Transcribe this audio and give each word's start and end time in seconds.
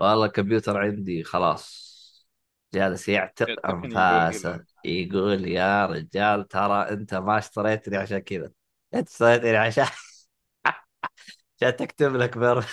والله 0.00 0.26
الكمبيوتر 0.26 0.76
عندي 0.78 1.24
خلاص. 1.24 1.90
جالس 2.74 3.08
يعتق 3.08 3.66
يقول 3.66 3.66
أنفاسه 3.66 4.64
يقول 4.84 5.48
يا 5.48 5.86
رجال 5.86 6.48
ترى 6.48 6.82
أنت 6.90 7.14
ما 7.14 7.38
اشتريتني 7.38 7.96
عشان 7.96 8.18
كذا. 8.18 8.52
أنت 8.94 9.08
اشتريتني 9.08 9.56
عشان 9.56 9.86
عشان 11.62 11.76
تكتب 11.76 12.16
لك 12.16 12.38
بر 12.38 12.64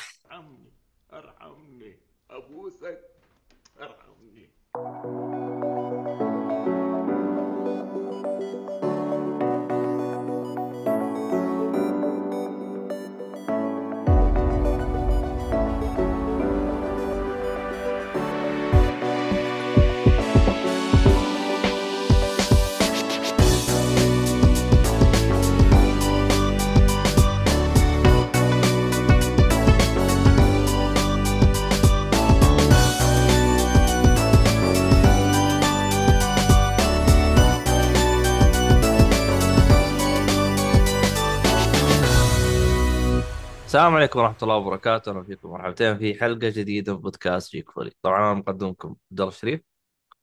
السلام 43.67 43.95
عليكم 43.95 44.19
ورحمة 44.19 44.37
الله 44.43 44.55
وبركاته، 44.55 45.11
أهلا 45.11 45.23
فيكم 45.23 45.49
مرحبتين 45.49 45.97
في 45.97 46.19
حلقة 46.19 46.49
جديدة 46.49 46.93
من 46.93 46.99
بودكاست 46.99 47.51
جيك 47.51 47.71
فولي، 47.71 47.91
طبعا 48.01 48.17
أنا 48.17 48.33
مقدمكم 48.33 48.89
عبد 48.89 49.19
الله 49.19 49.27
الشريف. 49.27 49.61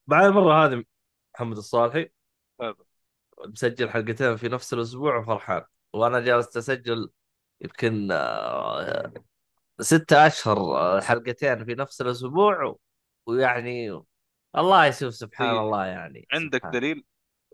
بعد 0.07 0.25
المرة 0.25 0.65
هذه 0.65 0.83
محمد 1.35 1.57
الصالحي. 1.57 2.09
هذا 2.61 2.75
مسجل 3.47 3.89
حلقتين 3.89 4.37
في 4.37 4.49
نفس 4.49 4.73
الأسبوع 4.73 5.17
وفرحان، 5.17 5.63
وأنا 5.93 6.19
جالس 6.19 6.57
أسجل 6.57 7.09
يمكن 7.61 8.11
آه، 8.11 9.13
ستة 9.79 10.27
أشهر 10.27 10.57
آه، 10.57 11.01
حلقتين 11.01 11.65
في 11.65 11.75
نفس 11.75 12.01
الأسبوع. 12.01 12.75
ويعني 13.27 14.01
الله 14.55 14.85
يشوف 14.85 15.13
سبحان 15.13 15.47
طيب 15.47 15.57
الله 15.57 15.85
يعني. 15.85 16.27
عندك 16.33 16.59
سبحان. 16.59 16.71
دليل؟ 16.71 17.05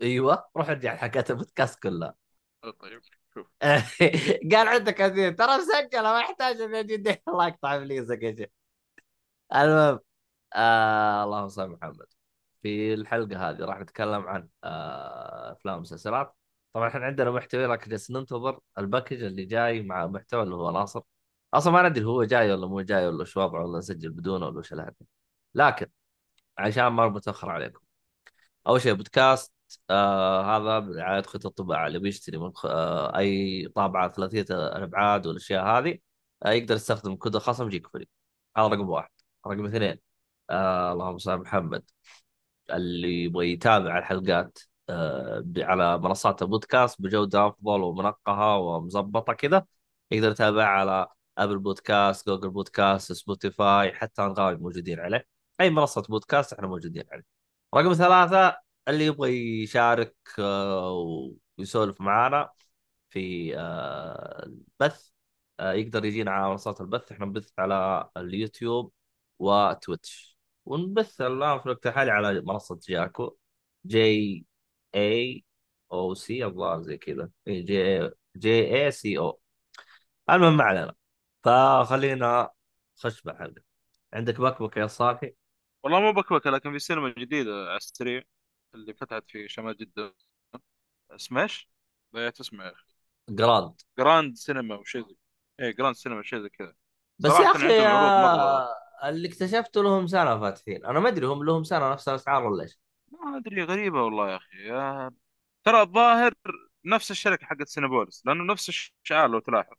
أيوه. 0.02 0.44
روح 0.56 0.68
ارجع 0.68 0.96
حلقات 0.96 1.30
البودكاست 1.30 1.82
كلها. 1.82 2.14
طيب. 2.62 3.00
قال 4.52 4.68
عندك 4.68 4.94
كثير 4.94 5.32
ترى 5.32 5.56
مسجله 5.58 6.02
ما 6.12 6.20
يحتاج 6.20 6.60
الله 7.28 7.46
يقطع 7.48 7.74
ابليسك 7.74 8.22
يا 8.22 8.36
شيخ. 8.36 8.48
المهم 9.54 10.00
آه 10.54 11.24
اللهم 11.24 11.48
صل 11.48 11.68
محمد. 11.70 12.06
في 12.62 12.94
الحلقة 12.94 13.50
هذه 13.50 13.58
راح 13.64 13.78
نتكلم 13.80 14.22
عن 14.28 14.48
آه 14.64 15.52
أفلام 15.52 15.78
ومسلسلات. 15.78 16.36
طبعا 16.72 16.88
إحنا 16.88 17.06
عندنا 17.06 17.30
محتوى 17.30 17.66
لكن 17.66 17.90
جالس 17.90 18.10
ننتظر 18.10 18.60
ال 18.78 18.84
package 18.84 19.22
اللي 19.22 19.44
جاي 19.44 19.82
مع 19.82 20.06
محتوى 20.06 20.42
اللي 20.42 20.54
هو 20.54 20.70
ناصر. 20.70 21.02
أصلا 21.54 21.72
ما 21.72 21.88
ندري 21.88 22.04
هو 22.04 22.24
جاي 22.24 22.52
ولا 22.52 22.66
مو 22.66 22.80
جاي 22.80 23.06
ولا 23.08 23.24
شو 23.24 23.40
وضعه 23.40 23.64
ولا 23.64 23.78
نسجل 23.78 24.10
بدونه 24.10 24.46
ولا 24.46 24.58
وش 24.58 24.74
لكن 25.54 25.86
عشان 26.58 26.86
ما 26.88 27.08
متاخر 27.08 27.50
عليكم. 27.50 27.80
أول 28.66 28.80
شيء 28.80 28.94
بودكاست 28.94 29.52
آه 29.90 30.56
هذا 30.56 30.78
برعاية 30.78 31.22
خطة 31.22 31.46
الطباعة 31.46 31.86
اللي 31.86 31.98
بيشتري 31.98 32.38
من 32.38 32.52
خ... 32.54 32.66
آه 32.66 33.18
أي 33.18 33.68
طابعة 33.68 34.12
ثلاثية 34.12 34.46
الابعاد 34.50 35.26
والأشياء 35.26 35.64
هذه 35.66 35.98
آه 36.44 36.50
يقدر 36.50 36.74
يستخدم 36.74 37.16
كود 37.16 37.36
الخصم 37.36 37.68
Geek 37.68 37.86
Free. 37.86 38.08
هذا 38.56 38.66
رقم 38.66 38.88
واحد. 38.90 39.10
رقم 39.46 39.66
اثنين 39.66 39.98
آه 40.50 40.92
اللهم 40.92 41.18
صل 41.18 41.36
محمد 41.38 41.90
اللي 42.72 43.24
يبغى 43.24 43.52
يتابع 43.52 43.98
الحلقات 43.98 44.58
آه 44.88 45.44
على 45.58 45.98
منصات 45.98 46.42
البودكاست 46.42 47.02
بجودة 47.02 47.46
أفضل 47.46 47.80
ومنقهة 47.82 48.58
ومظبطة 48.58 49.32
كذا 49.32 49.66
يقدر 50.10 50.30
يتابعها 50.30 50.66
على 50.66 51.06
Apple 51.38 51.58
Podcasts 51.58 52.26
Google 52.28 52.50
Podcasts 52.50 53.12
Spotify 53.12 53.92
حتى 53.92 54.22
أنغامي 54.22 54.56
موجودين 54.56 55.00
عليه. 55.00 55.26
أي 55.60 55.70
منصة 55.70 56.02
بودكاست 56.02 56.52
إحنا 56.52 56.66
موجودين 56.66 57.04
عليه. 57.12 57.24
رقم 57.74 57.92
ثلاثة 57.94 58.56
اللي 58.88 59.06
يبغى 59.06 59.30
يشارك 59.62 60.16
آه، 60.38 60.92
ويسولف 61.58 62.00
معانا 62.00 62.50
في 63.10 63.52
آه، 63.58 64.44
البث 64.46 65.10
آه، 65.60 65.72
يقدر 65.72 66.04
يجينا 66.04 66.30
على 66.30 66.50
منصات 66.50 66.80
البث. 66.80 67.12
إحنا 67.12 67.26
نبث 67.26 67.52
على 67.58 68.10
اليوتيوب 68.16 68.92
وتويتش. 69.38 70.38
ونبث 70.64 71.20
الآن 71.20 71.58
في 71.58 71.66
الوقت 71.66 71.86
الحالي 71.86 72.10
على 72.10 72.40
منصة 72.40 72.78
جاكو 72.88 73.36
J 73.86 74.46
A 74.94 75.44
O 75.92 76.14
C 76.14 76.44
الظاهر 76.44 76.82
زي 76.82 76.96
كذا. 76.98 77.30
J 77.48 78.10
J 78.36 78.50
A 78.84 78.90
C 78.90 79.18
O 79.18 79.40
المهم 80.30 80.56
ما 80.56 80.64
علينا. 80.64 80.94
فخلينا 81.44 82.50
خش 82.96 83.22
بالحلقة 83.22 83.62
عندك 84.12 84.40
بكبك 84.40 84.76
يا 84.76 84.86
صاحي 84.86 85.34
والله 85.82 86.00
مو 86.00 86.12
بكبكه 86.12 86.50
لكن 86.50 86.72
في 86.72 86.78
سينما 86.78 87.14
جديدة 87.18 87.50
على 87.68 87.76
السريع 87.76 88.22
اللي 88.74 88.94
فتحت 88.94 89.30
في 89.30 89.48
شمال 89.48 89.76
جدة. 89.76 90.14
اسمه 91.10 91.42
إيش؟ 91.42 91.68
ضيعت 92.14 92.40
اسمه 92.40 92.64
يا 92.64 92.72
أخي 92.72 92.84
Grand. 93.30 93.80
Grand 93.98 94.36
Cinema 94.36 94.74
وشيء 94.76 95.08
زي 95.08 95.16
إيه 95.60 95.70
Grand 95.70 95.94
Cinema 95.94 96.22
شيء 96.22 96.42
زي 96.42 96.48
كذا. 96.48 96.74
بس 97.18 97.30
يا 97.30 97.50
أخي 97.50 97.80
آه، 97.86 98.68
اللي 99.08 99.28
اكتشفته 99.28 99.82
لهم 99.82 100.06
سنة 100.06 100.40
فاتحين. 100.40 100.86
أنا 100.86 101.00
ما 101.00 101.08
أدري 101.08 101.26
هم 101.26 101.44
لهم 101.44 101.64
سنة 101.64 101.92
نفس 101.92 102.08
الأسعار 102.08 102.46
ولا 102.46 102.62
إيش. 102.62 102.78
ما 103.12 103.36
أدري 103.36 103.64
غريبة 103.64 104.02
والله 104.02 104.30
يا 104.30 104.36
أخي. 104.36 104.56
يا... 104.56 105.10
ترى 105.64 105.82
الظاهر 105.82 106.34
نفس 106.84 107.10
الشركة 107.10 107.46
حقت 107.46 107.68
سينابوليس 107.68 108.22
لأنه 108.26 108.44
نفس 108.44 108.68
الشعار 108.68 109.28
لو 109.30 109.38
تلاحظ. 109.38 109.76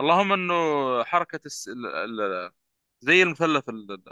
اللهم 0.00 0.32
إنه 0.32 0.54
حركة 1.04 1.40
الس... 1.46 1.68
ال... 1.68 1.86
ال... 1.86 2.52
زي 3.00 3.22
المثلث 3.22 3.68
ال- 3.68 4.02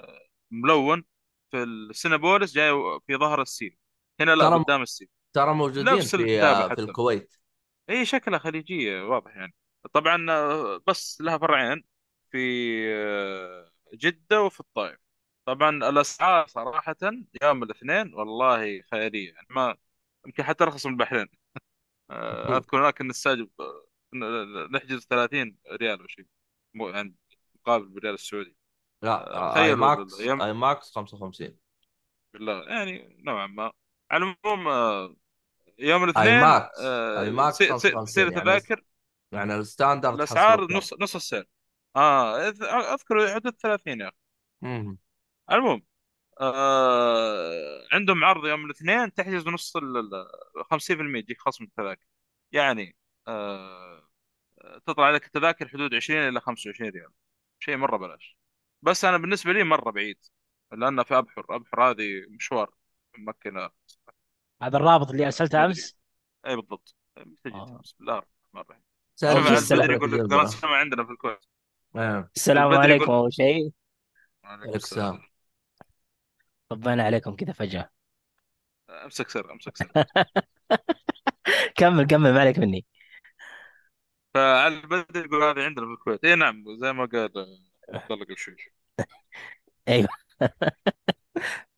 الملون 0.52 1.04
في 1.50 1.62
السينابوليس 1.62 2.54
جاي 2.54 2.70
في 3.06 3.16
ظهر 3.16 3.42
السين 3.42 3.83
هنا 4.20 4.30
لا 4.34 4.48
قدام 4.48 4.82
السين 4.82 5.08
ترى 5.34 5.54
موجودين 5.54 5.84
نفس 5.84 6.16
في 6.16 6.42
آه، 6.42 6.74
في 6.74 6.80
الكويت. 6.80 7.34
اي 7.90 8.06
شكلها 8.06 8.38
خليجية 8.38 9.02
واضح 9.02 9.36
يعني. 9.36 9.54
طبعا 9.92 10.30
آه، 10.30 10.80
بس 10.86 11.20
لها 11.20 11.38
فرعين 11.38 11.84
في 12.30 12.38
آه، 12.94 13.70
جدة 13.94 14.42
وفي 14.42 14.60
الطائف. 14.60 14.98
طبعا 15.46 15.70
الأسعار 15.70 16.46
صراحة 16.46 16.96
يوم 17.42 17.62
الاثنين 17.62 18.14
والله 18.14 18.82
خيالية. 18.82 19.32
يعني 19.32 19.46
ما 19.50 19.76
يمكن 20.26 20.42
حتى 20.42 20.64
ارخص 20.64 20.86
من 20.86 20.92
البحرين. 20.92 21.26
أذكر 22.10 22.78
هناك 22.78 23.00
آه، 23.00 24.68
نحجز 24.72 25.06
30 25.10 25.56
ريال 25.72 26.00
أو 26.00 26.06
شيء. 26.06 26.26
يعني 26.74 27.14
مقابل 27.54 27.88
بالريال 27.88 28.14
السعودي. 28.14 28.56
لا 29.02 29.56
IMAX 29.64 30.20
IMAX 30.20 30.90
55 30.92 31.58
بالله 32.32 32.64
يعني 32.68 33.16
نوعا 33.18 33.46
ما. 33.46 33.72
على 34.14 34.24
العموم 34.44 34.68
آه، 34.68 35.16
يوم 35.78 36.02
اي 36.02 36.10
الاثنين 36.10 36.40
ماكس 36.40 36.80
IMAX 36.80 37.56
سي- 37.58 37.78
سي- 37.78 37.78
سير 38.06 38.30
55 38.30 38.32
يعني 38.32 38.40
تذاكر 38.60 38.84
يعني 39.32 39.54
ال 39.56 39.63
standard 39.63 40.14
الأسعار 40.14 40.72
نص 40.72 40.94
نص 41.00 41.14
السعر. 41.14 41.44
آه 41.96 42.48
أذكر 42.94 43.34
حدود 43.34 43.52
30 43.54 44.00
يا 44.00 44.08
أخي. 44.08 44.16
المهم 45.52 45.82
آه 46.40 47.86
عندهم 47.92 48.24
عرض 48.24 48.46
يوم 48.46 48.64
الاثنين 48.64 49.14
تحجز 49.14 49.48
نص 49.48 49.76
ال 49.76 49.96
ال- 49.96 50.64
50% 50.64 51.18
يجيك 51.18 51.40
خصم 51.40 51.64
التذاكر. 51.64 52.06
يعني 52.52 52.96
آه 53.28 54.08
تطلع 54.86 55.10
لك 55.10 55.26
التذاكر 55.26 55.68
حدود 55.68 55.94
20 55.94 56.28
إلى 56.28 56.40
25 56.40 56.90
ريال. 56.90 57.10
شيء 57.60 57.76
مرة 57.76 57.96
بلاش. 57.96 58.36
بس 58.82 59.04
أنا 59.04 59.16
بالنسبة 59.18 59.52
لي 59.52 59.64
مرة 59.64 59.90
بعيد 59.90 60.18
لأن 60.72 61.02
في 61.02 61.18
أبحر. 61.18 61.46
أبحر 61.50 61.82
هذه 61.90 62.26
مشوار 62.30 62.70
من 63.18 63.24
مكه 63.24 63.50
هذا 64.62 64.76
الرابط 64.76 65.10
اللي 65.10 65.24
أرسلته 65.24 65.64
أمس؟ 65.64 65.96
اي 66.46 66.56
بالضبط. 66.56 66.94
آه. 67.18 67.22
بسم 67.24 67.96
الله 68.00 68.18
الرحمن 68.18 68.60
الرحيم. 68.60 68.82
بدري 69.78 69.94
يقول 69.94 70.30
لك. 70.30 70.32
السماء 70.32 70.74
عندنا 70.74 71.04
في 71.04 71.10
الكويت. 71.10 71.44
إيه. 71.96 72.30
السلام 72.36 72.74
عليكم 72.74 73.12
أول 73.12 73.34
شيء. 73.34 73.70
عليكم 74.44 74.62
عليك 74.62 74.76
السلام. 74.76 75.22
طبينا 76.68 77.04
عليكم 77.04 77.36
كذا 77.36 77.52
فجأة. 77.52 77.90
أمسك 78.90 79.28
سر 79.28 79.52
أمسك 79.52 79.76
سر. 79.76 79.92
كمل 81.76 82.06
كمل 82.06 82.32
ما 82.32 82.40
عليك 82.40 82.58
مني. 82.58 82.86
فعلى 84.34 84.74
البدري 84.74 85.24
يقول 85.24 85.42
هذه 85.42 85.64
عندنا 85.64 85.86
في 85.86 85.92
الكويت. 85.92 86.24
اي 86.24 86.34
نعم 86.34 86.64
زي 86.80 86.92
ما 86.92 87.04
قال 87.04 87.20
عبد 87.94 88.12
الله 88.12 88.24
قبل 88.24 88.38
شوي. 88.38 88.56
أيوه. 89.88 90.08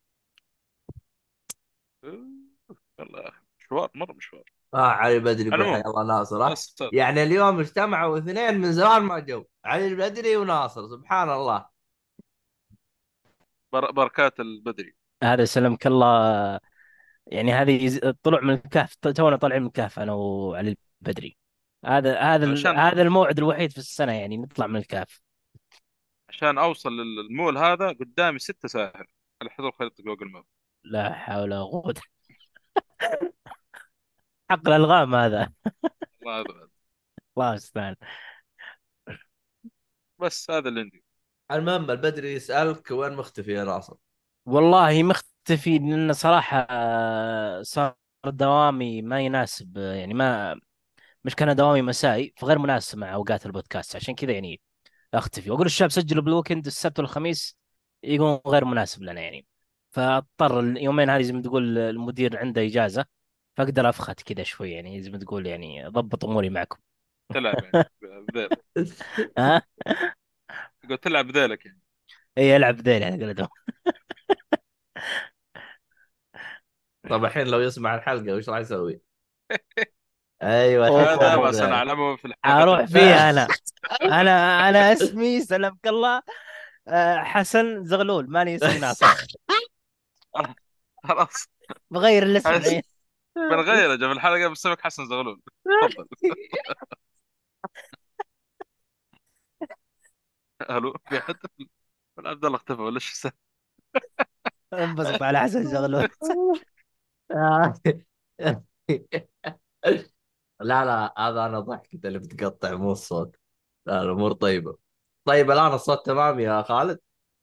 والله 2.99 3.19
يا 3.19 3.29
أخي. 3.29 3.41
مشوار 3.59 3.91
مرة 3.95 4.13
مشوار. 4.13 4.43
آه 4.73 4.77
علي 4.77 5.19
بدري 5.19 5.47
يقول 5.47 5.63
حي 5.63 5.69
المهم 5.69 5.87
الله 5.87 6.03
ناصر. 6.03 6.51
بس 6.51 6.75
يعني 6.93 7.23
اليوم 7.23 7.59
اجتمعوا 7.59 8.17
اثنين 8.17 8.57
من 8.61 8.71
زمان 8.71 9.01
ما 9.01 9.19
جو. 9.19 9.45
علي 9.65 9.87
البدري 9.87 10.37
وناصر 10.37 10.87
سبحان 10.87 11.29
الله. 11.29 11.65
بر... 13.73 13.91
بركات 13.91 14.39
البدري. 14.39 14.95
هذا 15.23 15.45
سلمك 15.45 15.87
الله. 15.87 16.59
يعني 17.27 17.53
هذه 17.53 17.83
يز- 17.83 18.13
طلوع 18.23 18.41
من 18.41 18.53
الكهف 18.53 18.95
تونا 18.95 19.35
طالعين 19.35 19.61
من 19.61 19.67
الكهف 19.67 19.99
أنا 19.99 20.13
وعلي 20.13 20.77
البدري 21.01 21.37
هذا 21.85 22.19
هذا 22.19 22.51
عشان 22.51 22.75
هذا 22.75 23.01
الموعد 23.01 23.37
الوحيد 23.37 23.71
في 23.71 23.77
السنة 23.77 24.11
يعني 24.11 24.37
نطلع 24.37 24.67
من 24.67 24.75
الكهف. 24.75 25.21
عشان 26.29 26.57
أوصل 26.57 26.89
للمول 26.91 27.57
هذا 27.57 27.87
قدامي 27.89 28.39
ستة 28.39 28.67
ساهر 28.67 29.07
على 29.41 29.49
حضور 29.49 29.71
خريطة 29.71 30.03
جوجل 30.03 30.31
ماب. 30.31 30.43
لا 30.83 31.13
حول 31.13 31.41
ولا 31.41 31.59
قوة 31.59 31.95
حق 34.49 34.67
الألغام 34.67 35.15
هذا. 35.15 35.53
الله 36.21 36.39
أبعد. 36.41 36.69
الله 37.37 37.49
المستعان. 37.49 37.95
بس 40.19 40.51
هذا 40.51 40.69
اللي 40.69 40.79
عندي. 40.81 41.03
المهم 41.51 41.91
البدري 41.91 42.33
يسألك 42.33 42.91
وين 42.91 43.13
مختفي 43.13 43.53
يا 43.53 43.63
ناصر 43.63 43.95
والله 44.45 45.03
مختفي 45.03 45.77
لأن 45.79 46.13
صراحة 46.13 46.67
آه، 46.69 47.61
صار 47.61 47.95
دوامي 48.25 49.01
ما 49.01 49.21
يناسب 49.21 49.77
يعني 49.77 50.13
ما 50.13 50.59
مش 51.23 51.35
كان 51.35 51.55
دوامي 51.55 51.81
مسائي 51.81 52.33
فغير 52.37 52.59
مناسب 52.59 52.97
مع 52.97 53.13
أوقات 53.13 53.45
البودكاست 53.45 53.95
عشان 53.95 54.15
كذا 54.15 54.31
يعني 54.31 54.61
أختفي. 55.13 55.51
وأقول 55.51 55.65
الشباب 55.65 55.91
سجلوا 55.91 56.23
بالويكند 56.23 56.65
السبت 56.65 56.99
والخميس 56.99 57.57
يكون 58.03 58.39
غير 58.47 58.65
مناسب 58.65 59.03
لنا 59.03 59.21
يعني. 59.21 59.45
فاضطر 59.97 60.59
اليومين 60.59 61.09
هذه 61.09 61.21
زي 61.21 61.33
ما 61.33 61.41
تقول 61.41 61.77
المدير 61.77 62.37
عنده 62.37 62.65
إجازة 62.65 63.05
فأقدر 63.57 63.89
أفخت 63.89 64.21
كذا 64.21 64.43
شوي 64.43 64.71
يعني 64.71 65.01
زي 65.01 65.11
ما 65.11 65.17
تقول 65.17 65.47
يعني 65.47 65.87
أضبط 65.87 66.25
أموري 66.25 66.49
معكم. 66.49 66.77
تلعب 67.33 67.55
يعني 67.63 67.89
بذيلك 68.33 68.63
ها؟ 69.37 69.61
تقول 70.83 70.97
تلعب 70.97 71.27
بذيلك 71.27 71.65
يعني. 71.65 71.79
إي 72.37 72.55
ألعب 72.55 72.81
ذيل 72.81 73.03
على 73.03 73.25
قولتهم. 73.25 73.47
طب 77.09 77.25
الحين 77.25 77.47
لو 77.47 77.59
يسمع 77.59 77.95
الحلقة 77.95 78.35
وش 78.35 78.49
راح 78.49 78.59
يسوي؟ 78.59 79.01
أيوه. 80.43 81.13
هذا 81.13 81.35
ما 81.35 81.49
هذا. 81.49 81.51
سنعلمه 81.51 82.15
في 82.15 82.25
الحلقة. 82.25 82.63
أروح 82.63 82.85
فيها 82.85 83.29
أنا. 83.29 83.47
أنا 84.01 84.69
أنا 84.69 84.93
اسمي 84.93 85.41
سلمك 85.41 85.87
الله 85.87 86.21
آه، 86.87 87.17
حسن 87.17 87.83
زغلول 87.83 88.29
ماني 88.29 88.55
اسمي 88.55 88.79
ناصر. 88.79 89.27
خلاص. 91.03 91.47
بغير 91.91 92.23
الاسم. 92.23 92.49
حس- 92.49 92.67
الحين 92.67 92.81
بنغير 93.35 93.97
في 93.97 94.11
الحلقة 94.11 94.47
بسمك 94.47 94.81
حسن 94.81 95.07
زغلول. 95.07 95.41
تفضل. 95.65 96.07
ألو 100.69 100.93
في 101.09 101.19
حد 101.19 101.35
ولا 102.17 102.29
عبد 102.29 102.45
الله 102.45 102.57
اختفى 102.57 102.81
ولا 102.81 102.99
شو 102.99 103.29
انبسط 104.73 105.23
على 105.23 105.39
حسن 105.39 105.63
زغلول. 105.63 106.09
لا 110.59 110.85
لا 110.85 111.13
هذا 111.17 111.45
أنا 111.45 111.59
ضحكت 111.59 112.05
اللي 112.05 112.19
بتقطع 112.19 112.75
مو 112.75 112.91
الصوت. 112.91 113.35
لا 113.85 114.01
الأمور 114.01 114.33
طيبة. 114.33 114.77
طيب 115.25 115.51
الآن 115.51 115.73
الصوت 115.73 116.05
تمام 116.05 116.39
يا 116.39 116.61
خالد؟ 116.61 116.99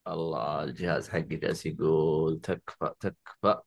الله 0.08 0.64
الجهاز 0.64 1.08
حقي 1.08 1.20
جالس 1.22 1.66
يقول 1.66 2.40
تكفى 2.40 2.94
تكفى. 3.00 3.60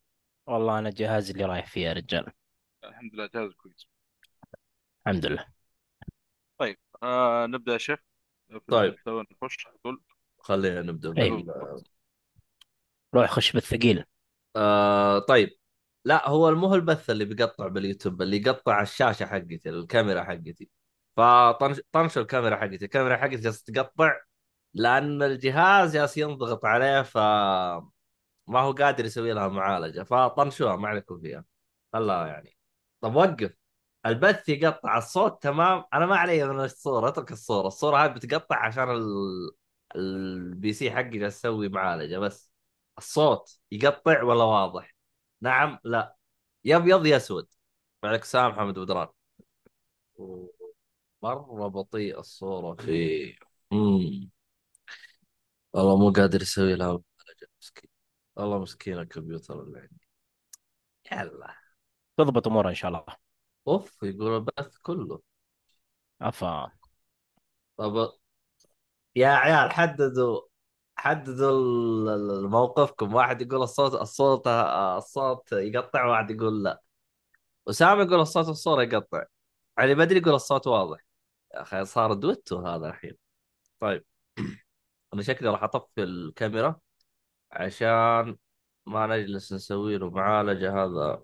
والله 0.46 0.78
أنا 0.78 0.90
جهازي 0.90 1.32
اللي 1.32 1.44
رايح 1.44 1.66
فيه 1.66 1.86
يا 1.86 1.92
رجال. 1.92 2.32
الحمد 2.84 3.14
لله 3.14 3.26
جاهز 3.34 3.52
كويس. 3.52 3.88
الحمد 5.06 5.26
لله. 5.26 5.46
طيب 6.58 6.78
آه 7.02 7.46
نبدأ 7.46 7.72
يا 7.72 7.78
شيخ. 7.78 7.98
طيب. 8.68 8.96
نخش. 9.06 9.66
على 9.66 9.76
طول 9.84 10.02
خلينا 10.38 10.82
نبدأ. 10.82 11.10
بال... 11.10 11.82
روح 13.14 13.30
خش 13.30 13.52
بالثقيل. 13.52 14.04
آه 14.56 15.18
طيب. 15.18 15.50
لا 16.04 16.28
هو 16.28 16.54
مو 16.54 16.74
البث 16.74 17.10
اللي 17.10 17.24
بيقطع 17.24 17.68
باليوتيوب 17.68 18.22
اللي 18.22 18.36
يقطع 18.36 18.82
الشاشة 18.82 19.26
حقتي 19.26 19.60
الكاميرا 19.66 20.24
حقتي. 20.24 20.70
فطنش 21.16 21.80
طنش 21.92 22.18
الكاميرا 22.18 22.56
حقتي. 22.56 22.84
الكاميرا 22.84 23.16
حقتي 23.16 23.36
جالسة 23.36 23.72
تقطع 23.72 24.20
لأن 24.74 25.22
الجهاز 25.22 25.96
جالس 25.96 26.16
ينضغط 26.16 26.64
عليه 26.64 27.02
ف 27.02 27.18
ما 28.46 28.60
هو 28.60 28.72
قادر 28.72 29.04
يسوي 29.04 29.32
لها 29.32 29.48
معالجة. 29.48 30.02
فطنشوها 30.02 30.76
ما 30.76 30.88
عليكم 30.88 31.20
فيها. 31.20 31.44
خلاها 31.92 32.26
يعني. 32.26 32.56
طب 33.00 33.14
وقف. 33.16 33.54
البث 34.06 34.48
يقطع 34.48 34.98
الصوت 34.98 35.42
تمام. 35.42 35.84
أنا 35.94 36.06
ما 36.06 36.16
علي 36.16 36.44
من 36.48 36.64
الصورة 36.64 37.08
أترك 37.08 37.32
الصورة. 37.32 37.66
الصورة 37.66 38.04
هذه 38.04 38.10
بتقطع 38.10 38.56
عشان 38.66 38.90
ال... 38.90 39.04
ال 39.96 40.72
PC 40.72 40.90
حقي 40.90 41.18
جالس 41.18 41.36
يسوي 41.38 41.68
معالجة 41.68 42.18
بس. 42.18 42.52
الصوت 42.98 43.58
يقطع 43.72 44.22
ولا 44.22 44.44
واضح؟ 44.44 44.94
نعم 45.40 45.78
لا. 45.84 46.16
يا 46.64 46.76
ابيض 46.76 47.06
يا 47.06 47.16
أسود. 47.16 47.48
عليك 48.04 48.22
السلام 48.22 48.50
محمد 48.50 48.78
بدران 48.78 49.08
مرة 51.22 51.68
بطيء 51.68 52.18
الصورة 52.20 52.74
في 52.74 53.34
امم 53.72 54.30
والله 55.72 55.96
مو 55.96 56.10
قادر 56.12 56.42
يسوي 56.42 56.74
لها 56.74 57.00
مسكين. 57.60 57.90
والله 58.36 58.58
مسكين 58.58 58.98
الكمبيوتر 58.98 59.62
اللي 59.62 59.78
عندي. 59.80 60.08
يلا. 61.12 61.54
تضبط 62.16 62.46
أمورها 62.46 62.70
إن 62.70 62.74
شاء 62.74 62.90
الله. 62.90 63.04
أوف 63.68 64.02
يقول 64.02 64.36
البث 64.36 64.76
كله. 64.78 65.20
افا 66.20 66.72
طب 67.76 68.12
يا 69.16 69.28
عيال 69.28 69.72
حددوا 69.72 70.40
حددوا 70.96 71.50
ال- 71.50 72.08
ال- 72.08 72.48
موقفكم. 72.50 73.14
واحد 73.14 73.42
يقول 73.42 73.62
الصوت 73.62 73.94
الصوت 73.94 74.46
الصوت 74.46 75.52
يقطع 75.52 76.04
واحد 76.04 76.30
يقول 76.30 76.62
لا. 76.64 76.82
اسامه 77.68 78.02
يقول 78.02 78.20
الصوت 78.20 78.46
والصورة 78.48 78.82
يقطع. 78.82 79.24
علي 79.78 79.94
بدري 79.94 80.18
يقول 80.20 80.34
الصوت 80.34 80.66
واضح. 80.66 81.00
يا 81.54 81.62
أخي 81.62 81.84
صار 81.84 82.12
دويتو 82.14 82.66
هذا 82.66 82.88
الحين. 82.88 83.16
طيب. 83.80 84.04
أنا 85.14 85.22
شكلي 85.22 85.48
راح 85.48 85.62
أطفي 85.62 86.02
الكاميرا 86.02 86.80
عشان 87.52 88.36
ما 88.86 89.06
نجلس 89.06 89.52
نسوي 89.52 89.98
له 89.98 90.10
معالجة 90.10 90.84
هذا 90.84 91.22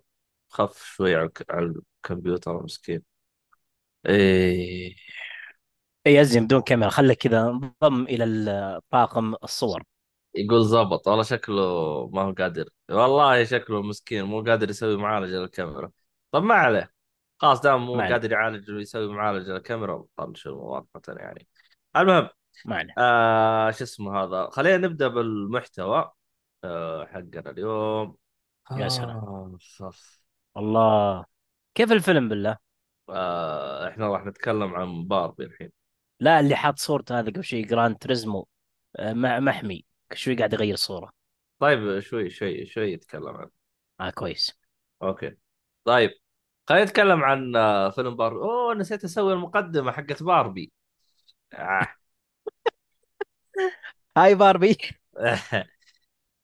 خف 0.48 0.84
شوي 0.84 1.14
على 1.16 1.24
الك- 1.24 1.50
على 1.50 1.74
الكمبيوتر 2.04 2.62
مسكين. 2.62 3.02
إيه. 4.06 4.94
اي 6.06 6.20
ازين 6.20 6.44
بدون 6.44 6.60
كاميرا. 6.60 6.90
خليك 6.90 7.18
كذا 7.18 7.40
انضم 7.42 8.02
إلى 8.02 8.24
الطاقم 8.24 9.34
الصور. 9.34 9.82
يقول 10.34 10.64
زبط 10.64 11.08
والله 11.08 11.22
شكله 11.22 11.62
ما 12.12 12.22
هو 12.22 12.32
قادر. 12.32 12.68
والله 12.90 13.44
شكله 13.44 13.82
مسكين 13.82 14.24
مو 14.24 14.42
قادر 14.42 14.70
يسوي 14.70 14.96
معالجة 14.96 15.36
للكاميرا. 15.36 15.90
طب 16.32 16.42
ما 16.42 16.54
عليه. 16.54 16.92
خلاص 17.38 17.60
دام 17.60 17.86
مو 17.86 17.94
ما 17.94 18.02
عليه. 18.02 18.12
قادر 18.14 18.32
يعالج 18.32 18.70
ويسوي 18.70 19.08
معالجة 19.08 19.50
للكاميرا 19.50 20.04
طنش 20.16 20.46
مواقفة 20.46 21.00
يعني. 21.08 21.48
المهم 21.96 22.28
معنا 22.64 22.94
آه 22.98 23.70
شو 23.70 23.84
اسمه 23.84 24.24
هذا؟ 24.24 24.50
خلينا 24.50 24.76
نبدأ 24.76 25.08
بالمحتوى. 25.08 26.12
آه 26.64 27.06
حقنا 27.06 27.50
اليوم. 27.50 28.16
يا 28.72 28.88
سلام. 28.88 29.16
آه 29.16 29.58
خف. 29.78 30.20
الله. 30.56 31.24
كيف 31.74 31.92
الفيلم 31.92 32.28
بالله؟ 32.28 32.56
آه 33.08 33.88
إحنا 33.88 34.08
راح 34.08 34.24
نتكلم 34.26 34.74
عن 34.74 35.04
باربي 35.04 35.44
الحين. 35.44 35.70
لا 36.20 36.40
اللي 36.40 36.56
حاط 36.56 36.78
صورته 36.78 37.18
هذا 37.18 37.30
قبل 37.30 37.44
شوي 37.44 37.62
Gran 37.62 37.98
Turismo. 37.98 38.48
آه، 38.96 39.12
مع 39.12 39.40
محمي. 39.40 39.84
شوي 40.12 40.34
قاعد 40.36 40.52
يغير 40.52 40.76
صورة. 40.76 41.12
طيب 41.58 42.00
شوي 42.00 42.30
شوي 42.30 42.66
شوي 42.66 42.92
يتكلم 42.92 43.28
عنه. 43.36 43.50
آه 44.00 44.10
كويس. 44.10 44.58
أوكي. 45.02 45.36
طيب 45.84 46.10
خلينا 46.68 46.84
نتكلم 46.84 47.24
عن 47.24 47.56
آه، 47.56 47.90
فيلم 47.90 48.16
باربي. 48.16 48.36
أوه 48.36 48.74
نسيت 48.74 49.04
أسوي 49.04 49.32
المقدمة 49.32 49.92
حقت 49.92 50.22
باربي. 50.22 50.72
آه. 51.52 51.94
Hi 54.16 54.34
باربي. 54.34 54.76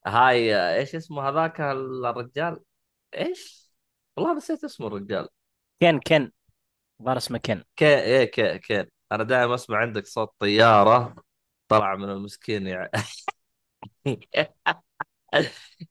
Hi 0.07 0.77
إيش 0.79 0.95
اسمه 0.95 1.29
هذاك 1.29 1.61
الرجال؟ 1.61 2.61
إيش؟ 3.15 3.73
والله 4.17 4.37
نسيت 4.37 4.65
اسمه 4.65 4.87
الرجال. 4.87 5.29
كن 5.83 6.01
كن. 6.01 6.31
ظهر 7.03 7.17
اسمه 7.17 7.39
كن. 7.39 7.65
K 7.77 8.01
A 8.01 8.25
K 8.25 8.59
كين 8.59 8.87
أنا 9.13 9.25
دائما 9.25 9.55
أسمع 9.55 9.79
عندك 9.79 10.07
صوت 10.07 10.35
طيارة 10.39 11.15
طلع 11.69 11.97
من 11.97 12.11
المسكين 12.11 12.67
يا 12.67 12.91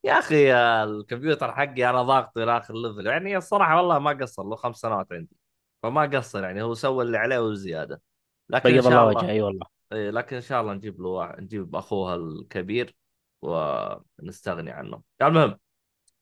يا 0.04 0.18
أخي 0.18 0.52
الكمبيوتر 0.54 1.52
حقي 1.54 1.90
أنا 1.90 2.02
ضاغطه 2.02 2.42
إلى 2.42 2.56
آخر 2.56 2.74
level 2.74 3.06
يعني 3.06 3.36
الصراحة 3.36 3.76
والله 3.76 3.98
ما 3.98 4.10
قصر 4.10 4.42
له 4.42 4.56
خمس 4.56 4.76
سنوات 4.76 5.12
عندي. 5.12 5.36
فما 5.82 6.02
قصر 6.02 6.44
يعني 6.44 6.62
هو 6.62 6.74
سوى 6.74 7.04
اللي 7.04 7.18
عليه 7.18 7.38
وزيادة. 7.38 8.02
لكن 8.48 8.70
بيض 8.70 8.86
الله 8.86 9.10
الله. 9.10 9.20
وجهه 9.20 9.30
إي 9.30 9.40
والله. 9.40 9.79
إيه 9.92 10.10
لكن 10.10 10.36
إن 10.36 10.42
شاء 10.42 10.60
الله 10.60 10.74
نجيب 10.74 11.00
له 11.00 11.08
واحد 11.08 11.40
نجيب 11.40 11.76
أخوها 11.76 12.14
الكبير 12.14 12.94
ونستغني 13.42 14.70
عنه. 14.70 15.02
المهم 15.22 15.58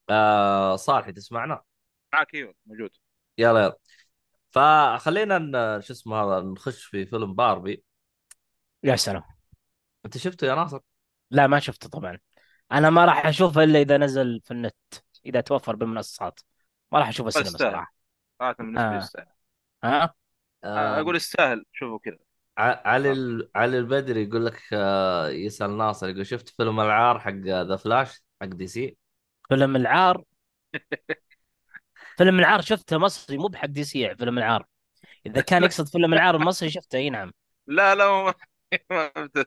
آه 0.09 0.75
صالحي 0.75 1.11
تسمعنا؟ 1.11 1.61
معك 2.13 2.35
أيوه 2.35 2.53
موجود. 2.65 2.91
يلا 3.37 3.63
يلا. 3.63 3.77
فخلينا 4.51 5.79
شو 5.79 5.93
اسمه 5.93 6.23
هذا 6.23 6.41
نخش 6.41 6.83
في 6.83 7.05
فيلم 7.05 7.33
باربي. 7.33 7.83
يا 8.83 8.95
سلام. 8.95 9.23
أنت 10.05 10.17
شفته 10.17 10.47
يا 10.47 10.55
ناصر؟ 10.55 10.79
لا 11.31 11.47
ما 11.47 11.59
شفته 11.59 11.89
طبعا. 11.89 12.19
أنا 12.71 12.89
ما 12.89 13.05
راح 13.05 13.25
أشوفه 13.25 13.63
إلا 13.63 13.79
إذا 13.81 13.97
نزل 13.97 14.41
في 14.43 14.51
النت 14.51 14.75
إذا 15.25 15.41
توفر 15.41 15.75
بالمنصات. 15.75 16.39
ما 16.91 16.99
راح 16.99 17.07
أشوفه 17.07 17.27
بس 17.27 17.37
السينما 17.37 17.57
صراحة. 17.57 17.93
صراحة 18.39 18.55
بالنسبة 18.57 18.89
لي 18.89 18.95
ها 18.95 18.97
يستاهل. 18.97 19.27
ها؟ 19.83 20.13
آه 20.63 21.01
أقول 21.01 21.15
يستاهل 21.15 21.65
شوفوا 21.71 21.99
كذا. 21.99 22.28
علي. 22.59 23.11
ال... 23.11 23.49
علي 23.55 23.77
البدري 23.77 24.23
يقول 24.23 24.45
لك 24.45 24.61
آه 24.73 25.29
يسأل 25.29 25.77
ناصر 25.77 26.09
يقول 26.09 26.25
شفت 26.25 26.49
فيلم 26.49 26.79
العار 26.79 27.19
حق 27.19 27.31
The 27.45 27.75
Flash 27.75 28.23
حق 28.41 28.47
DC؟ 28.47 28.97
فيلم 29.49 29.75
العار؟ 29.75 30.23
فيلم 32.17 32.39
العار 32.39 32.61
شفته 32.61 32.97
مصري 32.97 33.37
مو 33.37 33.47
بحق 33.47 33.65
DC 33.65 34.15
فيلم 34.15 34.37
العار. 34.37 34.65
إذا 35.25 35.41
كان 35.41 35.63
يقصد 35.63 35.87
فيلم 35.87 36.13
العار 36.13 36.35
المصري 36.35 36.69
شفته 36.69 36.97
إي 36.97 37.09
نعم. 37.09 37.31
لا 37.67 37.95
لا. 37.95 38.33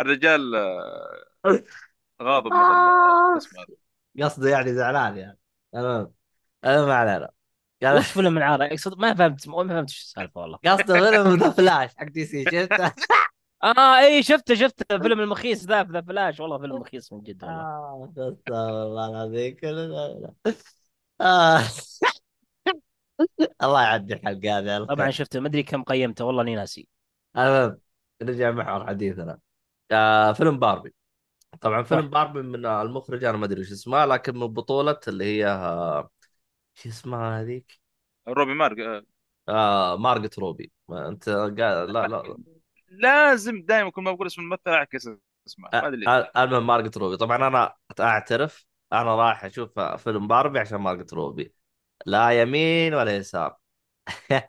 الرجال 0.00 0.54
آه، 0.54 1.64
غاضب 2.22 2.52
آه. 2.52 3.38
قصده 4.22 4.50
يعني 4.50 4.74
زعلان 4.74 5.16
يعني. 5.16 5.38
المهم 5.74 6.12
أنا 6.64 6.86
ما 6.86 6.94
علينا. 6.94 7.30
قال 7.82 7.98
وش 7.98 8.06
فيلم 8.12 8.38
العار 8.38 8.62
يقصد 8.62 8.98
ما 8.98 9.14
فهمت 9.14 9.48
ما 9.48 9.68
فهمت 9.68 9.90
إيش 9.90 10.00
السالفة 10.00 10.40
والله. 10.40 10.58
قصده 10.66 11.10
فيلم 11.10 11.36
The 11.36 11.50
Flash 11.50 11.90
حق 11.96 12.04
DC 12.04 12.44
شفته؟ 12.44 12.92
آه 13.62 13.98
إي 13.98 14.22
شفته 14.22 14.54
شفته. 14.54 14.98
فيلم 14.98 15.20
المخيس 15.20 15.66
ذا 15.66 15.82
The 15.82 16.00
Flash. 16.00 16.40
والله 16.40 16.58
فيلم 16.58 16.76
مخيس 16.76 17.12
من 17.12 17.22
جد 17.22 17.44
والله. 17.44 17.60
آه 17.60 18.08
استغفر 18.08 18.54
الله 18.82 19.08
العظيم. 19.08 19.56
آه. 21.20 21.60
الله 23.62 23.82
يعدي 23.82 24.14
الحلقة 24.14 24.58
هذه 24.58 24.84
طبعا. 24.84 25.10
شفته. 25.10 25.40
ما 25.40 25.48
أدري 25.48 25.62
كم 25.62 25.82
قيمته. 25.82 26.24
والله 26.24 26.42
إني 26.42 26.54
ناسي. 26.54 26.88
المهم 27.36 27.78
نرجع 28.22 28.50
محور 28.50 28.86
حديثنا. 28.86 29.38
آه 29.90 30.32
فيلم 30.32 30.58
باربي. 30.58 30.94
طبعا 31.60 31.82
فيلم. 31.82 32.10
باربي 32.10 32.42
من 32.42 32.66
المخرج 32.66 33.24
أنا 33.24 33.38
ما 33.38 33.44
أدري 33.44 33.60
وش 33.60 33.72
اسمه 33.72 34.04
لكن 34.04 34.38
من 34.38 34.46
بطولة 34.46 35.00
اللي 35.08 35.24
هي 35.24 35.46
آه، 35.46 36.10
شو 36.74 36.88
اسمها 36.88 37.40
هذيك؟ 37.40 37.80
روبي 38.28 38.54
مارك 38.54 38.78
آه، 38.78 39.02
آه 39.48 39.96
مارجت 39.96 40.38
روبي. 40.38 40.72
ما 40.88 41.08
أنت 41.08 41.28
قال 41.28 41.56
لا 41.92 42.08
لا. 42.08 42.36
لازم 42.88 43.62
دائما 43.62 43.90
كل 43.90 44.02
ما 44.02 44.12
بقول 44.12 44.26
اسم 44.26 44.42
الممثل 44.42 44.70
أعكس 44.70 45.08
اسمه. 45.46 45.68
ما 45.72 45.88
أدري 45.88 46.06
المهم 46.36 46.66
مارجت 46.66 46.96
روبي. 46.96 47.16
طبعا 47.16 47.36
أنا 47.48 47.74
أعترف 48.00 48.66
أنا 48.92 49.14
رايح 49.16 49.44
أشوف 49.44 49.80
فيلم 49.80 50.28
باربي 50.28 50.58
عشان 50.58 50.78
مارجت 50.78 51.12
روبي. 51.14 51.54
لا 52.06 52.42
يمين 52.42 52.94
ولا 52.94 53.16
يسار. 53.16 53.56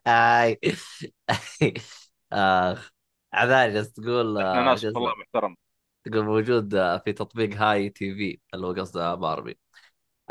هاي 0.08 0.60
اخ 2.34 2.92
عذاري 3.34 3.74
جالس 3.74 3.94
تقول 3.94 4.38
إحنا 4.42 4.62
ناس؟ 4.63 4.86
والله 4.96 5.13
محترم. 5.20 5.56
تقول 6.03 6.25
موجود 6.25 6.75
في 7.06 7.13
تطبيق 7.13 7.56
Hi 7.56 7.90
TV 7.90 8.40
اللي 8.53 8.68
هو 8.68 8.72
قصده 8.74 9.15
باربي. 9.15 9.60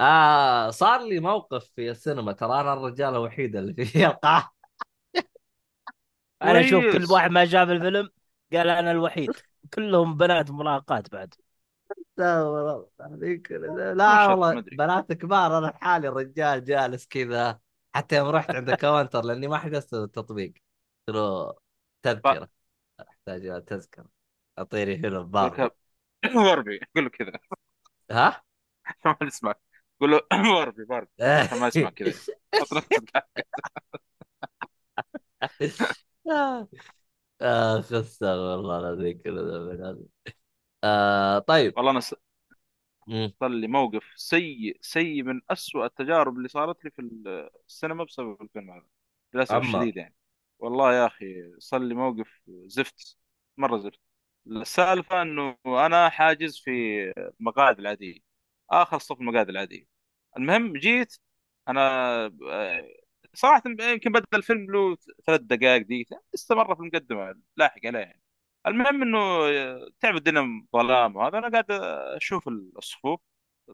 آه 0.02 0.70
صار 0.70 1.00
لي 1.08 1.20
موقف 1.20 1.64
في 1.76 1.90
السينما 1.90 2.32
ترى 2.32 2.60
أنا 2.60 2.72
الرجال 2.72 3.14
الوحيد 3.14 3.56
اللي 3.56 3.84
في 3.84 4.06
القاعه 4.06 4.52
أنا 6.42 6.60
أشوف 6.60 6.84
كل. 6.84 7.12
واحد 7.12 7.30
ما 7.30 7.46
شاف 7.46 7.68
الفيلم 7.68 8.10
قال 8.52 8.68
أنا 8.68 8.90
الوحيد. 8.90 9.30
كلهم 9.74 10.16
بنات 10.16 10.50
مراهقات 10.50 11.12
بعد. 11.12 11.34
لا 12.16 12.42
هذيك- 13.00 13.52
لا 13.96 14.26
والله. 14.26 14.60
بنات 14.60 15.12
كبار 15.12 15.58
أنا 15.58 15.66
لحالي 15.66 16.08
الرجال 16.08 16.64
جالس 16.64 17.06
كذا. 17.06 17.60
حتى 17.94 18.16
يوم 18.16 18.28
رحت 18.28 18.50
عند 18.50 18.70
الكاونتر 18.70 19.24
لأني 19.24 19.48
ما 19.48 19.58
حجزت 19.58 19.94
التطبيق. 19.94 20.52
قلت 21.08 21.16
له 21.16 21.54
تذكرة. 22.02 22.48
أحتاج 23.00 23.64
تذكرة. 23.64 24.06
أعطيني 24.58 24.98
فيلم 24.98 25.22
باربي 25.30 25.70
باربي 26.34 26.80
قول 26.96 27.04
له 27.04 27.10
كذا. 27.10 27.32
ها؟ 28.10 28.42
ما 29.04 29.16
نسمع 29.22 29.54
قول 30.02 30.10
له 30.10 30.20
باربي 30.32 30.84
باربي 30.84 31.10
عشان 31.20 31.58
ما 31.58 31.68
يسمع 31.68 31.90
كذا. 31.90 32.12
اخ 37.40 37.92
استغفر 37.92 38.54
الله 38.54 38.78
العظيم 38.78 39.18
كل 39.18 39.50
ذا 39.50 39.58
من 39.58 39.84
هذا. 39.84 39.98
آه 40.84 41.38
طيب. 41.38 41.76
والله 41.76 41.90
أنا. 41.90 42.00
صار 43.40 43.48
لي 43.48 43.66
موقف 43.66 44.04
سيء 44.16 44.78
سيء 44.80 45.22
من 45.22 45.40
أسوأ 45.50 45.86
التجارب 45.86 46.36
اللي 46.36 46.48
صارت 46.48 46.84
لي 46.84 46.90
في 46.90 47.02
السينما 47.68 48.04
بسبب 48.04 48.42
الفيلم 48.42 48.70
هذا. 48.70 48.86
للأسف. 49.34 49.56
الشديد 49.56 49.96
يعني. 49.96 50.14
والله 50.58 50.94
يا 50.94 51.06
أخي 51.06 51.52
صار 51.58 51.80
لي 51.80 51.94
موقف 51.94 52.42
زفت. 52.66 53.16
مرة 53.56 53.78
زفت. 53.78 54.00
السالفة 54.46 55.22
إنه 55.22 55.56
أنا 55.66 56.08
حاجز 56.08 56.58
في 56.58 56.70
المقاعد 57.40 57.78
العاديه 57.78 58.18
آخر 58.70 58.98
صف 58.98 59.20
المقاعد 59.20 59.48
العاديه 59.48 59.91
المهم 60.38 60.72
جيت 60.72 61.16
أنا 61.68 61.80
آه، 62.50 62.88
صراحة 63.34 63.62
يمكن 63.66 64.12
بدأ 64.12 64.26
الفيلم 64.34 64.70
له 64.72 64.96
ثلاث 65.26 65.40
دقائق 65.40 65.82
دقيقة 65.82 66.22
استمر 66.34 66.74
في 66.74 66.80
المقدمة 66.80 67.34
لاحق 67.56 67.80
عليه 67.86 67.98
يعني. 67.98 68.22
المهم 68.66 69.02
إنه 69.02 69.18
آه، 69.48 69.88
تعب 70.00 70.16
الدنيا 70.16 70.66
ظلام 70.76 71.16
وهذا 71.16 71.38
أنا 71.38 71.48
قاعد 71.50 71.66
أشوف 72.16 72.48
الصفوف. 72.48 73.20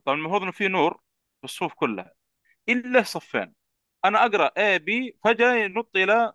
طبعا 0.05 0.17
المفروض 0.19 0.43
إنه 0.43 0.53
في 0.53 0.69
نور 0.69 0.95
في 1.41 1.45
الصفوف 1.45 1.75
كلها. 1.75 2.13
إلا 2.69 3.03
صفين. 3.03 3.55
أنا 4.05 4.27
أقرأ 4.27 4.47
اي 4.59 4.79
بي 4.79 5.19
فجأة 5.25 5.55
ينط 5.55 5.97
إلى 5.97 6.33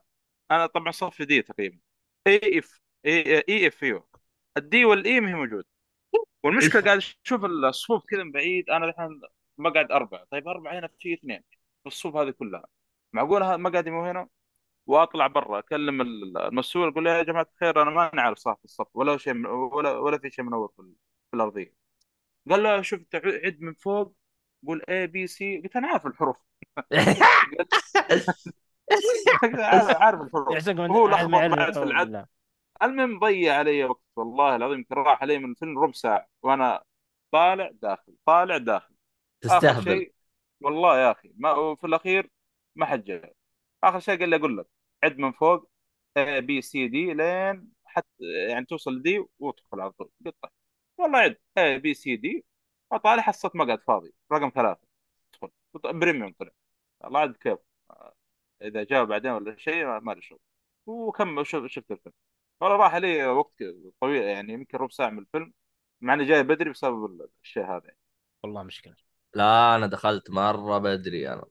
أنا 0.52 0.66
طبعا 0.68 0.92
صف 0.92 1.22
D 1.22 1.42
تقريبا. 1.42 1.80
E 2.28 2.60
F 2.60 2.82
E 3.06 3.40
E 3.50 3.68
F 3.68 3.84
U 3.84 4.08
ال 4.58 4.72
D 4.72 4.86
وال 4.86 5.09
E 5.09 5.20
ما 5.22 5.30
هي 5.32 5.36
موجود. 5.36 5.66
والمشكلة 6.44 6.82
قاعد 6.82 6.98
أشوف 6.98 7.46
الصفوف 7.46 8.04
كذا 8.10 8.24
من 8.24 8.32
بعيد 8.32 8.70
أنا 8.70 8.86
الحين 8.86 9.22
مقعد 9.58 9.92
أربعة. 9.92 10.24
طيب 10.32 10.48
أربعة 10.48 10.80
هنا 10.80 10.88
في 11.00 11.14
اثنين 11.14 11.44
في 11.84 11.88
الصفوف 11.88 12.16
هذه 12.16 12.30
كلها. 12.32 12.64
معقول 13.14 13.44
هذا 13.44 13.58
مقعدي 13.58 13.92
مو 13.92 14.06
هنا؟ 14.06 14.28
وأطلع 14.88 15.28
برا 15.28 15.60
أكلم 15.60 16.02
المسؤول 16.02 16.88
أقول 16.90 17.06
له 17.06 17.12
يا 17.18 17.24
جماعة 17.24 17.48
الخير 17.54 17.82
أنا 17.82 17.90
ما 17.92 18.12
نعرف 18.16 18.38
صاحب 18.38 18.58
الصف 18.66 18.88
ولا 18.94 19.18
شيء 19.18 19.34
من 19.34 19.46
ولا 19.46 19.92
ولا 19.92 20.18
في 20.20 20.30
شيء 20.32 20.46
منور 20.46 20.68
في, 20.78 20.82
في 21.32 21.36
الأرضية. 21.38 21.74
قال 22.50 22.64
له 22.64 22.82
شوف 22.82 23.00
عد 23.16 23.58
من 23.62 23.74
فوق 23.74 24.16
قول 24.68 24.82
A 24.90 25.08
B 25.08 25.28
C 25.28 25.62
قلت 25.62 25.76
أنا 25.76 25.88
عارف 25.88 26.08
الحروف. 26.08 26.38
عارف 30.02 30.22
الحروف. 30.22 30.48
هو 30.92 31.08
لخبط 31.08 31.78
في 31.78 31.84
العد. 31.84 32.26
المهم 32.84 33.20
ضيع 33.20 33.56
علي 33.58 33.84
وقت 33.86 34.02
والله 34.16 34.56
العظيم 34.56 34.78
يمكن 34.80 34.96
راح 34.96 35.22
علي 35.22 35.38
من 35.40 35.52
الفيلم 35.52 35.80
ربع 35.80 35.92
ساعة 35.94 36.28
وأنا 36.44 36.84
طالع 37.32 37.72
داخل 37.82 38.14
طالع 38.26 38.58
داخل. 38.58 38.93
تستهبل. 39.44 39.84
شيء 39.84 40.14
والله 40.62 41.00
يا 41.00 41.12
أخي 41.12 41.32
ما 41.36 41.52
وفي 41.54 41.88
الأخير 41.88 42.30
ما 42.76 42.86
حد 42.86 43.04
جاء 43.04 43.34
آخر 43.84 44.00
شيء 44.00 44.20
قال 44.20 44.30
لي 44.30 44.36
أقول 44.36 44.58
لك 44.58 44.68
عد 45.04 45.18
من 45.18 45.32
فوق 45.32 45.70
A 46.20 46.40
B 46.40 46.62
C 46.62 46.88
D 46.88 47.14
لين 47.14 47.72
حتى 47.86 48.08
يعني 48.50 48.66
توصل 48.66 49.02
D 49.02 49.26
وادخل 49.40 49.82
على 49.82 49.92
طول. 49.92 50.12
قلت 50.26 50.36
طيب. 50.42 50.52
والله 50.98 51.20
عد. 51.20 51.38
A 51.60 51.62
B 51.82 51.94
C 51.94 52.16
D 52.16 52.46
وطالع 52.92 53.22
حصلت 53.24 53.56
مقعد 53.56 53.82
فاضي. 53.82 54.14
رقم 54.32 54.52
ثلاثة. 54.56 54.88
ادخل. 55.34 55.52
بريميوم 56.00 56.34
طلع. 56.40 56.52
الله 57.06 57.20
عاد 57.20 57.38
كيف؟ 57.38 57.60
آه، 57.92 58.14
إذا 58.62 58.84
جاء 58.84 59.06
بعدين 59.06 59.32
ولا 59.32 59.58
شيء 59.58 59.86
ما 60.00 60.12
لي 60.14 60.22
شغل 60.22 60.40
وكم 60.86 61.44
شوف 61.44 61.66
شفت 61.68 61.92
الفيلم؟ 61.92 62.14
والله 62.62 62.78
راح 62.78 62.94
علي 62.96 63.26
وقت 63.28 63.64
طويل 64.02 64.24
يعني 64.24 64.54
يمكن 64.54 64.78
ربع 64.78 64.90
ساعة 64.90 65.10
من 65.10 65.20
الفيلم 65.20 65.54
مع 66.02 66.14
إني 66.14 66.26
جاي 66.26 66.44
بدري 66.44 66.70
بسبب 66.70 67.30
الشيء 67.44 67.64
هذا 67.66 67.82
يعني. 67.86 67.98
والله 68.44 68.64
مشكلة. 68.64 68.96
لا 69.36 69.76
أنا 69.76 69.88
دخلت 69.88 70.30
مرة 70.30 70.78
بدري 70.78 71.30
أنا 71.30 71.44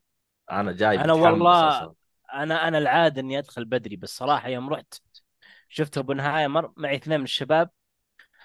أنا 0.50 0.72
جاي 0.72 1.00
أنا 1.00 1.12
والله 1.12 1.68
أصلاً. 1.68 1.94
أنا 2.34 2.68
أنا 2.68 2.78
العادة 2.78 3.20
إني 3.20 3.38
أدخل 3.38 3.64
بدري 3.64 3.96
بس 3.96 4.16
صراحة 4.16 4.48
يوم 4.48 4.70
رحت 4.70 4.94
شفته 5.68 6.00
بالنهايه 6.00 6.46
مر 6.46 6.72
معي 6.76 6.96
اثنين 6.96 7.18
من 7.18 7.24
الشباب 7.24 7.70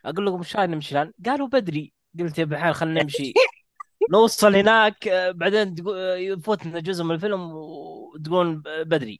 أقول 0.05 0.25
لهم 0.25 0.37
إيش 0.37 0.55
رايك 0.55 0.69
نمشي 0.69 0.95
الآن؟ 0.95 1.13
قالوا 1.25 1.47
بدري. 1.47 1.93
قلت 2.19 2.39
يا 2.39 2.45
بحال 2.45 2.75
خلينا 2.75 3.03
نمشي. 3.03 3.33
نوصل 4.11 4.55
هناك 4.55 5.09
بعدين 5.35 5.75
يفوتنا 6.17 6.79
جزء 6.79 7.03
من 7.03 7.15
الفيلم 7.15 7.51
وتقول 7.51 8.55
بدري. 8.65 9.19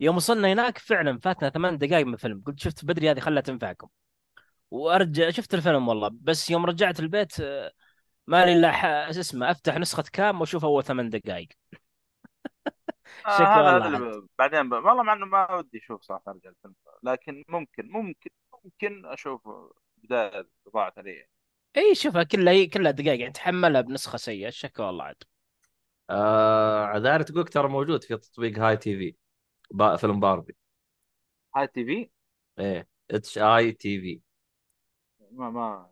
يوم 0.00 0.16
وصلنا 0.16 0.52
هناك 0.52 0.78
فعلا 0.78 1.18
فاتنا 1.18 1.50
ثمان 1.50 1.78
دقائق 1.78 2.06
من 2.06 2.14
الفيلم. 2.14 2.42
قلت 2.46 2.60
شفت 2.60 2.84
بدري 2.84 3.10
هذه 3.10 3.20
خلها 3.20 3.40
تنفعكم. 3.40 3.88
وأرجع 4.70 5.30
شفت 5.30 5.54
الفيلم 5.54 5.88
والله 5.88 6.10
بس 6.12 6.50
يوم 6.50 6.66
رجعت 6.66 7.00
البيت 7.00 7.32
مالي 8.26 8.52
إلا 8.52 8.72
ح- 8.72 9.10
شو 9.12 9.20
اسمه 9.20 9.50
أفتح 9.50 9.76
نسخة 9.78 10.04
كام 10.12 10.40
وأشوف 10.40 10.64
أول 10.64 10.84
ثمان 10.84 11.10
دقائق 11.10 11.48
آه 13.26 13.28
شكرا 13.28 13.76
هذا 13.76 13.88
والله 13.88 13.98
هذا 13.98 14.26
بعدين 14.38 14.68
ب... 14.68 14.72
والله 14.72 15.02
مع 15.02 15.12
إنه 15.12 15.26
ما 15.26 15.52
ودي 15.54 15.78
أشوف 15.78 16.02
صراحة 16.02 16.22
ارجع 16.28 16.50
الفيلم 16.50 16.74
لكن 17.02 17.44
ممكن 17.48 17.88
ممكن 17.90 18.30
ممكن 18.64 19.06
أشوف 19.06 19.48
بداية 19.96 20.48
ضاعت 20.74 20.98
علي 20.98 21.26
إي 21.76 21.94
شوفها 21.94 22.22
كلها 22.22 22.52
هي 22.52 22.66
كلها 22.66 22.90
دقائق 22.90 23.20
يعني 23.20 23.32
تحملها 23.32 23.80
بنسخة 23.80 24.16
سيئة. 24.18 24.50
شكرا 24.50 24.86
والله 24.86 25.04
عاد 25.04 25.16
آه 26.10 26.84
عذاري 26.86 27.24
تقول 27.24 27.44
ترى 27.48 27.68
موجود 27.68 28.04
في 28.04 28.16
تطبيق 28.18 28.58
Hi 28.58 28.76
TV 28.76 29.16
با 29.70 29.96
فيلم 29.96 30.20
باربي. 30.20 30.56
Hi 31.56 31.66
TV؟ 31.72 32.10
إيه 32.58 32.88
H 33.10 33.38
I 33.38 33.72
T 33.72 34.00
V. 34.00 34.20
ما 35.36 35.50
ما 35.50 35.90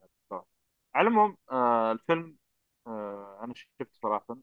على 0.95 1.09
العموم 1.09 1.37
آه 1.51 1.93
الفيلم 1.93 2.37
آه 2.87 3.41
أنا 3.45 3.55
شفته 3.55 3.87
صراحة 4.03 4.39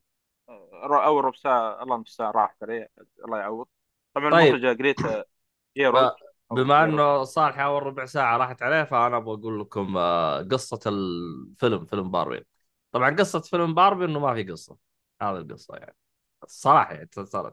آه 0.50 1.06
أول 1.06 1.26
ربع 1.26 1.38
ساعة 1.38 1.84
الله 1.84 1.98
نص 1.98 2.16
ساعه 2.16 2.32
راحت 2.32 2.64
علي 2.64 2.88
الله 3.26 3.38
يعوض. 3.40 3.68
طبعا 4.14 4.30
طيب. 4.32 4.44
المخرج 4.46 4.66
أو 6.52 6.56
بما 6.56 6.84
إنه 6.84 7.24
صالح 7.24 7.60
أول 7.60 7.84
ربع 7.84 8.06
ساعة 8.06 8.38
راحت 8.38 8.62
عليه 8.62 8.84
فأنا 8.84 9.18
أبغى 9.18 9.34
أقول 9.34 9.60
لكم 9.62 9.98
آه، 9.98 10.42
قصة 10.42 10.80
الفيلم 10.88 11.86
فيلم 11.86 12.12
باربي. 12.12 12.46
طبعا 12.92 13.16
قصة 13.16 13.40
فيلم 13.40 13.74
باربي 13.76 14.06
إنه 14.06 14.20
ما 14.20 14.34
في 14.34 14.44
قصة 14.44 14.78
هذه 15.22 15.38
القصة 15.38 15.76
يعني. 15.76 15.96
الصراحه 16.44 16.94
يعني 16.94 17.06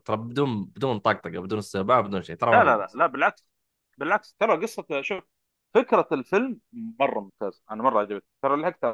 ترى 0.05 0.17
بدون 0.17 0.65
بدون 0.65 0.99
طقطقة 0.99 1.41
بدون 1.41 1.59
استهبال 1.59 2.03
بدون 2.03 2.23
شيء 2.23 2.37
ترى 2.37 2.51
لا 2.51 2.65
لا 2.65 2.77
لا 2.77 2.85
قصة. 2.85 2.99
لا 2.99 3.07
بالعكس 3.07 3.47
بالعكس 3.99 4.35
ترى 4.35 4.57
قصة 4.63 5.03
شوف 5.03 5.25
فكرة 5.75 6.09
الفيلم 6.13 6.61
مرة 6.73 7.21
ممتازة 7.21 7.63
أنا 7.71 7.83
مرة 7.83 8.01
عجبتني. 8.01 8.29
ترى 8.43 8.57
لحقت 8.63 8.85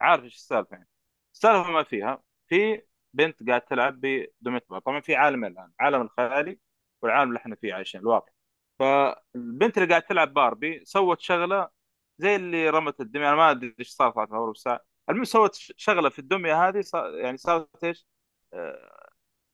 عارف 0.00 0.24
إيش 0.24 0.34
السالفة 0.34 0.76
يعني. 0.76 0.88
السالفة 1.34 1.70
ما 1.70 1.82
فيها. 1.82 2.22
في 2.48 2.82
بنت 3.14 3.48
قاعد 3.48 3.60
تلعب 3.62 4.00
بدمية 4.00 4.62
بار 4.70 4.80
طبعا 4.80 5.00
في 5.00 5.14
عالمين 5.16 5.52
الآن. 5.52 5.72
عالم 5.80 6.00
الخيالي 6.02 6.58
والعالم 7.02 7.28
اللي 7.30 7.38
إحنا 7.40 7.56
فيه 7.56 7.74
عايشين. 7.74 8.00
الواقع. 8.00 8.32
فالبنت 8.78 9.78
اللي 9.78 9.88
قاعد 9.88 10.02
تلعب 10.02 10.34
باربي 10.34 10.84
سوت 10.84 11.20
شغلة 11.20 11.70
زي 12.18 12.36
اللي 12.36 12.70
رمت 12.70 13.00
الدمية. 13.00 13.28
أنا 13.28 13.36
ما 13.36 13.50
أدري 13.50 13.74
إيش 13.80 13.88
صار 13.90 14.12
في 14.12 14.20
أول 14.34 14.56
ساعة 14.56 14.80
المهم 15.10 15.24
سوت 15.24 15.54
ش- 15.54 15.72
شغلة 15.76 16.08
في 16.10 16.18
الدمية 16.18 16.68
هذه. 16.68 16.80
صار 16.80 17.14
يعني 17.14 17.36
صارت 17.36 17.84
إيش؟ 17.84 18.06
آه، 18.52 19.10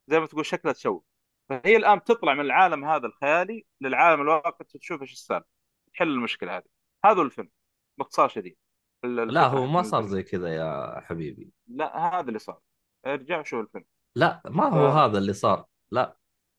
زي 0.08 0.20
ما 0.20 0.26
تقول 0.26 0.46
شكلها 0.46 0.74
تشوه. 0.74 1.04
فهي 1.48 1.76
الآن 1.76 1.98
بتطلع 1.98 2.34
من 2.34 2.40
العالم 2.40 2.84
هذا 2.84 3.06
الخيالي 3.06 3.66
للعالم 3.80 4.20
الواقع. 4.22 4.64
تشوف 4.80 5.02
إيش 5.02 5.12
السالفة. 5.12 5.61
تحل 5.94 6.08
المشكلة 6.08 6.56
هذه. 6.56 6.64
هذا 7.04 7.22
الفيلم 7.22 7.48
باختصار 7.98 8.28
شديد. 8.28 8.56
لا 9.04 9.46
هو 9.46 9.66
ما 9.66 9.82
صار 9.82 10.06
زي 10.06 10.22
كذا 10.22 10.54
يا 10.54 11.00
حبيبي. 11.00 11.52
لا 11.66 11.98
هذا 11.98 12.28
اللي 12.28 12.38
صار. 12.38 12.60
ارجع 13.06 13.42
شوف 13.42 13.60
الفيلم. 13.60 13.84
لا 14.16 14.42
ما 14.44 14.64
هو 14.68 14.90
ف 14.90 14.94
هذا 14.94 15.18
اللي 15.18 15.32
صار. 15.32 15.64
لا. 15.90 16.16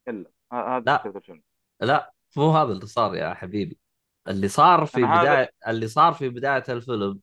إلا 0.07 0.31
ه- 0.53 0.77
هذه 0.77 0.83
لا. 0.85 0.97
فكره 0.97 1.17
الفيلم. 1.17 1.43
لا 1.81 2.13
مو 2.37 2.51
هذا 2.51 2.71
اللي 2.71 2.85
صار 2.85 3.15
يا 3.15 3.33
حبيبي. 3.33 3.79
اللي 4.27 4.47
صار 4.47 4.85
في 4.85 5.03
هذا 5.03 5.21
بداية 5.21 5.49
اللي 5.67 5.87
صار 5.87 6.13
في 6.13 6.29
بداية 6.29 6.63
الفيلم 6.69 7.19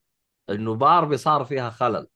إنه 0.51 0.75
باربي 0.75 1.17
صار 1.17 1.45
فيها 1.45 1.71
خلل. 1.71 2.07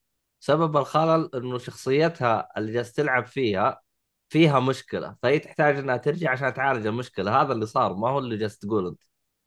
سبب 0.40 0.76
الخلل 0.76 1.30
إنه 1.34 1.58
شخصيتها 1.58 2.48
اللي 2.56 2.72
جالس 2.72 2.92
تلعب 2.92 3.26
فيها 3.26 3.80
فيها 4.28 4.60
مشكلة. 4.60 5.16
فهي 5.22 5.38
تحتاج 5.38 5.76
إنها 5.76 5.96
ترجع 5.96 6.30
عشان 6.30 6.54
تعالج 6.54 6.86
المشكلة. 6.86 7.42
هذا 7.42 7.52
اللي 7.52 7.66
صار 7.66 7.94
ما 7.94 8.08
هو 8.08 8.18
اللي 8.18 8.36
جالس 8.36 8.58
تقول 8.58 8.86
أنت. 8.86 9.02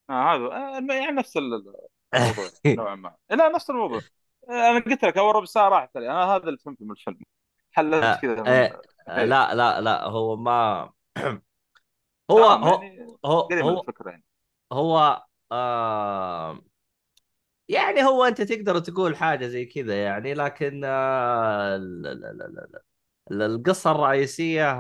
آه 0.10 0.36
هذا 0.36 0.46
آه 0.46 0.94
يعني 0.96 1.12
نفس 1.12 1.38
ال- 1.38 1.74
الموضوع 2.16 2.52
نوعا 2.78 2.96
ما. 2.96 3.16
لا 3.30 3.50
نفس 3.50 3.70
الموضوع. 3.70 4.02
آه، 4.50 4.52
أنا 4.72 4.80
قلت 4.80 5.04
لك 5.04 5.18
أول 5.18 5.36
ربع 5.36 5.46
ساعة 5.46 5.70
راحت 5.70 5.98
علي 5.98 6.10
أنا 6.12 6.24
هذا 6.26 6.44
اللي 6.44 6.58
فهمته 6.58 6.86
من 6.86 6.92
الفيلم. 6.92 7.20
حللت 7.72 8.16
آه، 8.16 8.16
كذا 8.16 8.44
لا 9.08 9.56
لا 9.56 9.82
لا 9.82 10.04
هو 10.06 10.36
ما 10.36 10.92
هو 12.32 12.46
هو 12.46 12.90
يعني 13.50 13.62
هو 13.62 13.62
هو 13.62 13.86
يعني. 14.08 14.24
هو 14.74 15.24
آه 15.52 16.62
يعني 17.70 18.04
هو 18.04 18.24
أنت 18.26 18.42
تقدر 18.42 18.80
تقول 18.80 19.16
حاجة 19.18 19.48
زي 19.48 19.66
كذا 19.66 20.04
يعني 20.04 20.34
لكن 20.34 20.82
آه 20.86 21.78
لا 21.78 22.14
لا 22.14 22.34
لا 22.34 22.44
لا 22.44 22.82
لا. 23.32 23.46
القصة 23.46 23.92
الرئيسية 23.92 24.72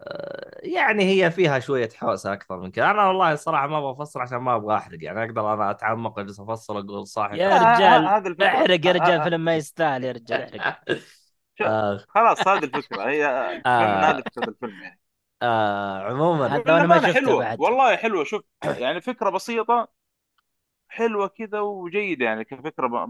آه، 0.00 0.45
يعني 0.62 1.04
هي 1.04 1.30
فيها 1.30 1.58
شوية 1.58 1.88
حوسه 1.96 2.32
أكثر 2.32 2.60
من 2.60 2.70
كذا. 2.70 2.90
أنا 2.90 3.06
والله 3.08 3.32
الصراحه 3.32 3.66
ما 3.66 3.92
بفصل 3.92 4.20
عشان 4.20 4.38
ما 4.38 4.56
أبغى 4.56 4.76
أحرق 4.76 4.98
يعني 5.04 5.24
أقدر 5.24 5.54
أنا 5.54 5.70
أتعمق 5.70 6.18
اجلس 6.18 6.40
أفصل 6.40 6.76
أقول 6.78 7.06
صاحي 7.06 7.36
يا 7.38 7.48
لا 7.48 7.58
ترى 7.58 7.74
رجال 7.74 8.04
احرق 8.42 8.86
يا 8.86 8.92
رجال 8.92 9.20
ه- 9.20 9.24
فيلم 9.24 9.40
ما 9.44 9.56
يستاهل 9.56 10.04
يا 10.04 10.12
رجال 10.12 10.60
احرق. 10.60 10.82
آه. 11.66 11.98
خلاص 12.08 12.48
هذه 12.48 12.64
الفكرة. 12.64 13.02
هي 13.08 13.24
هذه 13.26 13.62
آه 13.66 14.20
فكره 14.20 14.48
الفيلم 14.48 14.82
يعني. 14.82 15.00
آه 15.42 15.98
عموما 16.02 16.46
هذا 16.46 16.72
وأنا 16.74 16.86
ما 16.86 16.98
شفته 16.98 17.12
حلوة. 17.14 17.38
بعد. 17.44 17.60
والله 17.60 17.96
حلوة. 17.96 18.24
شوف 18.24 18.42
يعني 18.64 19.00
فكرة 19.00 19.30
بسيطة. 19.30 19.88
حلوة 20.88 21.26
كذا 21.28 21.60
وجيدة 21.60 22.24
يعني 22.24 22.44
كفكرة 22.44 23.06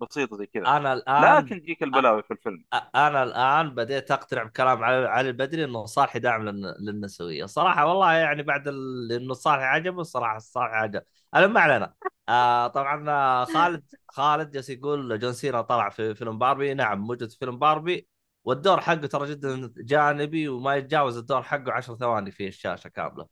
بسيطة 0.00 0.36
زي 0.36 0.46
كذا. 0.46 0.66
أنا 0.66 0.92
الآن 0.92 1.44
لكن 1.44 1.60
تجيك 1.60 1.82
البلاوي 1.82 2.22
في 2.22 2.30
الفيلم. 2.30 2.64
أنا 2.94 3.22
الآن 3.22 3.74
بديت 3.74 4.10
أقتنع 4.10 4.42
بكلام 4.42 4.84
علي 4.84 5.08
علي 5.08 5.28
البدري 5.28 5.64
إنه 5.64 5.84
صالح 5.84 6.16
داعم 6.16 6.42
للن- 6.42 6.80
للنسوية. 6.80 7.46
صراحة 7.46 7.86
والله 7.86 8.12
يعني 8.12 8.42
بعد 8.42 8.68
ال... 8.68 9.12
إنه 9.12 9.34
صالح 9.34 9.62
عجبه 9.62 10.00
الصراحه 10.00 10.38
صالح 10.38 10.72
عجب. 10.72 11.02
أنا 11.34 11.46
ما 11.46 11.60
علينا. 11.60 11.94
آه 12.28 12.66
طبعا 12.66 13.44
خالد 13.44 13.84
خالد 14.08 14.50
جالس 14.50 14.70
يقول 14.70 15.18
جون 15.18 15.32
سينا 15.32 15.60
طلع 15.60 15.88
في 15.88 16.14
فيلم 16.14 16.38
باربي. 16.38 16.74
نعم 16.74 17.00
موجود 17.00 17.30
في 17.30 17.38
فيلم 17.38 17.58
باربي. 17.58 18.08
والدور 18.44 18.80
حقه 18.80 19.06
ترى 19.06 19.30
جدا 19.30 19.72
جانبي 19.76 20.48
وما 20.48 20.74
يتجاوز 20.74 21.18
الدور 21.18 21.42
حقه 21.42 21.72
10 21.72 21.94
ثواني 21.94 22.30
في 22.30 22.48
الشاشة 22.48 22.88
كاملة. 22.88 23.26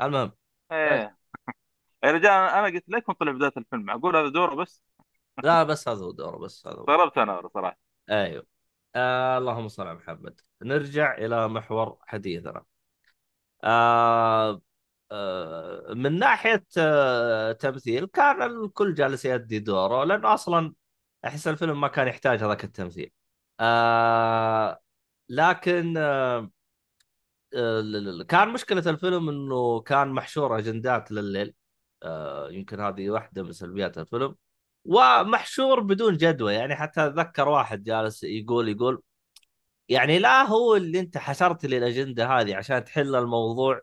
المهم. 0.00 0.32
إيه. 0.72 1.15
يا 2.04 2.10
رجال 2.12 2.32
أنا 2.32 2.66
قلت 2.66 2.84
لكم 2.88 3.12
طلع 3.12 3.32
بداية 3.32 3.52
الفيلم 3.56 3.82
معقول 3.82 4.16
هذا 4.16 4.28
دوره 4.28 4.54
بس؟ 4.54 4.82
لا 5.44 5.62
بس 5.62 5.88
هذا 5.88 6.04
هو 6.04 6.10
دوره 6.12 6.38
بس 6.38 6.66
هذا 6.66 6.80
استغربت 6.80 7.18
أنا 7.18 7.48
صراحة. 7.54 7.78
أيوه. 8.10 8.46
آه 8.94 9.38
اللهم 9.38 9.68
صل 9.68 9.86
على 9.86 9.94
محمد. 9.98 10.40
نرجع 10.62 11.14
إلى 11.18 11.48
محور 11.48 11.98
حديثنا. 12.06 12.64
آه 13.64 14.62
آه 15.12 15.94
من 15.94 16.18
ناحية 16.18 16.66
آه 16.78 17.52
تمثيل 17.52 18.06
كان 18.06 18.42
الكل 18.42 18.94
جالس 18.94 19.24
يؤدي 19.24 19.58
دوره 19.58 20.04
لأنه 20.04 20.34
أصلا 20.34 20.74
أحس 21.24 21.48
الفيلم 21.48 21.80
ما 21.80 21.88
كان 21.88 22.08
يحتاج 22.08 22.42
هذاك 22.44 22.64
التمثيل. 22.64 23.12
آه 23.60 24.80
لكن 25.28 25.94
آه 25.98 26.50
آه، 27.54 28.24
كان 28.28 28.48
مشكلة 28.48 28.90
الفيلم 28.90 29.28
إنه 29.28 29.80
كان 29.80 30.08
محشور 30.08 30.58
أجندات 30.58 31.12
لليل. 31.12 31.54
آه 32.06 32.50
يمكن 32.50 32.80
هذه 32.80 33.10
واحدة 33.10 33.42
من 33.42 33.52
سلبيات 33.52 33.98
الفيلم. 33.98 34.36
ومحشور 34.84 35.80
بدون 35.80 36.16
جدوى 36.16 36.54
يعني 36.54 36.76
حتى 36.76 37.06
أتذكر 37.06 37.48
واحد 37.48 37.82
جالس 37.82 38.24
يقول 38.24 38.68
يقول 38.68 39.02
يعني 39.88 40.18
لا 40.18 40.42
هو 40.42 40.76
اللي 40.76 41.00
أنت 41.00 41.18
حشرت 41.18 41.66
لي 41.66 41.78
الأجندة 41.78 42.26
هذه 42.28 42.56
عشان 42.56 42.84
تحل 42.84 43.16
الموضوع 43.16 43.80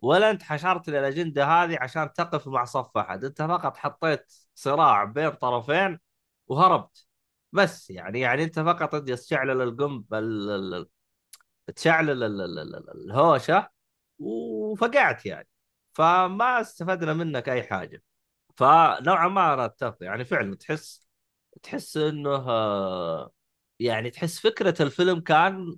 ولا 0.00 0.30
أنت 0.30 0.42
حشرت 0.42 0.88
لي 0.90 0.98
الأجندة 1.00 1.46
هذه 1.46 1.78
عشان 1.80 2.12
تقف 2.12 2.48
مع 2.48 2.64
صف 2.64 2.96
أحد. 2.98 3.24
أنت 3.24 3.42
فقط 3.42 3.76
حطيت 3.76 4.32
صراع 4.54 5.04
بين 5.04 5.30
طرفين 5.30 5.98
وهربت. 6.48 7.06
بس 7.52 7.90
يعني 7.90 8.20
يعني 8.20 8.44
أنت 8.44 8.60
فقط 8.60 8.96
تشعل 8.96 9.62
القنب 9.62 10.14
ال- 10.14 10.50
ال- 10.50 10.74
ال- 10.74 10.88
تشعل 11.76 12.10
ال- 12.10 12.22
ال- 12.24 12.40
ال- 12.42 12.58
ال- 12.76 12.90
الهوشة 13.10 13.70
وفقعت 14.18 15.26
يعني. 15.26 15.48
فما 15.96 16.60
استفدنا 16.60 17.12
منك 17.12 17.48
أي 17.48 17.62
حاجة. 17.62 18.02
فنوعا 18.56 19.28
ما 19.28 19.54
أنا 19.54 19.64
اتفق 19.64 19.96
يعني 20.00 20.24
فعلا 20.24 20.56
تحس 20.56 21.06
تحس 21.62 21.96
إنه 21.96 22.46
يعني 23.80 24.10
تحس 24.10 24.40
فكرة 24.40 24.82
الفيلم 24.82 25.20
كان 25.20 25.76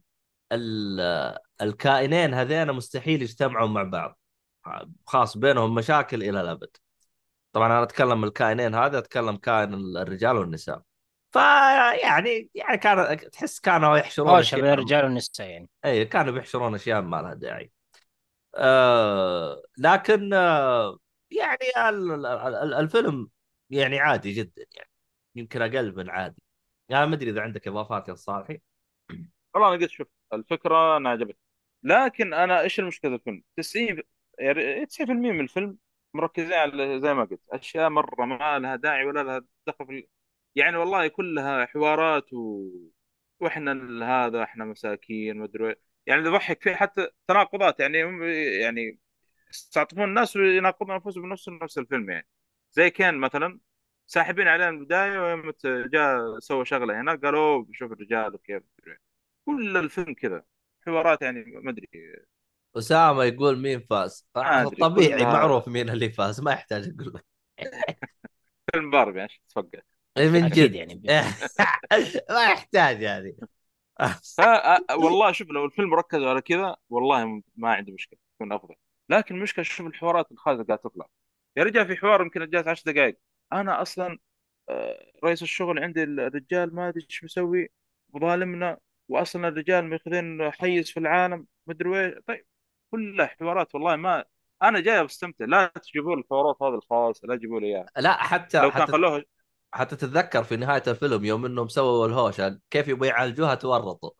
ال- 0.52 1.38
الكائنين 1.62 2.34
هذين 2.34 2.72
مستحيل 2.72 3.22
يجتمعوا 3.22 3.68
مع 3.68 3.82
بعض. 3.82 4.18
خاص 5.06 5.36
بينهم 5.36 5.74
مشاكل 5.74 6.22
إلى 6.22 6.40
الأبد. 6.40 6.76
طبعا 7.52 7.66
أنا 7.66 7.82
أتكلم 7.82 8.24
الكائنين 8.24 8.74
هذا 8.74 8.98
أتكلم 8.98 9.36
كائن 9.36 9.74
الرجال 9.96 10.36
والنساء. 10.36 10.82
فيعني 11.32 12.50
يعني 12.54 12.78
كان 12.78 13.30
تحس 13.30 13.60
كانوا 13.60 13.96
يحشرون 13.96 14.38
أشياء. 14.38 14.60
بين 14.60 14.72
الرجال 14.72 15.04
والنساء 15.04 15.48
يعني. 15.48 15.68
اي 15.84 16.04
كانوا 16.04 16.32
بيحشرون 16.32 16.74
أشياء 16.74 17.00
ما 17.00 17.22
لها 17.22 17.34
داعي. 17.34 17.72
آه 18.58 19.62
لكن 19.78 20.34
آه 20.34 20.98
يعني 21.30 21.88
ال- 21.90 22.26
ال- 22.26 22.54
ال- 22.54 22.74
الفيلم 22.74 23.30
يعني 23.70 23.98
عادي 24.00 24.32
جدا 24.32 24.66
يعني 24.76 24.90
يمكن 25.34 25.62
أقل 25.62 25.96
من 25.96 26.10
عادي. 26.10 26.42
يعني 26.88 27.06
ما 27.06 27.14
أدري 27.14 27.30
إذا 27.30 27.42
عندك 27.42 27.68
إضافات 27.68 28.08
يا 28.08 28.14
صالحي. 28.14 28.60
والله 29.54 29.68
أنا 29.74 29.76
قلت 29.82 29.90
شوف 29.90 30.08
الفكرة 30.32 30.96
أنا 30.96 31.10
عجبتني. 31.10 31.38
لكن 31.82 32.34
أنا 32.34 32.60
إيش 32.60 32.80
المشكلة 32.80 33.10
في 33.10 33.16
الفيلم؟ 33.16 33.42
90 33.56 34.02
يعني 34.38 34.86
90% 34.86 35.32
من 35.32 35.40
الفيلم 35.40 35.78
مركزين 36.14 36.52
على 36.52 37.00
زي 37.00 37.14
ما 37.14 37.24
قلت 37.24 37.40
أشياء 37.52 37.88
مرة 37.90 38.24
ما 38.24 38.58
لها 38.58 38.76
داعي 38.76 39.04
ولا 39.04 39.22
لها 39.22 39.40
دخل 39.66 39.86
في 39.86 40.08
يعني 40.54 40.76
والله 40.76 41.08
كلها 41.08 41.66
حوارات 41.66 42.32
و... 42.32 42.68
وإحنا 43.40 43.72
هذا 44.26 44.42
إحنا 44.42 44.64
مساكين 44.64 45.36
ما 45.38 45.44
أدري. 45.44 45.74
يعني 46.08 46.20
اللي 46.20 46.30
يضحك 46.30 46.62
فيه 46.62 46.74
حتى 46.74 47.08
تناقضات 47.28 47.80
يعني 47.80 48.04
هم 48.04 48.22
يعني 48.62 48.98
يستعطفون 49.50 50.04
الناس 50.04 50.36
ويناقضون 50.36 50.90
أنفسهم 50.94 51.22
بنفس 51.22 51.48
نفس 51.48 51.78
الفيلم 51.78 52.10
يعني. 52.10 52.26
زي 52.72 52.90
كان 52.90 53.18
مثلا 53.18 53.60
ساحبين 54.06 54.48
عليه 54.48 54.70
من 54.70 54.78
البداية 54.78 55.18
ويوم 55.18 55.52
جاء 55.64 56.38
سوى 56.38 56.64
شغلة 56.64 57.00
هنا 57.00 57.14
قالوا 57.14 57.66
شوف 57.72 57.92
الرجال 57.92 58.34
وكيف 58.34 58.62
كل 59.44 59.76
الفيلم 59.76 60.14
كذا. 60.14 60.44
حوارات 60.86 61.22
يعني 61.22 61.44
ما 61.44 61.70
أدري. 61.70 61.88
أسامة 62.76 63.24
يقول 63.24 63.58
مين 63.58 63.80
فاز؟ 63.80 64.26
طبيعي 64.80 65.24
معروف 65.24 65.68
مين 65.68 65.90
اللي 65.90 66.10
فاز 66.10 66.40
ما 66.40 66.52
يحتاج 66.52 66.94
أقول 67.00 67.14
لك. 67.14 67.24
فيلم 68.72 68.90
باربي 68.90 69.20
عشان 69.20 69.40
تفقع 69.48 69.80
إيه 70.16 70.28
من 70.28 70.44
أكيد 70.44 70.70
جد. 70.70 70.74
يعني 70.74 71.02
ما 72.30 72.44
يحتاج 72.44 73.02
يعني. 73.02 73.36
والله 75.02 75.32
شوف 75.32 75.48
لو 75.50 75.64
الفيلم 75.64 75.94
ركز 75.94 76.22
على 76.22 76.40
كذا 76.40 76.76
والله 76.90 77.42
ما 77.56 77.74
عندي 77.74 77.92
مشكلة 77.92 78.18
يكون 78.34 78.52
أفضل. 78.52 78.74
لكن 79.08 79.34
المشكلة 79.34 79.64
شوف 79.64 79.86
الحوارات 79.86 80.32
الخايسه 80.32 80.64
قاعدة 80.64 80.82
تطلع. 80.82 81.06
يا 81.56 81.64
رجال 81.64 81.86
في 81.86 81.96
حوار 81.96 82.22
يمكن 82.22 82.50
جات 82.50 82.68
10 82.68 82.92
دقائق 82.92 83.18
أنا 83.52 83.82
أصلا 83.82 84.18
آه، 84.68 85.12
رئيس 85.24 85.42
الشغل 85.42 85.78
عندي 85.78 86.02
الرجال 86.02 86.74
ما 86.74 86.88
أدري 86.88 87.06
إيش 87.10 87.24
مسوي 87.24 87.70
وظالمنا 88.12 88.78
واصلا 89.08 89.48
الرجال 89.48 89.84
ماخذين 89.84 90.50
حيز 90.52 90.90
في 90.90 91.00
العالم 91.00 91.46
مدري 91.66 92.06
إيش 92.06 92.14
طيب 92.26 92.46
كلها 92.90 93.26
حوارات 93.26 93.74
والله 93.74 93.96
ما 93.96 94.24
أنا 94.62 94.80
جاي 94.80 95.04
بستمتع 95.04 95.44
لا 95.44 95.66
تجيبوا 95.66 96.16
الحوارات 96.16 96.62
هذه 96.62 96.74
الخاصة 96.74 97.28
لا 97.28 97.36
تجيبوا 97.36 97.60
لي 97.60 97.66
إياها. 97.66 97.86
لا 97.96 98.12
حتى 98.12 98.62
لو 98.62 98.70
كان 98.70 98.82
حتى 98.82 98.92
خلوها 98.92 99.22
حتى 99.72 99.96
تتذكر 99.96 100.44
في 100.44 100.56
نهاية 100.56 100.82
الفيلم 100.86 101.24
يوم 101.24 101.46
إنهم 101.46 101.68
سووا 101.68 102.06
الهوشة 102.06 102.60
كيف 102.70 102.88
يبغوا 102.88 103.06
يعالجوها 103.06 103.54
تورطوا 103.54 104.10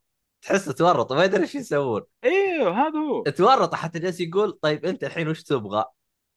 تحس 0.42 0.64
تورطوا 0.64 1.16
ما 1.16 1.24
يدري 1.24 1.42
إيش 1.42 1.54
يسوون 1.54 2.02
أيوه 2.24 2.70
هذا 2.72 2.98
هو 2.98 3.22
تورطوا 3.22 3.76
حتى 3.76 3.98
جالس 3.98 4.20
يقول 4.20 4.52
طيب 4.62 4.84
أنت 4.84 5.04
الحين 5.04 5.28
وش 5.28 5.42
تبغى؟ 5.42 5.84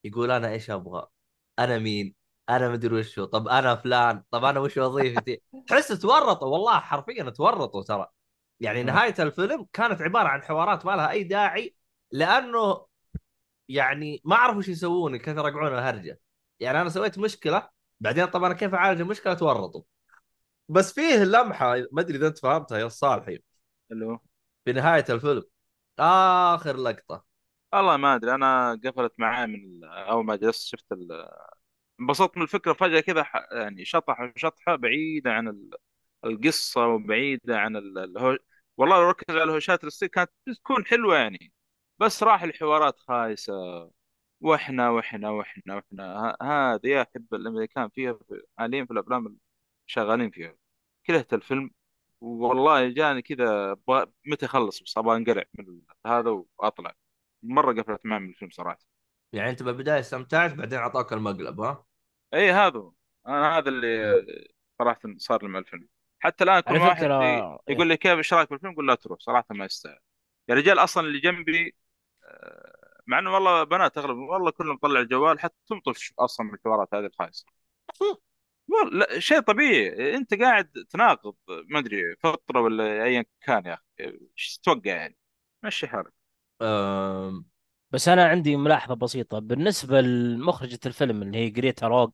يقول 0.04 0.32
أنا 0.32 0.50
إيش 0.52 0.70
أبغى؟ 0.72 1.08
أنا 1.60 1.78
مين؟ 1.80 2.16
أنا 2.50 2.70
مدري 2.70 3.00
وش 3.00 3.20
هو 3.20 3.26
طب 3.26 3.48
أنا 3.48 3.76
فلان 3.76 4.24
طب 4.32 4.46
أنا 4.46 4.60
وش 4.60 4.78
وظيفتي؟ 4.78 5.42
تحس 5.68 5.88
تورطوا 5.88 6.48
والله 6.48 6.80
حرفيا 6.80 7.30
تورطوا 7.30 7.84
ترى 7.84 8.08
يعني 8.60 8.84
نهاية 8.84 9.16
الفيلم 9.20 9.68
كانت 9.74 10.02
عبارة 10.02 10.28
عن 10.28 10.44
حوارات 10.44 10.86
ما 10.86 10.92
لها 10.92 11.12
أي 11.12 11.24
داعي 11.24 11.76
لأنه 12.12 12.86
يعني 13.70 14.22
ما 14.26 14.36
أعرف 14.36 14.58
وش 14.58 14.68
يسوون 14.68 15.18
كثر 15.18 15.48
يقعون 15.48 15.68
الهرجه 15.68 16.20
يعني 16.60 16.82
أنا 16.82 16.90
سويت 16.90 17.20
مشكلة 17.20 17.70
بعدين 18.02 18.26
طب 18.26 18.44
أنا 18.44 18.54
كيف 18.54 18.74
أعالج 18.76 19.02
المشكلة؟ 19.02 19.34
تورطوا 19.34 19.84
بس 20.70 20.94
فيه 20.94 21.24
لمحة 21.26 21.76
ما 21.94 22.02
أدري 22.02 22.18
إذا 22.18 22.28
أنت 22.28 22.40
فهمتها 22.40 22.80
يا 22.80 22.90
صالحي 22.90 23.40
اللي 23.92 24.06
هو؟ 24.06 24.20
في 24.66 24.74
نهاية 24.74 25.06
الفيلم. 25.10 25.44
آخر 26.00 26.78
لقطة. 26.78 27.26
والله 27.74 27.98
ما 27.98 28.16
أدري 28.16 28.36
أنا 28.36 28.80
قفلت 28.86 29.14
معاه 29.20 29.46
من 29.46 29.84
أول 29.84 30.26
ما 30.26 30.36
جلست 30.36 30.68
شفت 30.68 30.92
ال- 30.92 31.30
انبسطت 32.02 32.38
من 32.38 32.44
الفكرة 32.44 32.74
فجأة 32.74 33.00
كذا 33.02 33.24
ح- 33.24 33.48
يعني 33.54 33.86
شطح 33.86 34.34
شطحة 34.38 34.76
بعيدة 34.76 35.32
عن 35.34 35.48
ال- 35.48 35.72
القصة 36.26 36.88
وبعيدة 36.88 37.60
عن 37.60 37.76
ال- 37.78 37.98
الهو... 38.00 38.38
والله 38.78 38.98
لو 38.98 39.10
ركز 39.10 39.26
على 39.36 39.44
الهوشات 39.44 39.82
كانت 40.06 40.32
بتكون 40.48 40.86
حلوة 40.86 41.18
يعني. 41.18 41.54
بس 42.00 42.24
راح 42.24 42.44
الحوارات 42.44 43.00
خايسة. 43.00 43.54
وإحنا 44.42 44.90
وإحنا 44.90 45.30
وإحنا 45.30 45.76
وإحنا. 45.76 46.04
ه- 46.42 46.44
هذا 46.44 46.80
يا 46.90 47.02
أحب 47.02 47.34
الأمريكان 47.34 47.90
فيها 47.90 48.14
في- 48.14 48.44
حاليا 48.58 48.86
في 48.86 48.92
الأفلام 48.92 49.28
اللي 49.28 49.38
شغالين 49.86 50.32
فيها. 50.32 50.56
كرهت 51.08 51.34
الفيلم 51.34 51.72
والله 52.22 52.90
جاني 52.90 53.22
كذا 53.22 53.78
متى 54.26 54.46
اخلص 54.46 54.84
بس 54.84 54.98
أبغى 54.98 55.18
انقلع 55.18 55.44
من 55.60 55.82
هذا 56.08 56.30
وأطلع. 56.60 56.94
مرة 57.44 57.82
قفلت 57.82 58.06
معي 58.06 58.20
من 58.20 58.30
الفيلم 58.30 58.52
صراحة. 58.52 58.80
يعني 59.34 59.50
أنت 59.50 59.64
بالبداية 59.64 60.00
استمتعت 60.00 60.54
بعدين 60.54 60.80
أعطاك 60.80 61.14
المقلب 61.14 61.62
ها؟ 61.62 61.86
إي 62.34 62.52
هذا 62.52 62.80
هو. 62.80 62.94
أنا 63.28 63.58
هذا 63.58 63.70
اللي 63.70 64.26
صراحة 64.80 65.00
صار 65.18 65.44
لي 65.44 65.50
مع 65.50 65.60
الفيلم. 65.60 65.88
حتى 66.20 66.44
الآن 66.44 66.60
كل 66.60 66.70
على 66.70 66.80
ما 66.80 66.86
واحد 66.88 67.02
فكرة 67.02 67.24
ي- 67.26 67.38
يقول 67.74 67.86
إيه. 67.88 67.90
لي 67.94 67.98
كيف 67.98 68.18
إيش 68.18 68.34
رأيك 68.34 68.50
بالفيلم 68.50 68.76
قول 68.76 68.88
لا 68.88 68.96
تروح 68.96 69.20
صراحة 69.20 69.46
ما 69.52 69.66
يستاهل. 69.66 70.00
يا 70.50 70.56
رجال 70.56 70.80
أصلا 70.80 71.08
اللي 71.08 71.20
جنبي 71.20 71.76
آه، 72.24 72.81
مع 73.12 73.20
إنه 73.20 73.34
والله 73.34 73.64
بنات 73.64 73.98
اغلب 73.98 74.18
والله 74.18 74.52
كلهم 74.52 74.78
طلع 74.78 75.00
الجوال 75.00 75.40
حتى 75.40 75.56
تمطش 75.68 76.14
أصلا 76.20 76.46
من 76.46 76.54
الحوارات 76.54 76.94
هذه 76.94 77.06
الخايسة. 77.06 77.46
والله 78.68 79.20
شيء 79.20 79.40
طبيعي. 79.40 80.16
أنت 80.16 80.34
قاعد 80.34 80.72
تناقض 80.90 81.36
ما 81.70 81.80
أدري 81.80 82.16
فطره 82.20 82.62
ولا 82.62 83.04
ايا 83.04 83.26
كان 83.42 83.66
يا 83.66 83.74
أخي. 83.74 83.84
إيش 84.38 84.58
تتوقع 84.58 84.96
يعني؟ 84.96 85.18
مشي 85.64 85.88
حالك. 85.88 86.14
أم... 86.62 87.46
بس 87.92 88.08
أنا 88.08 88.26
عندي 88.28 88.56
ملاحظة 88.56 88.96
بسيطة. 88.96 89.40
بالنسبة 89.40 90.02
لمخرجة 90.02 90.80
الفيلم 90.86 91.22
اللي 91.22 91.38
هي 91.38 91.50
جريتا 91.50 91.88
روج 91.88 92.12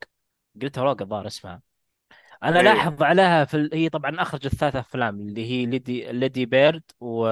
جريتا 0.56 0.82
روج 0.82 1.02
الظاهر 1.02 1.28
اسمها 1.28 1.62
أنا 2.44 2.58
إيه 2.58 2.64
لاحظ 2.64 3.04
عليها 3.04 3.46
في 3.46 3.58
ال... 3.58 3.70
هي 3.74 3.90
طبعا 3.90 4.22
أخرجت 4.22 4.56
ثلاث 4.56 4.76
أفلام 4.76 5.20
اللي 5.20 5.46
هي 5.46 5.66
Lady 5.66 6.12
Lady 6.12 6.46
Bird 6.46 6.84
و 7.00 7.28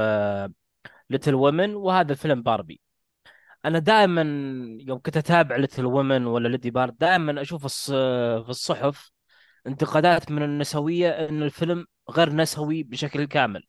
Little 1.10 1.36
Women 1.36 1.76
وهذا 1.76 2.12
الفيلم 2.12 2.44
باربي 2.44 2.82
أنا 3.66 3.80
دائما 3.80 4.22
يوم 4.88 5.00
كنت 5.00 5.18
أتابع 5.18 5.56
Little 5.56 5.86
Women 5.86 6.26
ولا 6.26 6.48
Lady 6.48 6.72
Bird 6.72 6.98
دائما 6.98 7.42
أشوف. 7.42 7.68
في 7.68 8.50
الصحف 8.50 9.12
انتقادات 9.68 10.32
من 10.32 10.44
النسوية 10.44 11.10
إن 11.10 11.44
الفيلم 11.44 11.86
غير 12.12 12.34
نسوي 12.34 12.84
بشكل 12.84 13.26
كامل. 13.26 13.64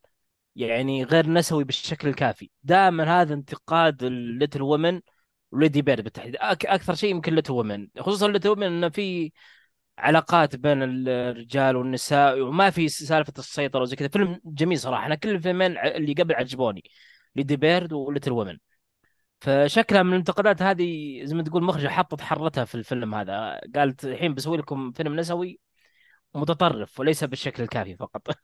يعني 0.57 1.05
غير 1.05 1.29
نسوي 1.31 1.65
بالشكل 1.65 2.09
الكافي. 2.09 2.51
دائما 2.63 3.23
هذا 3.23 3.35
انتقاد 3.35 4.03
ال 4.03 4.11
Little 4.11 4.63
Women 4.63 5.01
و 5.53 5.59
Lady 5.59 5.83
Bird 5.83 6.05
بالتحديد. 6.05 6.37
أك... 6.41 6.67
أكثر 6.67 6.95
شيء 6.95 7.11
يمكن 7.11 7.35
Little 7.35 7.53
Women 7.53 7.89
خصوصا 8.01 8.29
Little 8.29 8.49
Women 8.49 8.67
إنه 8.67 8.89
في 8.89 9.33
علاقات 9.99 10.57
بين 10.57 10.83
الرجال 10.83 11.77
والنساء 11.77 12.41
وما 12.41 12.71
في 12.71 12.89
سالفة 12.89 13.33
السيطرة 13.39 13.81
وزي 13.81 13.97
كذا. 13.97 14.09
فيلم 14.09 14.41
جميل 14.45 14.79
صراحة. 14.79 15.07
أنا 15.07 15.15
كل 15.15 15.31
الفيلمين 15.31 15.79
اللي 15.79 16.13
قبل 16.15 16.35
عجبوني 16.35 16.83
Lady 17.37 17.57
Bird 17.57 17.93
و 17.93 17.99
Little 17.99 18.33
Women 18.33 18.59
فشكلها 19.41 20.03
من 20.03 20.13
الانتقادات 20.13 20.63
هذه 20.63 21.21
زي 21.25 21.35
ما 21.35 21.43
تقول 21.43 21.63
مخرجة 21.65 21.89
حطت 21.89 22.21
حرتها 22.21 22.65
في 22.65 22.75
الفيلم 22.75 23.15
هذا. 23.15 23.61
قالت 23.77 24.05
الحين 24.05 24.35
بسوي 24.35 24.57
لكم 24.57 24.93
فيلم 24.93 25.17
نسوي 25.17 25.61
متطرف 26.35 27.01
وليس 27.01 27.25
بالشكل 27.25 27.63
الكافي 27.63 27.97
فقط. 27.97 28.23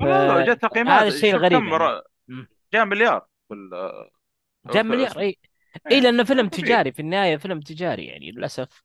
والله 0.00 0.44
جاء 0.44 0.54
تقييمات. 0.54 1.00
هذا 1.00 1.08
الشيء 1.08 1.34
الغريب 1.34 1.62
يعني. 1.64 2.02
جاء 2.72 2.84
مليار 2.84 3.26
في 3.48 3.54
ال- 3.54 4.10
جاب 4.66 4.84
في 4.84 4.90
مليار 4.90 5.18
اي 5.18 5.26
إي. 5.26 5.38
إيه 5.90 6.00
لأنه 6.00 6.24
فيلم 6.24 6.48
تجاري. 6.48 6.92
في 6.92 7.00
النهاية 7.00 7.36
فيلم 7.36 7.60
تجاري 7.60 8.06
يعني 8.06 8.30
للأسف. 8.30 8.82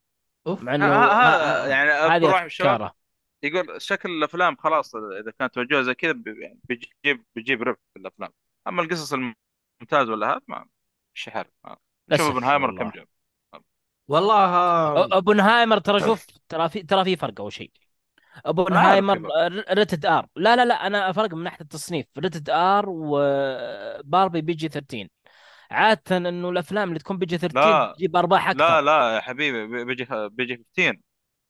أوف. 0.47 0.63
مع 0.63 0.75
إنه 0.75 0.85
ه- 0.85 0.89
ه- 0.89 1.11
ه- 1.11 1.65
ه- 1.65 1.67
يعني 1.67 1.89
اذكر 1.91 2.15
هذه 2.15 2.45
افكاره 2.45 2.95
يقول 3.43 3.81
شكل 3.81 4.09
الأفلام 4.09 4.55
خلاص 4.55 4.95
إذا 4.95 5.31
كانت 5.39 5.53
توجهها 5.53 5.81
زي 5.81 5.93
كذا 5.93 6.15
يعني 6.25 6.59
بيجيب 6.63 7.23
بيجيب 7.35 7.61
ربح 7.63 7.79
في 7.93 7.99
الأفلام. 7.99 8.29
أما 8.67 8.81
القصص 8.81 9.13
ممتاز 9.83 10.09
ولا 10.09 10.31
هذا؟ 10.31 10.41
ما 10.47 10.65
مش 11.15 11.29
شوف 12.17 12.21
أوبنهايمر 12.21 12.77
كم 12.77 12.89
جاب؟ 12.89 13.07
والله 14.07 14.35
آه، 14.35 15.13
أوبنهايمر 15.13 15.79
ترى 15.79 15.99
طيب. 15.99 16.07
شوف 16.07 16.25
ترى 16.49 16.69
في 16.69 16.83
ترى 16.83 17.03
في 17.03 17.15
فرق 17.15 17.41
أول 17.41 17.53
شيء. 17.53 17.71
أوبنهايمر 18.47 19.27
آه، 19.35 19.73
rated 19.73 20.05
R. 20.05 20.27
لا 20.35 20.55
لا 20.55 20.65
لا 20.65 20.87
أنا 20.87 21.11
فرق 21.11 21.33
من 21.33 21.43
ناحية 21.43 21.61
التصنيف. 21.61 22.05
Rated 22.17 22.49
R 22.49 22.85
وباربي 22.89 24.39
آه، 24.39 24.41
PG 24.41 24.69
13 24.69 25.07
عادة 25.71 26.17
إنه 26.17 26.49
الأفلام 26.49 26.87
اللي 26.87 26.99
تكون 26.99 27.17
PG 27.17 27.37
13 27.37 27.93
تجيب 27.93 28.15
أرباح 28.15 28.49
أكثر. 28.49 28.59
لا 28.59 28.81
لا 28.81 29.15
يا 29.15 29.21
حبيبي 29.21 29.85
PG 29.85 30.07
PG 30.11 30.55
15 30.55 30.99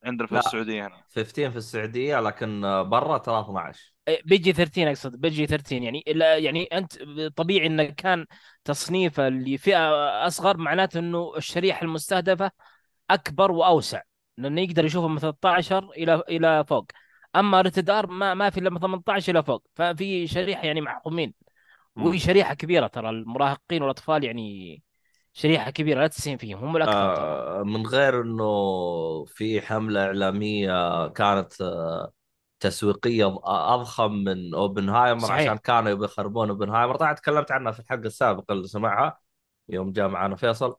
عندنا 0.04 0.26
في 0.26 0.34
لا. 0.34 0.40
السعودية 0.40 0.86
هنا. 0.86 1.02
15 1.14 1.50
في 1.50 1.56
السعودية 1.56 2.20
لكن 2.20 2.60
برا 2.88 3.18
ترى 3.18 3.40
12 3.40 3.93
إيه، 4.08 4.22
PG 4.24 4.52
13 4.52 4.88
أقصد 4.90 5.16
PG 5.20 5.46
13 5.46 5.82
يعني 5.82 6.04
يعني 6.44 6.64
أنت 6.64 7.02
طبيعي 7.36 7.66
انه 7.66 7.84
كان 7.84 8.26
تصنيفه 8.64 9.28
لفئة 9.28 9.78
أصغر 10.26 10.56
معناته 10.56 10.98
إنه 11.00 11.32
الشريحة 11.36 11.82
المستهدفة 11.84 12.50
أكبر 13.10 13.52
وأوسع 13.52 14.02
لأنه 14.38 14.60
يقدر 14.60 14.84
يشوفه 14.84 15.08
من 15.08 15.18
13 15.18 15.90
إلى 15.90 16.22
إلى 16.28 16.64
فوق. 16.68 16.86
أما 17.36 17.60
Rated 17.60 17.90
R 17.90 18.06
ما 18.06 18.34
ما 18.34 18.50
في 18.50 18.60
إلا 18.60 18.70
من 18.70 18.80
18 18.80 19.32
إلى 19.32 19.42
فوق 19.42 19.64
ففي 19.74 20.26
شريحة 20.26 20.66
يعني 20.66 20.80
محكومين 20.80 21.34
وفي 21.96 22.18
شريحة 22.18 22.54
كبيرة 22.54 22.86
ترى 22.86 23.10
المراهقين 23.10 23.82
والأطفال 23.82 24.24
يعني 24.24 24.82
شريحة 25.32 25.70
كبيرة 25.70 26.00
لا 26.00 26.06
تستهين 26.06 26.36
فيهم 26.38 26.58
هم 26.64 26.76
الأكثر 26.76 27.10
آه 27.10 27.62
من 27.62 27.86
غير 27.86 28.20
إنه 28.22 28.44
في 29.24 29.60
حملة 29.62 30.00
إعلامية 30.06 31.08
كانت 31.08 31.60
آه 31.60 32.12
تسويقية 32.64 33.38
أضخم 33.44 34.12
من 34.12 34.54
أوبنهايمر 34.54 35.24
عشان 35.24 35.28
صحيح 35.28 35.54
كانوا 35.54 35.90
يبي 35.90 36.04
يخربون 36.04 36.48
أوبنهايمر. 36.48 36.96
طبعا 36.96 37.12
تكلمت 37.12 37.52
عنها 37.52 37.72
في 37.72 37.80
الحلقة 37.80 38.06
السابقة 38.06 38.52
اللي 38.52 38.68
سمعها 38.68 39.18
يوم 39.68 39.92
جاء 39.92 40.08
معنا 40.08 40.36
فيصل. 40.36 40.76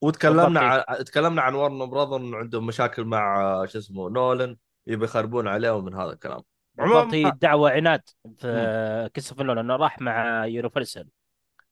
وتكلمنا. 0.00 0.84
عن 0.88 1.04
تكلمنا 1.04 1.42
عن 1.42 1.54
Warner 1.54 1.90
Brother 1.90 2.16
إنه 2.16 2.36
عندهم 2.36 2.66
مشاكل 2.66 3.04
مع 3.04 3.40
آه، 3.40 3.66
شو 3.66 3.78
اسمه 3.78 4.10
نولن 4.10 4.56
يبي 4.86 5.04
يخربون 5.04 5.48
عليه 5.48 5.70
ومن 5.70 5.94
هذا 5.94 6.12
الكلام. 6.12 6.40
بالضبط 6.74 6.96
عموما 6.96 7.14
هي 7.14 7.26
الدعوه 7.26 7.70
عناد. 7.70 8.02
في 8.38 9.10
كريستوفر 9.14 9.44
نولان 9.44 9.64
أنه 9.64 9.76
راح 9.76 10.00
مع 10.00 10.46
Universal 10.46 11.08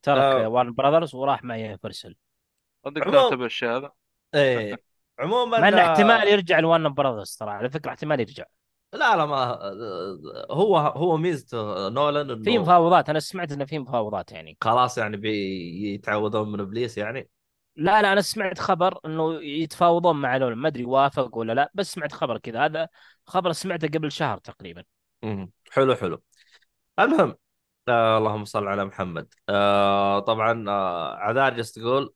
ترك 0.03 0.19
آه 0.19 0.49
Warner 0.49 0.75
Brothers 0.75 1.15
وراح 1.15 1.45
مع 1.45 1.57
Universal 1.57 2.17
صدق 2.85 3.11
كاتب 3.11 3.43
الشيء 3.43 3.69
هذا. 3.69 3.93
إيه. 4.35 4.77
عموما 5.19 5.61
مع 5.61 5.69
انه 5.69 5.87
احتمال 5.87 6.11
آه، 6.11 6.25
يرجع 6.25 6.59
ل 6.59 6.64
Warner 6.64 6.95
Brothers 6.95 7.37
ترى. 7.37 7.51
على 7.51 7.71
فكرة 7.71 7.91
احتمال 7.91 8.21
يرجع. 8.21 8.45
لا 8.97 9.17
لا 9.17 9.27
ما 9.27 9.59
هو 10.51 10.77
هو 10.77 11.17
ميزته 11.17 11.89
نولان 11.89 12.43
في 12.43 12.51
انه 12.51 12.63
مفاوضات 12.63 13.09
أنا 13.09 13.21
سمعت 13.21 13.53
انه 13.53 13.65
في 13.65 13.79
مفاوضات 13.79 14.33
يعني. 14.33 14.59
خلاص 14.61 14.99
يعني 14.99 15.17
بيتعوذون 15.17 16.53
من 16.53 16.61
إبليس 16.61 16.99
يعني؟ 16.99 17.29
لا 17.77 18.03
لا 18.03 18.13
أنا 18.13 18.21
سمعت 18.21 18.59
خبر 18.59 18.99
إنه 19.05 19.43
يتفاوضون 19.43 20.17
مع 20.17 20.37
نولان 20.37 20.59
ما 20.59 20.69
أدري 20.69 20.85
وافق 20.85 21.37
ولا 21.37 21.53
لا 21.53 21.71
بس 21.75 21.93
سمعت 21.93 22.13
خبر 22.13 22.39
كذا. 22.39 22.65
هذا 22.65 22.89
خبر 23.27 23.53
سمعته 23.53 23.89
قبل 23.89 24.13
شهر 24.13 24.39
تقريبا. 24.39 24.85
مم. 25.23 25.51
حلو 25.71 25.95
حلو. 25.95 26.23
المهم 26.99 27.35
آه 27.89 28.19
اللهم 28.19 28.45
صل 28.45 28.67
على 28.67 28.85
محمد. 28.85 29.35
آه 29.49 30.21
طبعا 30.21 30.65
آه 30.69 31.17
عذار 31.17 31.55
جالس 31.55 31.73
تقول 31.73 32.15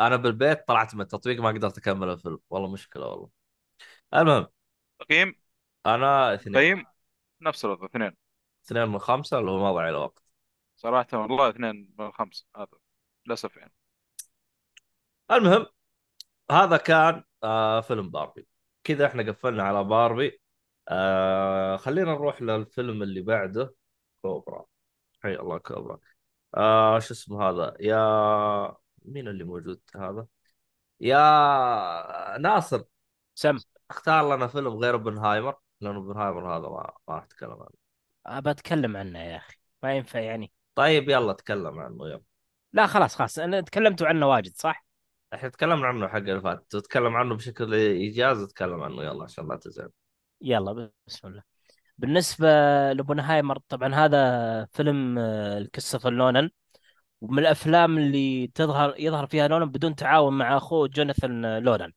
أنا 0.00 0.16
بالبيت 0.16 0.68
طلعت 0.68 0.94
من 0.94 1.00
التطبيق 1.00 1.40
ما 1.40 1.48
قدرت 1.48 1.78
أكمل 1.78 2.08
الفيلم. 2.08 2.38
والله 2.50 2.68
مشكلة 2.72 3.06
والله. 3.06 3.28
المهم. 4.14 4.46
تقييم 5.00 5.34
أنا 5.86 6.34
اثنين. 6.34 6.54
تقييم 6.54 6.84
نفس 7.40 7.64
الوضع 7.64 7.86
اثنين. 7.86 8.16
اثنين 8.66 8.88
من 8.88 8.98
خمسة 8.98 9.38
اللي 9.38 9.50
هو 9.50 9.58
ما 9.58 9.72
ضيع 9.72 9.90
له 9.90 9.98
وقت 9.98 10.24
صراحة 10.76 11.08
والله 11.12 11.48
اثنين 11.48 11.94
من 11.98 12.12
خمسة 12.12 12.46
هذا 12.56 12.66
للأسف 13.26 13.56
يعني. 13.56 13.72
المهم 15.30 15.66
هذا 16.50 16.76
كان 16.76 17.24
آه 17.42 17.80
فيلم 17.80 18.10
باربي. 18.10 18.46
كذا 18.84 19.06
إحنا 19.06 19.22
قفلنا 19.32 19.62
على 19.62 19.84
باربي. 19.84 20.40
آه 20.88 21.76
خلينا 21.76 22.12
نروح 22.12 22.42
للفيلم 22.42 23.02
اللي 23.02 23.20
بعده. 23.22 23.74
كوبرا. 24.22 24.66
حي 25.22 25.34
الله 25.34 25.58
كوبرا. 25.58 26.00
آه 26.54 26.98
شو 26.98 27.14
اسمه 27.14 27.50
هذا؟ 27.50 27.76
يا 27.80 28.76
مين 29.04 29.28
اللي 29.28 29.44
موجود 29.44 29.80
هذا؟ 29.96 30.26
يا 31.00 31.18
ناصر. 32.38 32.82
سم. 33.34 33.58
اختار 33.90 34.36
لنا 34.36 34.46
فيلم 34.46 34.68
غير 34.68 34.94
اوبنهايمر. 34.94 35.56
لأنه 35.80 35.96
اوبنهايمر 35.96 36.56
هذا 36.56 36.68
ما 36.68 36.92
ما 37.08 37.14
راح 37.14 37.24
أتكلم 37.24 37.52
عنه. 37.52 37.70
ابى 38.26 38.50
اتكلم 38.50 38.96
عنه 38.96 39.18
يا 39.18 39.36
أخي. 39.36 39.56
ما 39.82 39.96
ينفع 39.96 40.20
يعني. 40.20 40.52
طيب 40.74 41.08
يلا 41.08 41.32
تكلم 41.32 41.78
عنه 41.78 42.08
يلا. 42.08 42.22
لا 42.72 42.86
خلاص 42.86 43.16
خلاص. 43.16 43.38
أنا 43.38 43.60
تكلمتوا 43.60 44.06
عنه 44.06 44.26
واجد 44.28 44.56
صح؟ 44.56 44.86
إحنا 45.34 45.48
تكلمنا 45.48 45.86
عنه 45.86 46.08
حق 46.08 46.16
اللي 46.16 46.40
فات. 46.40 46.66
تتكلم 46.70 47.16
عنه 47.16 47.34
بشكل 47.34 47.74
إيجاز 47.74 48.44
تكلم 48.44 48.82
عنه 48.82 49.02
يلا 49.02 49.24
عشان 49.24 49.48
لا 49.48 49.56
تزعل. 49.56 49.90
يلا 50.40 50.90
بسم 51.06 51.28
الله. 51.28 51.42
بالنسبة 51.98 52.46
لأوبنهايمر 52.92 53.58
طبعا 53.58 53.94
هذا 53.94 54.64
فيلم 54.64 55.18
آه، 55.18 55.62
كريستوفر 55.62 56.10
نولان 56.10 56.50
ومن 57.20 57.38
الأفلام 57.38 57.98
اللي 57.98 58.46
تظهر 58.54 58.94
يظهر 58.98 59.26
فيها 59.26 59.48
نولان 59.48 59.68
بدون 59.70 59.94
تعاون 59.94 60.38
مع 60.38 60.56
أخوه 60.56 60.88
جوناثان 60.88 61.44
آه، 61.44 61.60
نولان 61.60 61.92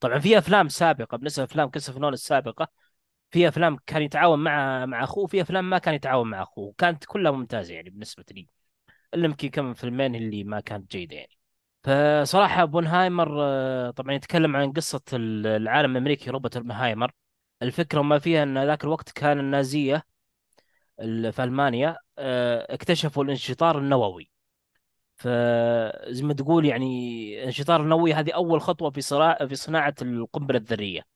طبعا 0.00 0.18
في 0.18 0.38
أفلام 0.38 0.68
سابقة 0.68 1.16
بالنسبة 1.16 1.42
لأفلام 1.42 1.70
كريستوفر 1.70 1.98
نولان 1.98 2.14
السابقة 2.14 2.68
في 3.34 3.48
أفلام 3.48 3.76
كان 3.86 4.02
يتعاون 4.02 4.38
مع 4.44 4.86
مع 4.86 5.04
أخوه 5.04 5.24
وفي 5.24 5.42
أفلام 5.42 5.70
ما 5.70 5.78
كان 5.78 5.94
يتعاون 5.94 6.30
مع 6.30 6.42
أخوه 6.42 6.74
كانت 6.78 7.04
كلها 7.04 7.32
ممتازة 7.32 7.74
يعني 7.74 7.90
بالنسبة 7.90 8.24
لي. 8.30 8.48
إلا 9.14 9.24
يمكن 9.26 9.48
كم 9.50 9.74
فيلمين 9.74 10.14
اللي 10.14 10.44
ما 10.44 10.60
كانت 10.60 10.92
جيدة 10.92 11.16
يعني. 11.16 11.38
فصراحة 11.84 12.62
اوبنهايمر 12.62 13.36
آه، 13.44 13.90
طبعا 13.90 14.14
يتكلم 14.14 14.56
عن 14.56 14.72
قصة 14.72 15.02
العالم 15.14 15.92
الأمريكي 15.92 16.30
روبرت 16.30 16.56
اوبنهايمر 16.56 17.12
الفكرة 17.62 18.02
ما 18.02 18.18
فيها 18.18 18.42
أن 18.42 18.66
ذاك 18.66 18.84
الوقت 18.84 19.10
كان 19.12 19.40
النازية 19.40 20.02
ال- 21.00 21.32
في 21.32 21.44
ألمانيا 21.44 21.96
آه، 22.18 22.74
اكتشفوا 22.74 23.24
الانشطار 23.24 23.78
النووي. 23.78 24.30
فزي 25.16 26.22
ما 26.24 26.34
تقول 26.34 26.64
يعني 26.66 26.86
الانشطار 27.42 27.82
النووي 27.82 28.14
هذه 28.14 28.32
أول 28.32 28.60
خطوة 28.60 28.90
في 28.90 29.00
صراع 29.00 29.46
في 29.46 29.54
صناعة 29.56 29.94
القنبلة 30.02 30.58
الذرية. 30.58 31.13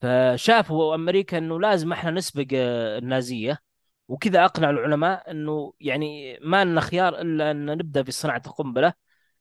فشافوا 0.00 0.94
أمريكا 0.94 1.38
أنه 1.38 1.60
لازم 1.60 1.92
إحنا 1.92 2.10
نسبق 2.10 2.46
آه، 2.54 2.98
النازية. 2.98 3.58
وكذا 4.08 4.44
أقنع 4.44 4.70
العلماء 4.70 5.30
أنه 5.30 5.72
يعني 5.80 6.38
ما 6.42 6.64
لنا 6.64 6.80
خيار 6.80 7.20
إلا 7.20 7.50
أن 7.50 7.66
نبدأ 7.66 8.02
في 8.02 8.12
صناعة 8.12 8.42
القنبلة 8.46 8.92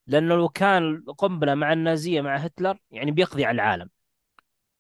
لأنه 0.08 0.36
لو 0.36 0.50
كان 0.50 1.04
قنبلة 1.18 1.56
مع 1.56 1.74
النازية 1.74 2.22
مع 2.22 2.36
هتلر 2.38 2.78
يعني 2.92 3.12
بيقضي 3.12 3.46
على 3.46 3.56
العالم. 3.56 3.90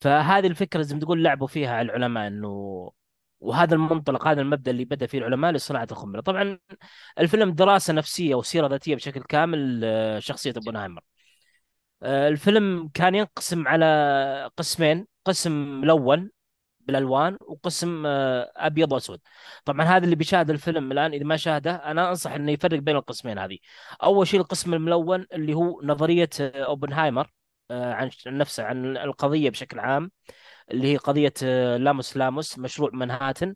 فهذه 0.01 0.47
الفكرة 0.47 0.81
زي 0.81 0.95
ما 0.95 1.01
تقول 1.01 1.23
لعبوا 1.23 1.47
فيها 1.47 1.81
العلماء 1.81 2.27
إنه 2.27 2.91
وهذا 3.39 3.75
المنطلق 3.75 4.27
هذا 4.27 4.41
المبدأ 4.41 4.71
اللي 4.71 4.85
بدأ 4.85 5.05
فيه 5.07 5.17
العلماء 5.19 5.51
لصناعة 5.51 5.87
القنبلة. 5.91 6.21
طبعا 6.21 6.59
الفيلم 7.19 7.51
دراسة 7.51 7.93
نفسية 7.93 8.35
وسيرة 8.35 8.67
ذاتية 8.67 8.95
بشكل 8.95 9.21
كامل 9.23 9.85
شخصيه 10.19 10.53
اوبنهايمر 10.57 11.01
آه، 12.03 12.27
الفيلم 12.27 12.89
كان 12.93 13.15
ينقسم 13.15 13.67
على 13.67 14.51
قسمين. 14.57 15.07
قسم 15.29 15.51
ملون 15.81 16.31
بالألوان 16.79 17.37
وقسم 17.41 18.03
آه، 18.05 18.51
أبيض 18.55 18.91
وأسود. 18.91 19.19
طبعا 19.65 19.85
هذا 19.85 20.05
اللي 20.05 20.15
بيشاهد 20.15 20.49
الفيلم 20.49 20.91
الآن 20.91 21.13
إذا 21.13 21.23
ما 21.23 21.37
شاهده 21.37 21.75
أنا 21.75 22.09
أنصح 22.09 22.31
إنه 22.31 22.51
يفرق 22.51 22.79
بين 22.79 22.95
القسمين 22.95 23.39
هذه. 23.39 23.57
أول 24.03 24.27
شيء 24.27 24.39
القسم 24.39 24.73
الملون 24.73 25.25
اللي 25.33 25.53
هو 25.53 25.81
نظرية 25.83 26.29
آه، 26.41 26.63
أوبنهايمر 26.65 27.31
آه، 27.71 27.93
عن 27.93 28.09
نفسه 28.27 28.63
عن 28.63 28.97
القضية 28.97 29.49
بشكل 29.49 29.79
عام 29.79 30.11
اللي 30.71 30.93
هي 30.93 30.97
قضية 30.97 31.33
لاموس 31.77 32.17
لاموس 32.17 32.59
مشروع 32.59 32.89
منهاتن 32.93 33.55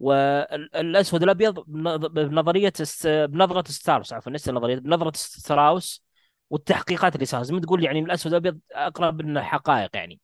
والأسود 0.00 1.22
الأبيض 1.22 1.60
بنظ- 1.60 2.06
بنظرية 2.06 2.72
بنظرة 3.04 3.64
ستارس 3.68 4.12
عفوا 4.12 4.32
ليس 4.32 4.48
نظرية 4.48 4.76
بنظرة 4.76 5.12
ستراوس 5.16 6.04
والتحقيقات 6.50 7.14
اللي 7.14 7.26
صارت. 7.26 7.44
زي 7.46 7.54
ما 7.54 7.60
تقول 7.60 7.84
يعني 7.84 8.00
الأسود 8.00 8.32
الأبيض 8.32 8.60
أقرب 8.72 9.22
من 9.22 9.36
الحقائق 9.38 9.90
يعني. 9.96 10.20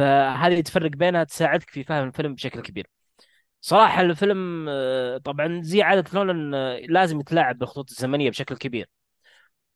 فهذه 0.00 0.60
تفرق 0.60 0.90
بينها 0.90 1.24
تساعدك 1.24 1.70
في 1.70 1.84
فهم 1.84 2.08
الفيلم 2.08 2.34
بشكل 2.34 2.60
كبير. 2.62 2.86
صراحة 3.60 4.02
الفيلم 4.02 4.66
آه، 4.68 5.18
طبعا 5.18 5.62
زي 5.62 5.82
عادة 5.82 6.04
نولان 6.14 6.54
آه، 6.54 6.78
لازم 6.80 7.20
يتلاعب 7.20 7.58
بالخطوط 7.58 7.90
الزمنية 7.90 8.30
بشكل 8.30 8.56
كبير. 8.56 8.88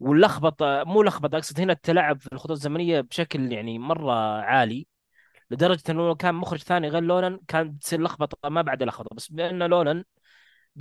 واللخبطة 0.01 0.85
مو 0.85 1.03
لخبطة 1.03 1.37
أقصد 1.37 1.61
هنا 1.61 1.73
التلاعب 1.73 2.21
في 2.21 2.29
الخطوط 2.33 2.51
الزمنية 2.51 3.01
بشكل 3.01 3.53
يعني 3.53 3.79
مرة 3.79 4.13
عالي 4.43 4.87
لدرجة 5.51 5.83
أنه 5.91 6.15
كان 6.15 6.35
مخرج 6.35 6.61
ثاني 6.63 6.89
غير 6.89 7.03
لولن 7.03 7.41
كانت 7.49 7.83
تصير 7.83 8.03
لخبطة 8.03 8.51
ما 8.51 8.63
بعد 8.63 8.83
لخبطة. 8.83 9.17
بس 9.17 9.29
بأن 9.33 9.63
لولن 9.63 10.05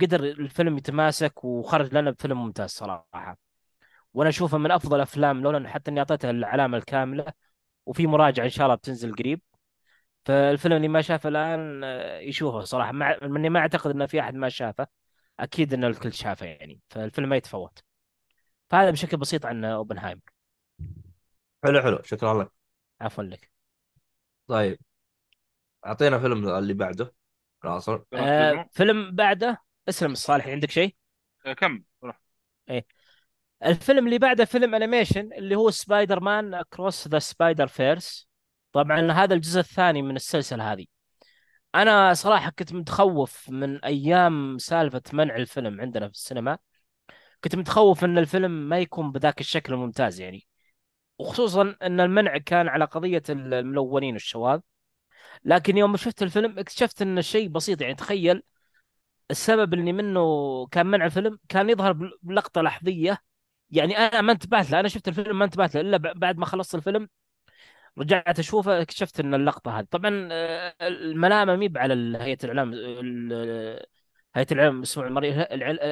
قدر 0.02 0.24
الفيلم 0.24 0.78
يتماسك 0.78 1.44
وخرج 1.44 1.94
لنا 1.94 2.10
بفيلم 2.10 2.42
ممتاز 2.44 2.70
صراحة. 2.70 3.38
وأنا 4.14 4.30
أشوفه 4.30 4.58
من 4.58 4.70
أفضل 4.70 5.00
أفلام 5.00 5.42
لولن 5.42 5.68
حتى 5.68 5.90
إني 5.90 6.00
أعطيته 6.00 6.30
العلامة 6.30 6.78
الكاملة. 6.78 7.26
وفي 7.86 8.06
مراجعة 8.06 8.44
إن 8.44 8.50
شاء 8.50 8.66
الله 8.66 8.76
بتنزل 8.76 9.14
قريب. 9.14 9.40
فالفيلم 10.24 10.76
اللي 10.76 10.88
ما 10.88 11.02
شافه 11.02 11.28
الآن 11.28 11.84
آه، 11.84 12.18
يشوفه 12.18 12.60
صراحة. 12.60 12.92
مع 12.92 13.18
إني 13.22 13.48
ما 13.48 13.60
أعتقد 13.60 13.90
إن 13.90 14.06
في 14.06 14.20
أحد 14.20 14.34
ما 14.34 14.48
شافه. 14.48 14.86
أكيد 15.40 15.74
إن 15.74 15.84
الكل 15.84 16.12
شافه 16.12 16.46
يعني. 16.46 16.80
فالفيلم 16.90 17.28
ما 17.28 17.36
يتفوت. 17.36 17.78
فهذا 18.70 18.90
بشكل 18.90 19.16
بسيط 19.16 19.46
عن 19.46 19.64
أوبنهايمر. 19.64 20.20
حلو 21.64 21.82
حلو. 21.82 22.02
شكرا 22.02 22.42
لك. 22.42 22.50
عفوا 23.00 23.24
لك. 23.24 23.50
طيب. 24.46 24.78
أعطينا 25.86 26.18
فيلم 26.18 26.48
اللي 26.48 26.74
بعده. 26.74 27.14
ناصر. 27.64 28.02
آه 28.12 28.68
فيلم 28.72 29.16
بعده. 29.16 29.62
اسلم 29.88 30.12
الصالح 30.12 30.46
عندك 30.46 30.70
شيء؟ 30.70 30.96
آه، 31.46 31.52
كم 31.52 31.82
روح 32.04 32.20
الفيلم 33.64 34.06
اللي 34.06 34.18
بعده 34.18 34.44
فيلم 34.44 34.74
animation 34.74 35.32
اللي 35.32 35.56
هو 35.56 35.70
Spider-Man 35.70 36.54
Across 36.54 37.08
the 37.08 37.18
Spider-Verse 37.18 38.28
طبعا 38.72 39.12
هذا 39.12 39.34
الجزء 39.34 39.60
الثاني 39.60 40.02
من 40.02 40.16
السلسلة 40.16 40.72
هذه. 40.72 40.86
أنا 41.74 42.14
صراحة 42.14 42.50
كنت 42.50 42.72
متخوف 42.72 43.50
من 43.50 43.84
أيام 43.84 44.58
سالفة 44.58 45.02
منع 45.12 45.36
الفيلم 45.36 45.80
عندنا 45.80 46.08
في 46.08 46.14
السينما. 46.14 46.58
كنت 47.44 47.56
متخوف 47.56 48.04
إن 48.04 48.18
الفيلم 48.18 48.50
ما 48.68 48.78
يكون 48.78 49.12
بذاك 49.12 49.40
الشكل 49.40 49.72
الممتاز 49.74 50.20
يعني. 50.20 50.46
وخصوصا 51.18 51.76
إن 51.82 52.00
المنع 52.00 52.38
كان 52.38 52.68
على 52.68 52.84
قضية 52.84 53.22
الملونين 53.30 54.14
والشواذ. 54.14 54.60
لكن 55.44 55.76
يوم 55.76 55.96
شفت 55.96 56.22
الفيلم 56.22 56.58
اكتشفت 56.58 57.02
إن 57.02 57.18
الشيء 57.18 57.48
بسيط 57.48 57.80
يعني. 57.80 57.94
تخيل 57.94 58.42
السبب 59.30 59.74
اللي 59.74 59.92
منه 59.92 60.66
كان 60.66 60.86
منع 60.86 61.06
الفيلم 61.06 61.38
كان 61.48 61.70
يظهر 61.70 61.92
بلقطة 62.22 62.62
لحظية 62.62 63.18
يعني 63.74 63.98
أنا 63.98 64.20
ما 64.20 64.32
انتبهت 64.32 64.70
له 64.70 64.80
أنا 64.80 64.88
شفت 64.88 65.08
الفيلم 65.08 65.38
ما 65.38 65.44
انتبهت 65.44 65.74
له 65.74 65.80
إلا 65.80 65.96
بعد 65.96 66.38
ما 66.38 66.46
خلصت 66.46 66.74
الفيلم 66.74 67.08
رجعت 67.98 68.38
أشوفه 68.38 68.82
اكتشفت 68.82 69.20
إن 69.20 69.34
اللقطة 69.34 69.78
هذه. 69.80 69.86
طبعا 69.90 70.28
آه، 70.32 70.74
الملامة 70.82 71.56
مهي 71.56 71.72
على 71.76 72.18
هيئة 72.18 72.38
الإعلام 72.44 72.72
ال- 72.74 73.86
هيئة 74.34 74.46
الإعلام 74.52 74.82
اسمه 74.82 75.04
المرئي 75.06 75.42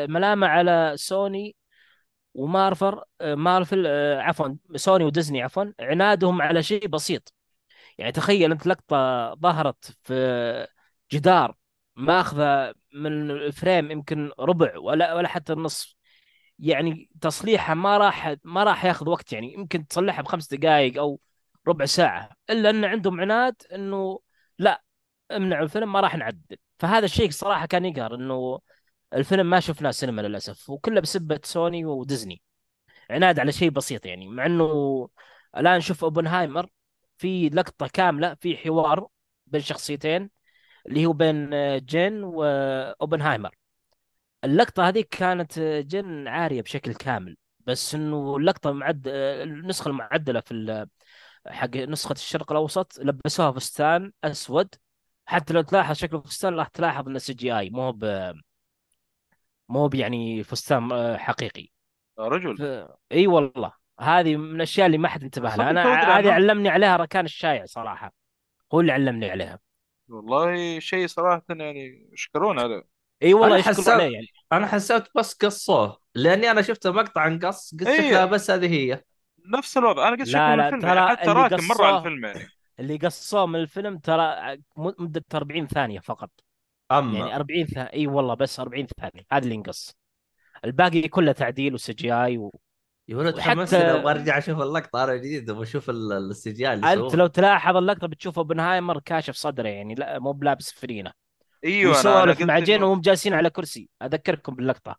الملامه 0.04 0.46
على 0.46 0.92
سوني 0.96 1.56
ومارفر 2.34 3.04
آه، 3.20 3.34
مارفل 3.34 3.84
آه، 3.86 4.20
عفوا 4.22 4.56
سوني 4.76 5.04
وديزني 5.04 5.42
عفوا 5.42 5.64
عنادهم 5.80 6.42
على 6.42 6.62
شيء 6.62 6.88
بسيط. 6.88 7.34
يعني 7.98 8.12
تخيل 8.12 8.52
أنت 8.52 8.66
لقطة 8.66 8.96
ظهرت 9.34 9.98
في 10.04 10.68
جدار 11.12 11.56
ماخذة 11.96 12.74
من 12.94 13.50
frame 13.50 13.90
يمكن 13.90 14.30
ربع 14.40 14.78
ولا 14.78 15.14
ولا 15.14 15.28
حتى 15.28 15.52
النصف. 15.52 15.94
يعني 16.62 17.10
تصليحها 17.20 17.74
ما 17.74 17.98
راح 17.98 18.36
ما 18.44 18.64
راح 18.64 18.84
ياخذ 18.84 19.10
وقت 19.10 19.32
يعني 19.32 19.54
يمكن 19.54 19.86
تصلحها 19.88 20.22
بخمس 20.22 20.48
دقائق 20.54 20.98
أو 20.98 21.20
ربع 21.68 21.84
ساعة 21.86 22.30
إلا 22.50 22.70
إن 22.70 22.84
عندهم 22.84 23.20
عناد 23.20 23.56
إنه 23.74 24.20
لا 24.58 24.84
امنعوا 25.32 25.64
الفيلم 25.64 25.92
ما 25.92 26.00
راح 26.00 26.16
نعدل. 26.16 26.58
فهذا 26.78 27.04
الشيء 27.04 27.30
صراحة 27.30 27.66
كان 27.66 27.84
يقهر 27.84 28.14
إنه 28.14 28.60
الفيلم 29.14 29.50
ما 29.50 29.60
شفناه 29.60 29.90
سينما 29.90 30.22
للأسف 30.22 30.70
وكله 30.70 31.00
بسبة 31.00 31.40
سوني 31.44 31.84
وديزني. 31.84 32.42
عناد 33.10 33.38
على 33.40 33.52
شيء 33.52 33.70
بسيط 33.70 34.06
يعني 34.06 34.28
مع 34.28 34.46
إنه 34.46 35.08
الآن 35.56 35.78
نشوف 35.78 36.04
أوبنهايمر 36.04 36.70
في 37.18 37.48
لقطة 37.48 37.88
كاملة 37.88 38.34
في 38.34 38.56
حوار 38.56 39.08
بين 39.46 39.60
شخصيتين 39.60 40.30
اللي 40.88 41.06
هو 41.06 41.12
بين 41.12 41.50
جين 41.78 42.24
وأوبنهايمر. 42.24 43.56
اللقطة 44.44 44.88
هذيك 44.88 45.08
كانت 45.08 45.58
آه، 45.58 45.80
جن 45.80 46.28
عارية 46.28 46.62
بشكل 46.62 46.94
كامل 46.94 47.36
بس 47.60 47.94
إنه 47.94 48.36
اللقطة 48.36 48.72
معد 48.72 49.08
آه، 49.08 49.42
النسخة 49.44 49.88
المعدلة 49.88 50.40
في 50.40 50.52
ال- 50.54 50.88
حق 51.46 51.76
نسخة 51.76 52.12
الشرق 52.12 52.52
الأوسط 52.52 52.98
لبسوها 52.98 53.52
فستان 53.52 54.12
أسود. 54.24 54.74
حتى 55.26 55.54
لو 55.54 55.60
تلاحظ 55.62 55.96
شكل 55.96 56.16
الفستان 56.16 56.54
راح 56.54 56.68
تلاحظ 56.68 57.08
إنه 57.08 57.18
CGI 57.18 57.70
مو 57.70 57.92
ب 57.92 58.32
مو 59.68 59.90
يعني 59.94 60.42
فستان 60.42 60.92
آه، 60.92 61.16
حقيقي. 61.16 61.68
رجل. 62.18 62.56
ف... 62.56 62.92
إي 63.12 63.26
والله. 63.26 63.72
هذه 64.00 64.36
من 64.36 64.56
الأشياء 64.56 64.86
اللي 64.86 64.98
ما 64.98 65.08
حد 65.08 65.22
انتبه 65.22 65.48
لها. 65.56 65.70
أنا 65.70 66.18
هذه. 66.18 66.32
علمني 66.32 66.68
عليها 66.68 66.96
ركان 66.96 67.24
الشايع 67.24 67.64
صراحة. 67.64 68.12
هو 68.74 68.80
اللي 68.80 68.92
علمني 68.92 69.30
عليها. 69.30 69.58
والله 70.08 70.78
شيء 70.78 71.06
صراحة 71.06 71.42
يعني 71.48 72.08
يشكرون 72.12 72.58
عليه 72.58 72.91
إي 73.22 73.34
والله 73.34 73.46
أنا 73.60 73.70
يشكر 73.70 73.90
عليه 73.92 74.12
يعني. 74.14 74.26
أنا 74.52 74.66
حسبت 74.66 75.10
بس 75.16 75.34
قصوه 75.34 75.98
لأني 76.14 76.50
أنا 76.50 76.62
شفت 76.62 76.86
مقطع 76.86 77.20
عن 77.20 77.38
قص 77.38 77.74
قلت. 77.74 77.82
شكلها 77.88 78.24
بس 78.24 78.50
هذه 78.50 78.66
هي. 78.72 79.02
نفس 79.46 79.76
الوضع. 79.78 80.08
أنا 80.08 80.16
قلت 80.16 80.28
شكله 80.28 80.56
من 80.56 80.60
الفيلم 80.60 80.80
ترى 80.80 80.96
يعني 80.96 81.08
حتى 81.16 81.30
اللي 81.30 81.42
راكب 81.42 81.60
مرة 81.62 81.84
على 81.86 81.98
الفيلم. 81.98 82.24
يعني 82.24 82.48
اللي 82.80 82.96
قصوه 82.96 83.46
من 83.46 83.60
الفيلم 83.60 83.98
ترى 83.98 84.56
م- 84.76 84.92
مدة 84.98 85.24
40 85.34 85.66
ثانية 85.66 86.00
فقط. 86.00 86.30
أما. 86.92 87.18
يعني 87.18 87.36
40 87.36 87.66
ثانية 87.66 87.90
إي 87.92 88.06
والله 88.06 88.34
بس 88.34 88.60
40 88.60 88.86
ثانية. 89.00 89.24
هذا 89.32 89.44
اللي 89.44 89.54
ينقص. 89.54 89.94
الباقي 90.64 91.08
كله 91.08 91.32
تعديل 91.32 91.74
و 91.74 91.92
CGI 91.92 92.38
و... 92.38 92.52
يا 93.08 93.16
ولد 93.16 93.36
وحتى- 93.36 93.40
حمسني 93.40 93.80
أبغى 93.80 94.10
أرجع 94.12 94.38
أشوف 94.38 94.60
اللقطة 94.60 95.04
أنا 95.04 95.16
جديد 95.16 95.50
أبغى 95.50 95.62
أشوف 95.62 95.90
ال- 95.90 96.12
ال 96.12 96.52
CGI 96.52 96.72
اللي 96.72 96.92
أنت 96.92 97.14
لو 97.14 97.26
تلاحظ 97.26 97.76
اللقطة 97.76 98.06
بتشوف 98.06 98.38
أوبنهايمر 98.38 99.00
كاشف 99.00 99.34
صدره 99.34 99.68
يعني 99.68 99.94
لا 99.94 100.18
مو 100.18 100.32
بلابس 100.32 100.72
فنيلة. 100.72 101.12
إيوه 101.64 102.22
قلت 102.22 102.42
مع 102.42 102.58
جين 102.58 102.82
وهم 102.82 103.00
جالسين 103.00 103.34
على 103.34 103.50
كرسي. 103.50 103.88
أذكركم 104.02 104.54
باللقطة. 104.54 104.96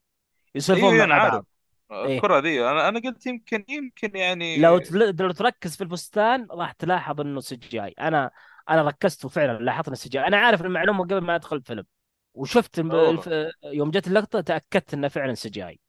يسولفون 0.56 0.94
إيوه 0.94 1.06
مع 1.06 1.16
أنا 1.16 1.24
بعض 1.24 1.34
عارف 1.34 1.46
إيه. 1.92 2.16
الكرة 2.16 2.40
ذي 2.40 2.64
أنا 2.64 2.90
أنا 2.90 3.00
قلت 3.00 3.26
يمكن 3.26 3.66
يمكن 3.70 4.16
يعني 4.16 4.58
لو 4.58 4.78
تل... 4.78 5.16
لو 5.20 5.32
تركز 5.32 5.76
في 5.76 5.84
الفستان 5.84 6.48
راح 6.52 6.72
تلاحظ 6.72 7.22
إنه 7.22 7.40
CGI. 7.40 7.96
أنا 8.00 8.32
أنا 8.70 8.82
ركزت 8.82 9.26
وفعلا 9.26 9.58
لاحظت 9.60 9.88
انه 9.88 9.96
CGI. 9.96 10.28
أنا 10.28 10.38
عارف 10.38 10.62
المعلومة 10.62 11.04
قبل 11.04 11.22
ما 11.22 11.36
أدخل 11.36 11.56
الفيلم. 11.56 11.86
وشفت. 12.34 12.80
الف... 12.80 13.30
يوم 13.64 13.92
جت 13.92 14.08
اللقطة 14.08 14.42
تأكدت 14.42 14.94
إنه 14.94 15.08
فعلا 15.08 15.34
CGI. 15.34 15.80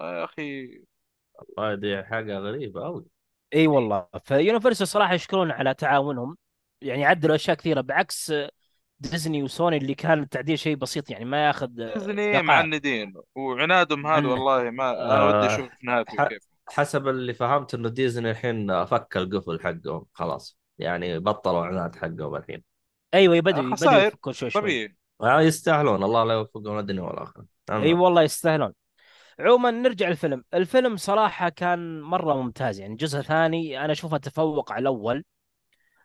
يا 0.00 0.24
أخي. 0.24 0.82
هذه 1.58 2.02
حاجة 2.02 2.38
غريبة 2.38 2.84
قوي 2.84 3.04
إي 3.54 3.66
والله. 3.66 4.06
ف 4.24 4.30
Universal 4.30 4.88
صراحة 4.88 5.14
يشكرون 5.14 5.50
على 5.50 5.74
تعاونهم. 5.74 6.36
يعني 6.80 7.04
عدلوا 7.04 7.34
أشياء 7.34 7.56
كثيرة. 7.56 7.80
بعكس 7.80 8.34
ديزني 9.00 9.42
وسوني 9.42 9.76
اللي 9.76 9.94
كان 9.94 10.22
التعديل 10.22 10.58
شيء 10.58 10.76
بسيط 10.76 11.10
يعني 11.10 11.24
ما 11.24 11.46
ياخذ 11.46 11.66
ديزني. 11.66 12.42
معندين 12.42 13.14
وعنادهم 13.34 14.06
هذا. 14.06 14.28
والله 14.28 14.70
ما 14.70 14.90
أنا 14.90 15.20
آه، 15.20 15.38
ودي 15.38 15.54
أشوف 15.54 15.68
نهايته 15.84 16.16
ح- 16.18 16.28
كيف. 16.28 16.42
حسب 16.68 17.08
اللي 17.08 17.34
فهمت 17.34 17.74
إنه 17.74 17.88
ديزني 17.88 18.30
الحين 18.30 18.84
فك 18.84 19.16
القفل 19.16 19.60
حقهم 19.60 20.06
خلاص. 20.12 20.58
يعني 20.78 21.18
بطلوا 21.18 21.66
عناد 21.66 21.96
حقهم 21.96 22.36
الحين. 22.36 22.62
أيوه 23.14 23.40
بدوا 23.40 23.62
بدوا 23.62 23.92
يفكون 23.92 24.32
شوي 24.32 24.50
شوي. 24.50 24.62
طبيعي. 24.62 24.96
آه، 25.20 25.40
يستاهلون. 25.40 26.02
الله 26.02 26.24
لا 26.24 26.34
يوفقهم 26.34 26.78
الدنيا 26.78 27.02
والاخره 27.02 27.44
أي 27.70 27.94
والله 27.94 28.22
يستاهلون. 28.22 28.72
عموما 29.40 29.70
نرجع 29.70 30.08
الفيلم. 30.08 30.44
الفيلم 30.54 30.96
صراحة 30.96 31.48
كان 31.48 32.00
مرة 32.00 32.34
ممتاز 32.34 32.80
يعني 32.80 32.92
الجزء 32.92 33.18
الثاني 33.18 33.84
أنا 33.84 33.92
أشوفه 33.92 34.16
تفوق 34.16 34.72
على 34.72 34.82
الأول. 34.82 35.24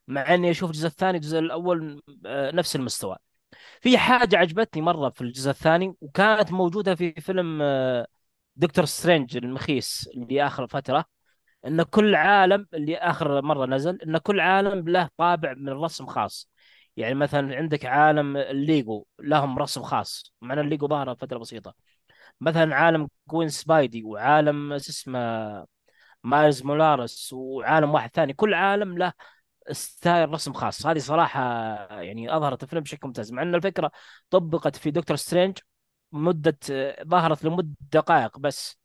مع 0.09 0.33
إني 0.35 0.51
أشوف 0.51 0.69
الجزء 0.71 0.87
الثاني 0.87 1.17
الجزء 1.17 1.39
الأول 1.39 2.01
آه، 2.25 2.51
نفس 2.51 2.75
المستوى. 2.75 3.17
في 3.81 3.97
حاجة 3.97 4.37
عجبتني 4.37 4.81
مرة 4.81 5.09
في 5.09 5.21
الجزء 5.21 5.51
الثاني 5.51 5.95
وكانت 6.01 6.51
موجودة 6.51 6.95
في 6.95 7.13
فيلم 7.21 7.59
آه، 7.61 8.07
دكتور 8.55 8.85
سترينج 8.85 9.37
المخيس 9.37 10.09
اللي 10.15 10.47
آخر 10.47 10.67
فترة 10.67 11.05
إن 11.67 11.83
كل 11.83 12.15
عالم 12.15 12.67
اللي 12.73 12.97
آخر 12.97 13.41
مرة 13.41 13.65
نزل 13.65 14.01
إن 14.01 14.17
كل 14.17 14.39
عالم 14.39 14.89
له 14.89 15.09
طابع 15.17 15.53
من 15.53 15.69
الرسم 15.69 16.05
خاص. 16.05 16.49
يعني 16.97 17.15
مثلا 17.15 17.55
عندك 17.57 17.85
عالم 17.85 18.37
الليجو 18.37 19.05
لهم 19.19 19.59
رسم 19.59 19.83
خاص 19.83 20.33
مع 20.41 20.53
إن 20.53 20.59
الليجو 20.59 20.87
ظهر 20.87 21.15
فترة 21.15 21.37
بسيطة. 21.37 21.75
مثلا 22.41 22.75
عالم 22.75 23.09
جوين 23.27 23.49
سبايدي 23.49 24.03
وعالم 24.03 24.73
اسمه 24.73 25.19
مايلز 26.23 26.63
موراليس 26.63 27.33
وعالم 27.33 27.93
واحد 27.93 28.09
ثاني. 28.15 28.33
كل 28.33 28.53
عالم 28.53 28.97
له 28.97 29.13
style 29.71 30.29
رسم 30.29 30.53
خاص. 30.53 30.85
هذه 30.85 30.97
صراحة 30.97 31.41
يعني 32.01 32.35
أظهرت 32.35 32.63
الفيلم 32.63 32.81
بشكل 32.83 33.07
ممتاز 33.07 33.31
مع 33.31 33.41
أن 33.41 33.55
الفكرة 33.55 33.91
طبقت 34.29 34.75
في 34.75 34.91
دكتور 34.91 35.17
سترينج 35.17 35.57
مدة 36.11 36.57
ظهرت 37.07 37.43
لمدة 37.45 37.69
دقائق 37.91 38.39
بس 38.39 38.79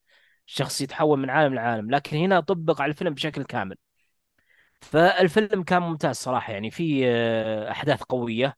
الشخص 0.47 0.81
يتحول 0.81 1.18
من 1.18 1.31
عالم 1.31 1.55
لعالم 1.55 1.90
لكن 1.90 2.16
هنا 2.16 2.40
طبق 2.40 2.83
على 2.83 2.90
الفيلم 2.90 3.14
بشكل 3.14 3.44
كامل. 3.44 3.77
فالفيلم 4.81 5.62
كان 5.62 5.83
ممتاز 5.83 6.16
صراحة 6.16 6.53
يعني 6.53 6.70
في 6.70 7.03
آه، 7.09 7.70
أحداث 7.70 8.03
قوية 8.03 8.57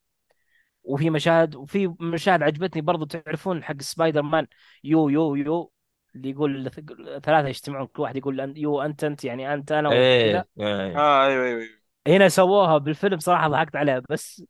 وفي 0.85 1.11
مشاهد 1.11 1.55
وفي 1.55 1.95
مشاهد 2.01 2.43
عجبتني. 2.43 2.83
برضو 2.83 3.05
تعرفون 3.05 3.65
حق 3.65 3.81
Spider-Man 3.81 4.47
you 4.85 5.09
you 5.09 5.35
you 5.35 5.73
اللي 6.15 6.31
يقول 6.31 6.71
ثلاثة 7.23 7.49
يجتمعون 7.49 7.87
كل 7.87 8.03
واحد 8.03 8.17
يقول 8.17 8.55
أن- 8.55 8.59
you 8.59 8.83
أنت 8.83 9.05
أنت 9.05 9.25
يعني 9.25 9.55
أنت 9.55 9.73
أنا 9.73 9.89
وكذا 9.89 10.01
إيه 10.01 10.49
إيه. 10.61 10.99
آه 10.99 11.27
أيوه 11.27 11.45
أيوه 11.45 11.61
أيوه. 11.61 11.76
هنا 12.07 12.29
سووها 12.29 12.79
بالفيلم 12.79 13.19
صراحة 13.19 13.49
ضحكت 13.49 13.77
عليها 13.77 14.03
بس 14.11 14.45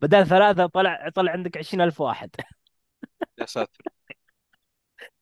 بدل 0.00 0.26
ثلاثة 0.26 0.66
طلع 0.66 1.10
طلع 1.14 1.32
عندك 1.32 1.56
عشرين 1.58 1.80
ألف 1.82 2.00
واحد. 2.00 2.30
يا 3.40 3.46
ساتر. 3.46 3.78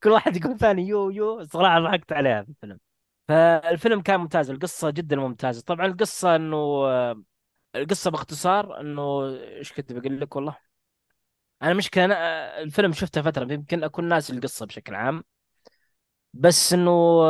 كل 0.03 0.09
واحد 0.09 0.35
يقول 0.37 0.57
ثاني 0.59 0.87
you 0.87 1.09
you 1.09 1.43
صراحة 1.43 1.79
ضحكت 1.79 2.11
عليها 2.13 2.43
في 2.43 2.49
الفيلم. 2.49 2.79
فالفيلم 3.27 4.01
كان 4.01 4.19
ممتاز 4.19 4.49
القصة 4.49 4.89
جدا 4.89 5.15
ممتازة. 5.15 5.61
طبعا 5.61 5.85
القصة 5.85 6.35
إنه 6.35 6.85
القصة 7.75 8.11
باختصار 8.11 8.79
إنه 8.81 9.25
إيش 9.43 9.73
كنت 9.73 9.93
بقول 9.93 10.21
لك 10.21 10.35
والله؟ 10.35 10.57
أنا 11.63 11.73
مشكلة 11.73 12.05
أنا 12.05 12.59
الفيلم 12.61 12.93
شفته 12.93 13.21
فترة 13.21 13.53
يمكن 13.53 13.83
أكون 13.83 14.05
ناسي 14.05 14.33
القصة 14.33 14.65
بشكل 14.65 14.95
عام. 14.95 15.23
بس 16.33 16.73
إنه 16.73 17.23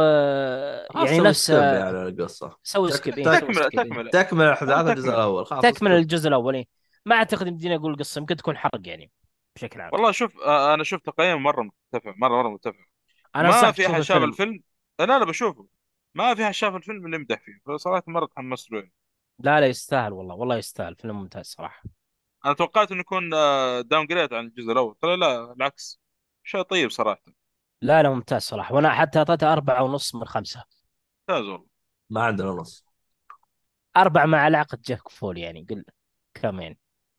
يعني 0.96 1.08
سوي 1.08 1.20
نفس 1.20 1.46
skip 1.48 1.58
يعني 1.58 2.02
القصة. 2.08 2.58
سوي 2.64 2.92
skip 2.92 3.14
skip. 3.14 3.52
تكمله 3.52 4.10
تكمل 4.10 4.48
احداث 4.48 4.88
الجزء 4.88 5.02
تكمل. 5.02 5.16
الأول. 5.16 5.46
خلاص 5.46 5.64
تكمل. 5.64 5.92
الجزء 5.92 6.28
الأول 6.28 6.56
إيه. 6.56 6.66
ما 7.06 7.16
أعتقد 7.16 7.48
يمديني 7.48 7.76
أقول 7.76 7.98
قصة 7.98 8.20
يمكن 8.20 8.36
تكون 8.36 8.58
حرق 8.58 8.82
يعني 8.86 9.12
بشكل 9.56 9.82
عام. 9.82 9.90
والله 9.94 10.12
شوف 10.12 10.42
آه، 10.42 10.74
أنا 10.74 10.84
شوف 10.84 11.02
تقييم 11.02 11.44
مرة 11.44 11.62
متفق 11.62 12.14
مره 12.18 12.42
مرة 12.44 12.50
متفق. 12.50 12.86
أنا 13.36 13.62
ما 13.62 13.72
في 13.72 13.88
احد 13.88 14.02
شاف 14.02 14.24
الفيلم. 14.24 14.64
لا 15.00 15.06
لا 15.06 15.26
بشوفه. 15.26 15.68
ما 16.16 16.36
في 16.36 16.44
احد 16.44 16.54
شاف 16.54 16.76
الفيلم 16.76 17.06
اللي 17.06 17.16
يمدح 17.16 17.42
فيه 17.46 17.62
فصراحة 17.66 18.04
مرة 18.08 18.26
تحمست 18.26 18.72
له. 18.72 18.90
لا 19.40 19.60
لا 19.60 19.68
يستاهل 19.68 20.14
والله 20.14 20.36
والله 20.36 20.58
يستاهل. 20.58 20.96
فيلم 20.96 21.20
ممتاز 21.20 21.46
صراحة. 21.46 21.84
أنا 22.46 22.54
توقعت 22.54 22.92
إنه 22.92 23.00
يكون 23.00 23.30
downgrade 23.88 24.34
عن 24.34 24.46
الجزء 24.46 24.72
الأول. 24.72 24.96
طلع 25.02 25.16
لا 25.16 25.54
العكس. 25.54 26.02
شيء 26.44 26.62
طيب 26.62 26.90
صراحة. 26.90 27.43
لا 27.84 28.04
لا 28.04 28.10
ممتاز 28.10 28.42
صراحة. 28.42 28.76
وأنا 28.76 28.90
حتى 28.94 29.20
أعطيته 29.20 29.54
أربعة 29.54 29.84
ونص 29.84 30.16
من 30.16 30.26
خمسة. 30.26 30.64
ممتاز 31.30 31.46
والله. 31.46 31.68
ما 32.10 32.24
عندنا 32.24 32.50
نص. 32.50 32.86
أربعة 33.98 34.26
مع 34.26 34.38
علاقة 34.38 34.78
جاك 34.86 35.10
فول 35.10 35.38
يعني 35.38 35.66
قل 35.70 35.86
كمان 36.34 36.76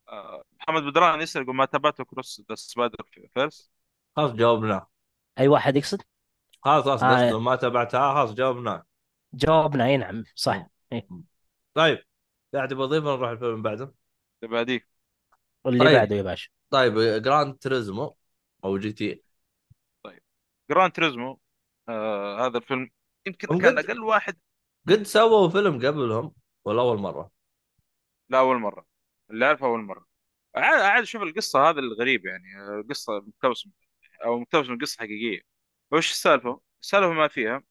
آه، 0.09 0.45
محمد 0.61 0.83
بدران 0.83 1.21
يسأل 1.21 1.43
يقول 1.43 1.55
ما 1.57 1.65
تابعته 1.65 2.05
Across 2.05 2.43
the 2.49 2.55
Spider-Verse 2.55 3.71
خلاص 4.17 4.33
جاوبنا. 4.33 4.87
أي 5.39 5.49
واحد 5.49 5.77
يقصد؟ 5.77 6.03
خلاص 6.63 6.85
خلاص 6.85 7.03
آه. 7.03 7.25
قصده 7.25 7.39
ما 7.41 7.57
تبعتها 7.57 8.15
خلاص 8.15 8.35
جاوبنا. 8.35 8.85
جاوبنا 9.35 9.85
أي 9.87 9.97
نعم 9.97 10.25
صح. 10.35 10.67
إيه. 10.93 11.09
طيب 11.75 12.05
قاعد 12.55 12.75
بضيف 12.75 13.05
نروح 13.05 13.31
الفيلم 13.31 13.51
اللي 13.51 13.63
بعده. 13.63 13.95
اللي 14.43 14.55
بعديه. 14.55 14.89
واللي 15.65 15.85
طيب. 15.85 15.95
بعده 15.99 16.17
يا 16.17 16.23
باشا. 16.23 16.51
طيب 16.71 16.95
Gran 17.23 17.59
Turismo 17.59 18.17
أو 18.65 18.79
GT 18.79 19.23
Gran 20.71 20.93
Turismo 20.93 21.41
آه 21.89 22.47
هذا 22.47 22.59
الفيلم. 22.59 22.91
يمكن 23.27 23.59
كان 23.59 23.79
أقل 23.79 24.01
واحد. 24.01 24.37
قد 24.89 25.03
سووا 25.03 25.49
فيلم 25.49 25.87
قبلهم 25.87 26.35
ولا 26.65 26.83
أول 26.83 26.99
مرة؟ 26.99 27.31
لا 28.29 28.39
أول 28.39 28.59
مرة. 28.59 28.87
اللي 29.31 29.47
أعرفه 29.47 29.67
أول 29.67 29.81
مرة. 29.81 30.07
عاد 30.57 30.81
عاد 30.81 31.03
أشوف 31.03 31.23
القصة 31.23 31.71
هذا 31.71 31.81
الغريب 31.81 32.27
يعني. 32.27 32.45
قصه 32.91 33.13
مقتبسه 33.21 33.71
أو 34.25 34.39
مقتبسه 34.39 34.71
من 34.71 34.79
قصة 34.79 34.99
حقيقية. 34.99 35.41
وش 35.91 36.11
السالفة؟ 36.11 36.61
السالفة 36.83 37.13
ما 37.13 37.29
فيها. 37.29 37.63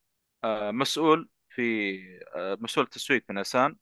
آه، 0.43 0.71
مسؤول 0.71 1.29
في 1.49 1.63
آه، 2.35 2.57
مسؤول 2.61 2.87
تسويق 2.87 3.23
في 3.27 3.33
ناسان 3.33 3.75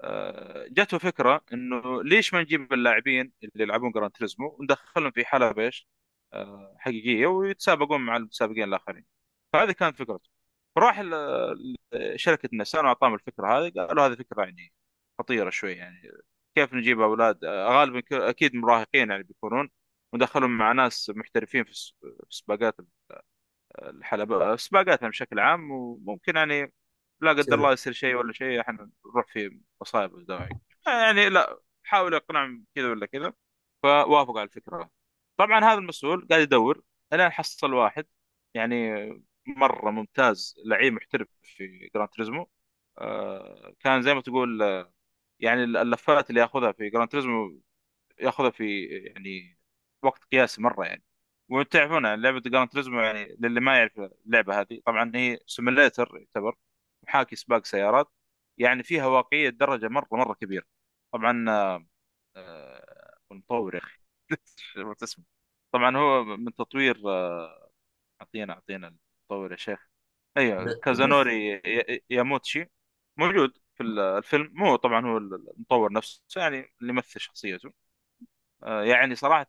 آه، 0.00 0.66
جاته 0.70 0.98
فكرة 0.98 1.44
إنه 1.52 2.02
ليش 2.02 2.34
ما 2.34 2.42
نجيب 2.42 2.72
اللاعبين 2.72 3.32
اللي 3.44 3.64
يلعبون 3.64 3.90
جراند 3.90 4.10
تريزمو 4.12 4.56
وندخلهم 4.60 5.10
في 5.10 5.24
حلبة 5.24 5.62
إيش؟ 5.62 5.88
آه، 6.32 6.76
حقيقية 6.78 7.26
ويتسابقون 7.26 8.00
مع 8.00 8.16
المتسابقين 8.16 8.64
الآخرين. 8.64 9.04
فهذه 9.52 9.72
كانت 9.72 9.96
فكرته. 9.96 10.30
فراح 10.76 11.02
شركة 12.16 12.48
نسان 12.52 12.84
وأعطاهم 12.84 13.14
الفكرة 13.14 13.58
هذه 13.58 13.72
قالوا 13.76 14.06
هذه 14.06 14.14
فكرة 14.14 14.42
يعني 14.44 14.72
خطيرة 15.18 15.50
شوي 15.50 15.72
يعني. 15.72 16.12
كيف 16.54 16.74
نجيب 16.74 17.00
أولاد؟ 17.00 17.44
آه، 17.44 17.68
غالبا 17.80 18.02
أكيد 18.30 18.54
مراهقين 18.56 19.10
يعني 19.10 19.22
بيكونون 19.22 19.70
وندخلهم 20.12 20.58
مع 20.58 20.72
ناس 20.72 21.10
محترفين 21.16 21.64
في 21.64 21.92
سباقات 22.30 22.76
الحلبة 23.82 24.56
سباقات 24.56 25.02
يعني 25.02 25.10
بشكل 25.10 25.38
عام 25.38 25.70
وممكن 25.70 26.36
يعني 26.36 26.72
لا 27.20 27.30
قدر 27.30 27.54
الله 27.54 27.72
يصير 27.72 27.92
شيء 27.92 28.14
ولا 28.14 28.32
شيء 28.32 28.60
إحنا 28.60 28.90
نروح 29.06 29.26
في 29.32 29.60
مصايب 29.80 30.12
ودواعي 30.14 30.50
يعني 30.86 31.28
لا 31.28 31.60
حاول 31.84 32.14
اقنعهم 32.14 32.66
كذا 32.74 32.90
ولا 32.90 33.06
كذا 33.06 33.32
فوافقوا 33.82 34.40
على 34.40 34.48
الفكرة. 34.48 34.90
طبعا 35.36 35.60
هذا 35.64 35.78
المسؤول 35.78 36.26
قاعد 36.30 36.42
يدور 36.42 36.82
الآن 37.12 37.30
حصل 37.32 37.72
واحد 37.74 38.06
يعني 38.54 38.92
مرة 39.46 39.90
ممتاز 39.90 40.54
لعيب 40.66 40.92
محترف 40.92 41.28
في 41.42 41.90
Gran 41.94 42.08
Turismo. 42.08 42.50
آه، 42.98 43.74
كان 43.80 44.02
زي 44.02 44.14
ما 44.14 44.20
تقول 44.20 44.62
آه، 44.62 44.92
يعني 45.40 45.64
اللفات 45.64 46.30
اللي 46.30 46.40
ياخذها 46.40 46.72
في 46.72 46.90
Gran 46.90 47.08
Turismo 47.10 47.60
ياخذها 48.20 48.50
في 48.50 48.84
يعني 48.86 49.58
وقت 50.02 50.24
قياسي 50.24 50.62
مرة 50.62 50.84
يعني. 50.86 51.04
وأنتم 51.50 51.70
تعرفون 51.70 52.04
يعني 52.04 52.22
لعبة 52.22 52.40
Gran 52.40 52.70
Turismo 52.70 53.00
يعني 53.00 53.36
للي 53.40 53.60
ما 53.60 53.78
يعرف 53.78 54.00
اللعبة 54.26 54.60
هذه 54.60 54.80
طبعا 54.86 55.12
هي 55.16 55.40
simulator 55.46 56.18
يعتبر 56.18 56.56
محاكي 57.04 57.36
سباق 57.36 57.66
سيارات 57.66 58.12
يعني 58.58 58.82
فيها 58.82 59.06
واقعية 59.06 59.50
درجة 59.50 59.88
مرة 59.88 60.08
مرة 60.12 60.34
كبيرة. 60.34 60.66
طبعا 61.12 61.46
آه، 61.50 61.86
آه، 62.36 63.16
المطور 63.32 63.74
يا 63.76 63.80
أخي. 63.80 64.05
شو 64.56 64.92
اسمه 65.02 65.24
طبعا 65.72 65.96
هو 65.96 66.24
من 66.24 66.54
تطوير 66.54 67.02
آه، 67.06 67.70
أعطينا 68.22 68.52
أعطينا 68.52 68.88
المطور 69.30 69.52
يا 69.52 69.56
شيخ. 69.56 69.88
أيوه 70.36 70.64
ب- 70.64 70.68
بس 70.68 70.74
كازانوري 70.84 71.52
ي- 71.66 72.04
ياماوتشي 72.10 72.70
موجود 73.16 73.58
في 73.74 73.82
الفيلم. 73.82 74.50
مو 74.54 74.76
طبعا 74.76 75.06
هو 75.06 75.16
المطور 75.18 75.92
نفسه 75.92 76.22
يعني 76.36 76.56
اللي 76.80 76.92
يمثل 76.92 77.20
شخصيته. 77.20 77.72
آه، 78.64 78.82
يعني 78.84 79.14
صراحة 79.16 79.46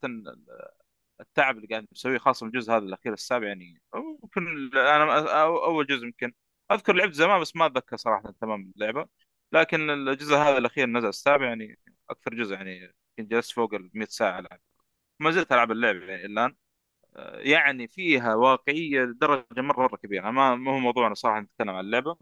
التعب 1.22 1.58
اللي 1.58 1.68
قاعد 1.68 1.88
مسويه 1.92 2.18
خاصة 2.18 2.46
من 2.46 2.52
الجزء 2.56 2.72
هذا 2.74 2.86
الأخير 2.86 3.14
السابع 3.14 3.48
يعني 3.48 3.82
يمكن 3.96 4.48
أنا 4.78 5.26
أو- 5.26 5.30
أول 5.66 5.86
جزء 5.88 6.06
يمكن. 6.06 6.34
أذكر 6.72 6.94
لعبت 6.96 7.14
زمان 7.14 7.42
بس 7.42 7.56
ما 7.56 7.66
أتذكر 7.66 7.98
صراحة 7.98 8.32
تمام 8.42 8.72
اللعبة. 8.76 9.08
لكن 9.52 9.90
الجزء 9.90 10.36
هذا 10.36 10.58
الأخير 10.58 10.88
نزل 10.88 11.08
السابع 11.10 11.46
يعني 11.48 11.80
أكثر 12.10 12.34
جزء 12.36 12.54
يعني 12.56 12.94
يمكن 13.20 13.30
جلست 13.36 13.52
فوق 13.52 13.74
ال 13.74 13.90
100 13.94 14.06
ساعة 14.06 14.40
ألعب 14.40 14.60
ما 15.20 15.32
زلت 15.32 15.52
ألعب 15.52 15.72
اللعبة 15.72 16.06
يعني 16.06 16.26
الآن. 16.26 16.56
آه، 17.16 17.40
يعني 17.40 17.88
فيها 17.88 18.36
واقعية 18.36 19.02
لدرجة 19.04 19.62
مرة 19.62 19.82
مرة 19.84 19.98
كبيرة. 19.98 20.32
ما 20.32 20.56
ما 20.56 20.72
هو 20.74 20.80
موضوعنا 20.80 21.14
صراحة 21.16 21.40
نتكلم 21.40 21.70
عن 21.70 21.86
اللعبة 21.86 22.18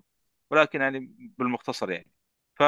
ولكن 0.52 0.82
يعني 0.82 1.16
بالمختصر 1.40 1.92
يعني. 1.92 2.12
ف 2.56 2.64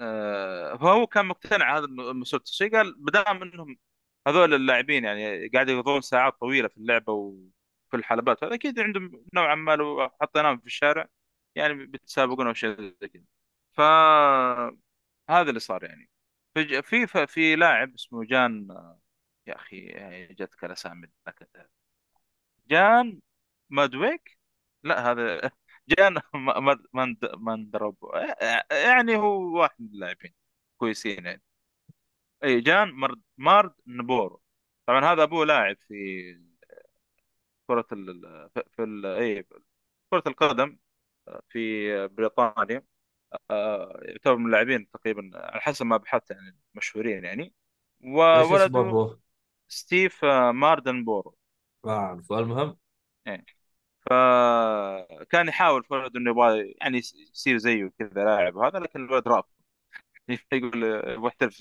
آه، 0.00 0.76
فهو 0.76 1.06
كان 1.06 1.26
مقتنع 1.26 1.78
هذا 1.78 1.84
المسؤول. 1.84 2.40
التسويق 2.40 2.72
قال؟ 2.76 2.94
بدام 2.98 3.42
إنهم 3.42 3.78
هذول 4.26 4.54
اللاعبين 4.54 5.04
يعني 5.04 5.48
قاعد 5.48 5.68
يقضون 5.68 6.00
ساعات 6.00 6.34
طويلة 6.40 6.68
في 6.68 6.76
اللعبة 6.78 7.12
وفي 7.12 7.96
الحلبات 7.96 8.44
هذا 8.44 8.54
أكيد 8.54 8.80
عندهم 8.80 9.24
نوعا 9.34 9.54
ما 9.54 9.76
لو 9.76 10.10
حطيناهم 10.20 10.58
في 10.58 10.66
الشارع 10.66 11.08
يعني 11.54 11.74
بيتسابقون 11.86 12.46
أو 12.46 12.54
شيء 12.54 12.80
زي 13.02 13.08
كذا. 13.08 13.24
فهذا 13.72 15.48
اللي 15.48 15.60
صار 15.60 15.84
يعني. 15.84 16.10
في 16.56 16.82
في 16.82 17.26
في 17.26 17.56
لاعب 17.56 17.94
اسمه 17.94 18.24
جان 18.24 18.68
يا 19.46 19.56
أخي 19.56 19.86
جتك 20.34 20.64
الاسامي 20.64 21.08
لكن 21.26 21.46
جان 22.70 23.20
مادويك؟ 23.70 24.38
لا 24.82 25.10
هذا 25.12 25.50
جان 25.88 26.14
ما- 26.34 26.60
ما- 26.60 26.84
ماند 26.92 27.18
ماندروب. 27.36 27.96
يعني 28.72 29.16
هو 29.16 29.58
واحد 29.60 29.74
من 29.80 29.86
اللاعبين 29.88 30.34
كويسين 30.78 31.26
يعني. 31.26 31.42
أي 32.44 32.60
جان 32.60 32.88
مارد 32.90 33.22
ماردنبورو. 33.38 34.42
طبعا 34.86 35.04
هذا 35.12 35.22
أبوه 35.22 35.46
لاعب 35.46 35.76
في 35.88 35.94
كرة 37.66 37.86
ال 37.92 38.50
في 38.76 38.82
ال 38.84 39.06
أي 39.06 39.42
كرة 40.10 40.22
القدم 40.26 40.78
في 41.48 42.08
بريطانيا. 42.08 42.84
يعتبر 44.02 44.36
من 44.36 44.46
اللاعبين 44.46 44.90
تقريبا 44.90 45.30
على 45.34 45.60
حسب 45.60 45.86
ما 45.86 45.96
بحثت 45.96 46.30
يعني. 46.30 46.58
مشهورين 46.74 47.24
يعني 47.24 47.54
وولده؟ 48.04 49.00
ستيف 49.72 50.24
آه، 50.24 50.52
ماردنبورو 50.52 51.36
ما 51.84 51.92
اعرف 51.92 52.32
المهم 52.32 52.76
إيه. 53.26 53.44
فكان 54.10 55.48
يحاول 55.48 55.84
فرد 55.84 56.16
إنه 56.16 56.30
يبغى 56.30 56.74
يعني 56.80 56.98
يصير 56.98 57.58
زيه 57.58 57.90
كذا 57.98 58.24
لاعب 58.24 58.58
هذا 58.58 58.78
لكن 58.78 59.04
الولد 59.04 59.28
رافض 59.28 59.52
يقول 60.52 60.84
يحترف 61.26 61.58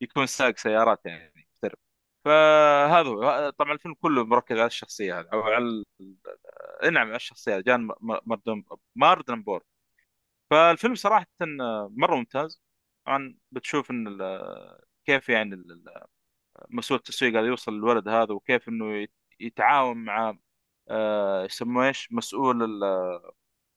يكون 0.00 0.26
سائق 0.26 0.58
سيارات 0.58 1.06
يعني 1.06 1.32
يحترف 1.36 1.78
فهذا 2.24 3.08
هو. 3.08 3.50
طبعا 3.58 3.72
الفيلم 3.72 3.94
كله 3.94 4.24
مركز 4.24 4.58
على 4.58 4.66
الشخصية 4.66 5.20
هذه 5.20 5.28
أو 5.32 5.40
على 5.42 5.84
نعم 6.92 7.06
على 7.08 7.16
الشخصية 7.16 7.60
جان 7.60 7.88
ماردن 8.26 8.64
ماردن 8.96 9.42
بور 9.42 9.64
فالفيلم 10.50 10.94
صراحة 10.94 11.26
مرة 11.90 12.16
ممتاز. 12.16 12.62
طبعا 13.06 13.36
بتشوف 13.52 13.90
إن 13.90 14.18
كيف 15.06 15.28
يعني 15.28 15.56
مسؤول 16.70 16.98
التسويق 16.98 17.32
هذا 17.38 17.46
يوصل 17.46 17.72
للولد 17.74 18.08
هذا 18.08 18.32
وكيف 18.34 18.68
إنه 18.68 18.96
يت- 18.96 19.12
يتعاون 19.40 19.96
مع 20.04 20.38
آه، 20.90 21.44
يسموه 21.44 21.88
إيش؟ 21.88 22.08
مسؤول 22.12 22.62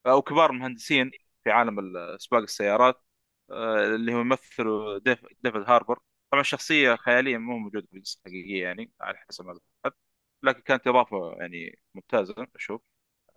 أو 0.07 0.21
كبار 0.21 0.49
المهندسين 0.51 1.11
في 1.43 1.51
عالم 1.51 1.79
ال- 1.79 2.21
سباق 2.21 2.41
السيارات 2.41 3.03
آه، 3.51 3.85
اللي 3.95 4.13
هو 4.13 4.19
يمثله 4.19 4.97
ديف 4.99 5.25
ديفيد 5.43 5.61
هاربور. 5.69 5.99
طبعا 6.31 6.43
شخصية 6.43 6.95
خيالية 6.95 7.37
مو 7.37 7.57
موجودة 7.57 7.87
في 7.91 7.97
القصة 7.97 8.19
الحقيقية 8.25 8.63
يعني 8.63 8.91
على 9.01 9.17
حسب 9.17 9.45
ما 9.45 9.53
ذكرت 9.53 9.97
لكن 10.43 10.61
كانت 10.61 10.87
إضافة 10.87 11.33
يعني 11.39 11.79
ممتازة 11.95 12.47
أشوف. 12.55 12.81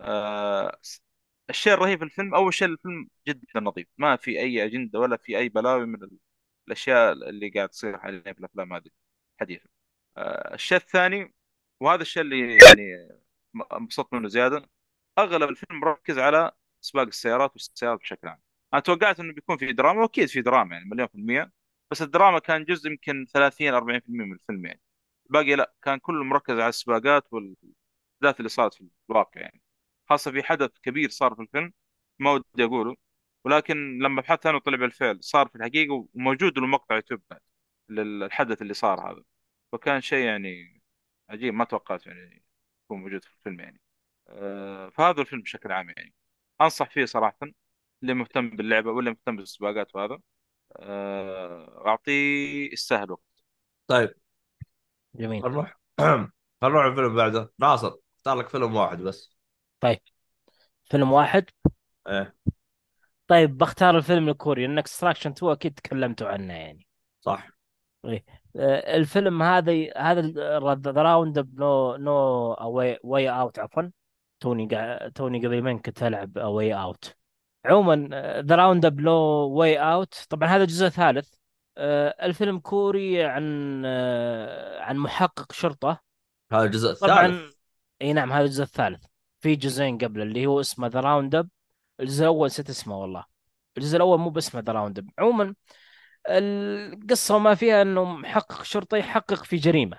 آه، 0.01 0.79
الشيء 1.51 1.73
الرهيب 1.75 1.99
في 1.99 2.05
الفيلم 2.05 2.35
أول 2.35 2.55
شيء 2.55 2.69
الفيلم 2.69 3.09
جدا 3.29 3.61
نظيف 3.61 3.89
ما 3.99 4.17
في 4.17 4.41
أي 4.41 4.65
أجندة 4.65 4.99
ولا 5.01 5.17
في 5.17 5.39
أي 5.39 5.49
بلاوي 5.49 5.87
من 5.87 6.03
ال- 6.05 6.19
الأشياء 6.69 7.13
اللي 7.13 7.51
قاعد 7.51 7.69
تصير 7.69 7.99
حاليا 7.99 8.33
في 8.35 8.41
الأفلام 8.41 8.73
هذه. 8.73 8.91
حديثا 9.41 9.69
آه، 10.17 10.55
الشيء 10.55 10.79
الثاني 10.79 11.35
وهذا 11.81 12.03
الشيء 12.03 12.23
اللي 12.23 12.59
يعني 12.67 13.09
انبسطت 13.73 14.15
منه 14.15 14.29
زيادة 14.29 14.71
أغلب 15.19 15.51
الفيلم 15.51 15.81
مركز 15.81 16.19
على 16.19 16.53
سباق 16.81 17.07
السيارات 17.07 17.53
والسيارات 17.53 18.01
بشكل 18.01 18.29
عام. 18.29 18.41
أنا 18.75 18.81
توقعت 18.81 19.21
إنه 19.21 19.33
بيكون 19.35 19.57
في 19.59 19.73
دراما 19.73 20.03
وأكيد 20.03 20.29
في 20.29 20.43
دراما 20.43 20.75
يعني 20.77 20.89
مليون 20.91 21.09
في 21.09 21.15
المية. 21.15 21.53
بس 21.91 22.03
الدراما 22.03 22.39
كان 22.39 22.65
جزء 22.65 22.91
يمكن 22.91 23.27
30 23.35 23.75
40% 23.75 24.03
من 24.09 24.33
الفيلم 24.33 24.67
يعني. 24.67 24.81
الباقي 25.27 25.57
لا 25.57 25.75
كان 25.83 25.99
كله 25.99 26.25
مركز 26.25 26.55
على 26.55 26.69
السباقات 26.69 27.33
والاحداث 27.33 28.39
اللي 28.39 28.49
صارت 28.49 28.75
في 28.75 28.85
الواقع 29.11 29.41
يعني. 29.41 29.63
خاصة 30.09 30.31
في 30.33 30.43
حدث 30.43 30.71
كبير 30.83 31.11
صار 31.11 31.35
في 31.35 31.43
الفيلم 31.43 31.73
ما 32.19 32.33
ودي 32.33 32.65
أقوله. 32.65 32.97
ولكن 33.45 33.99
لما 33.99 34.23
بحثت 34.23 34.47
عنه 34.47 34.59
طلع 34.61 34.77
بالفعل 34.79 35.25
صار 35.25 35.49
في 35.49 35.57
الحقيقة 35.57 36.09
وموجود 36.15 36.59
له 36.59 36.67
مقطع 36.67 36.95
يوتيوب 36.95 37.23
بعد 37.31 37.41
للحدث 37.89 38.63
اللي 38.63 38.75
صار 38.75 39.13
هذا. 39.13 39.23
فكان 39.73 40.01
شيء 40.01 40.25
يعني 40.27 40.83
عجيب 41.31 41.55
ما 41.55 41.65
توقعت 41.65 42.07
يعني 42.07 42.43
يكون 42.85 43.01
موجود 43.01 43.25
في 43.25 43.31
الفيلم 43.35 43.61
يعني. 43.61 43.81
آه، 44.29 44.89
فهذا 44.89 45.21
الفيلم 45.21 45.43
بشكل 45.43 45.73
عام 45.73 45.89
يعني. 45.97 46.15
أنصح 46.61 46.91
فيه 46.91 47.05
صراحة 47.05 47.39
اللي 48.03 48.15
مهتم 48.15 48.51
باللعبة 48.51 48.91
واللي 48.91 49.11
مهتم 49.11 49.37
بالسباقات 49.37 49.95
وهذا 49.97 50.19
آه، 50.77 51.87
أعطيه 51.87 52.73
يستاهل 52.73 53.11
وقت. 53.13 53.45
طيب. 53.87 54.15
جميل. 55.15 55.43
نروح. 55.43 55.77
نروح 56.63 56.85
الفيلم 56.85 57.17
بعده. 57.17 57.53
ناصر 57.59 57.93
اختار 58.17 58.37
لك 58.39 58.49
فيلم 58.49 58.77
واحد 58.77 58.99
بس. 58.99 59.37
طيب. 59.81 60.01
فيلم 60.85 61.13
واحد؟ 61.13 61.45
إيه. 62.09 62.37
طيب 63.29 63.59
بختار 63.59 63.97
الفيلم 63.97 64.29
الكوري. 64.29 64.67
لأن 64.67 64.79
Extraction 64.79 65.31
2 65.31 65.53
أكيد 65.53 65.75
تكلمتوا 65.75 66.29
عنه 66.29 66.55
يعني. 66.55 66.87
صح. 67.21 67.49
إيه. 68.05 68.40
آه، 68.57 68.97
الفيلم 68.97 69.43
هذا 69.43 69.73
هذا 69.97 70.21
The 70.75 71.03
Round 71.03 71.39
No 71.55 71.97
No 71.97 72.53
A 72.53 72.99
Way 73.03 73.31
Way 73.31 73.45
Out 73.45 73.59
عفوا. 73.59 73.91
توني 74.41 74.67
قا... 74.67 75.09
توني 75.09 75.47
قبل 75.47 75.55
يومين 75.55 75.79
كنت 75.79 76.03
ألعب 76.03 76.39
A 76.39 76.75
Way 76.75 76.95
Out 76.95 77.15
عموما 77.65 78.09
The 78.47 78.55
Roundup 78.57 79.01
No 79.01 79.13
Way 79.49 79.79
Out 79.79 80.27
طبعا 80.31 80.49
هذا 80.49 80.63
الجزء 80.63 80.87
الثالث 80.87 81.35
آه، 81.79 82.27
الفيلم 82.27 82.59
كوري 82.59 83.25
عن 83.25 83.83
آه، 83.87 84.81
عن 84.81 84.97
محقق 84.97 85.53
شرطة. 85.53 86.01
هذا 86.53 86.65
الجزء 86.65 86.91
الثالث. 86.91 87.13
طبعا 87.13 87.51
إي 88.03 88.13
نعم 88.13 88.33
هذا 88.33 88.45
الجزء 88.45 88.63
الثالث. 88.63 89.05
في 89.41 89.57
جزئين 89.57 89.99
قبل 89.99 90.23
اللي 90.23 90.47
هو 90.47 90.61
اسمه 90.61 90.89
The 90.89 91.01
Roundup 91.01 91.49
الجزء 92.01 92.23
الأول 92.23 92.47
نسيت 92.47 92.71
اسمه 92.71 92.99
والله. 92.99 93.25
الجزء 93.79 93.97
الأول 93.97 94.19
مو 94.19 94.31
باسمه 94.31 94.61
The 94.61 94.73
Roundup 94.73 95.09
عموما 95.19 95.55
القصة 96.29 97.37
وما 97.37 97.55
فيها 97.55 97.83
إنه 97.83 98.05
محقق 98.05 98.63
شرطة 98.63 98.97
يحقق 98.97 99.45
في 99.45 99.57
جريمة. 99.57 99.99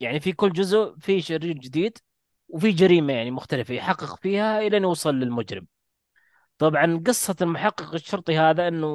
يعني 0.00 0.20
في 0.20 0.32
كل 0.32 0.52
جزء 0.52 0.94
في 1.00 1.20
شرير 1.22 1.52
جديد 1.58 1.98
وفي 2.48 2.72
جريمة 2.72 3.12
يعني 3.12 3.30
مختلفة 3.30 3.74
يحقق 3.74 4.16
فيها 4.22 4.60
إلى 4.60 4.76
أن 4.76 4.82
يوصل 4.82 5.14
للمجرم. 5.14 5.66
طبعا 6.58 7.02
قصة 7.06 7.36
المحقق 7.42 7.94
الشرطي 7.94 8.38
هذا 8.38 8.68
إنه 8.68 8.86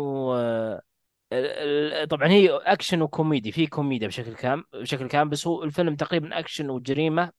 آه، 1.32 2.06
طبعا 2.06 2.28
هي 2.30 2.50
أكشن 2.52 3.02
وكوميدي 3.02 3.52
في 3.52 3.68
كوميديا 3.68 4.08
بشكل 4.08 4.36
كام 4.36 4.64
بشكل 4.74 5.08
كامل 5.08 5.30
بس 5.30 5.48
هو 5.48 5.64
الفيلم 5.64 5.96
تقريبا 5.96 6.40
أكشن 6.40 6.70
وجريمة 6.70 7.32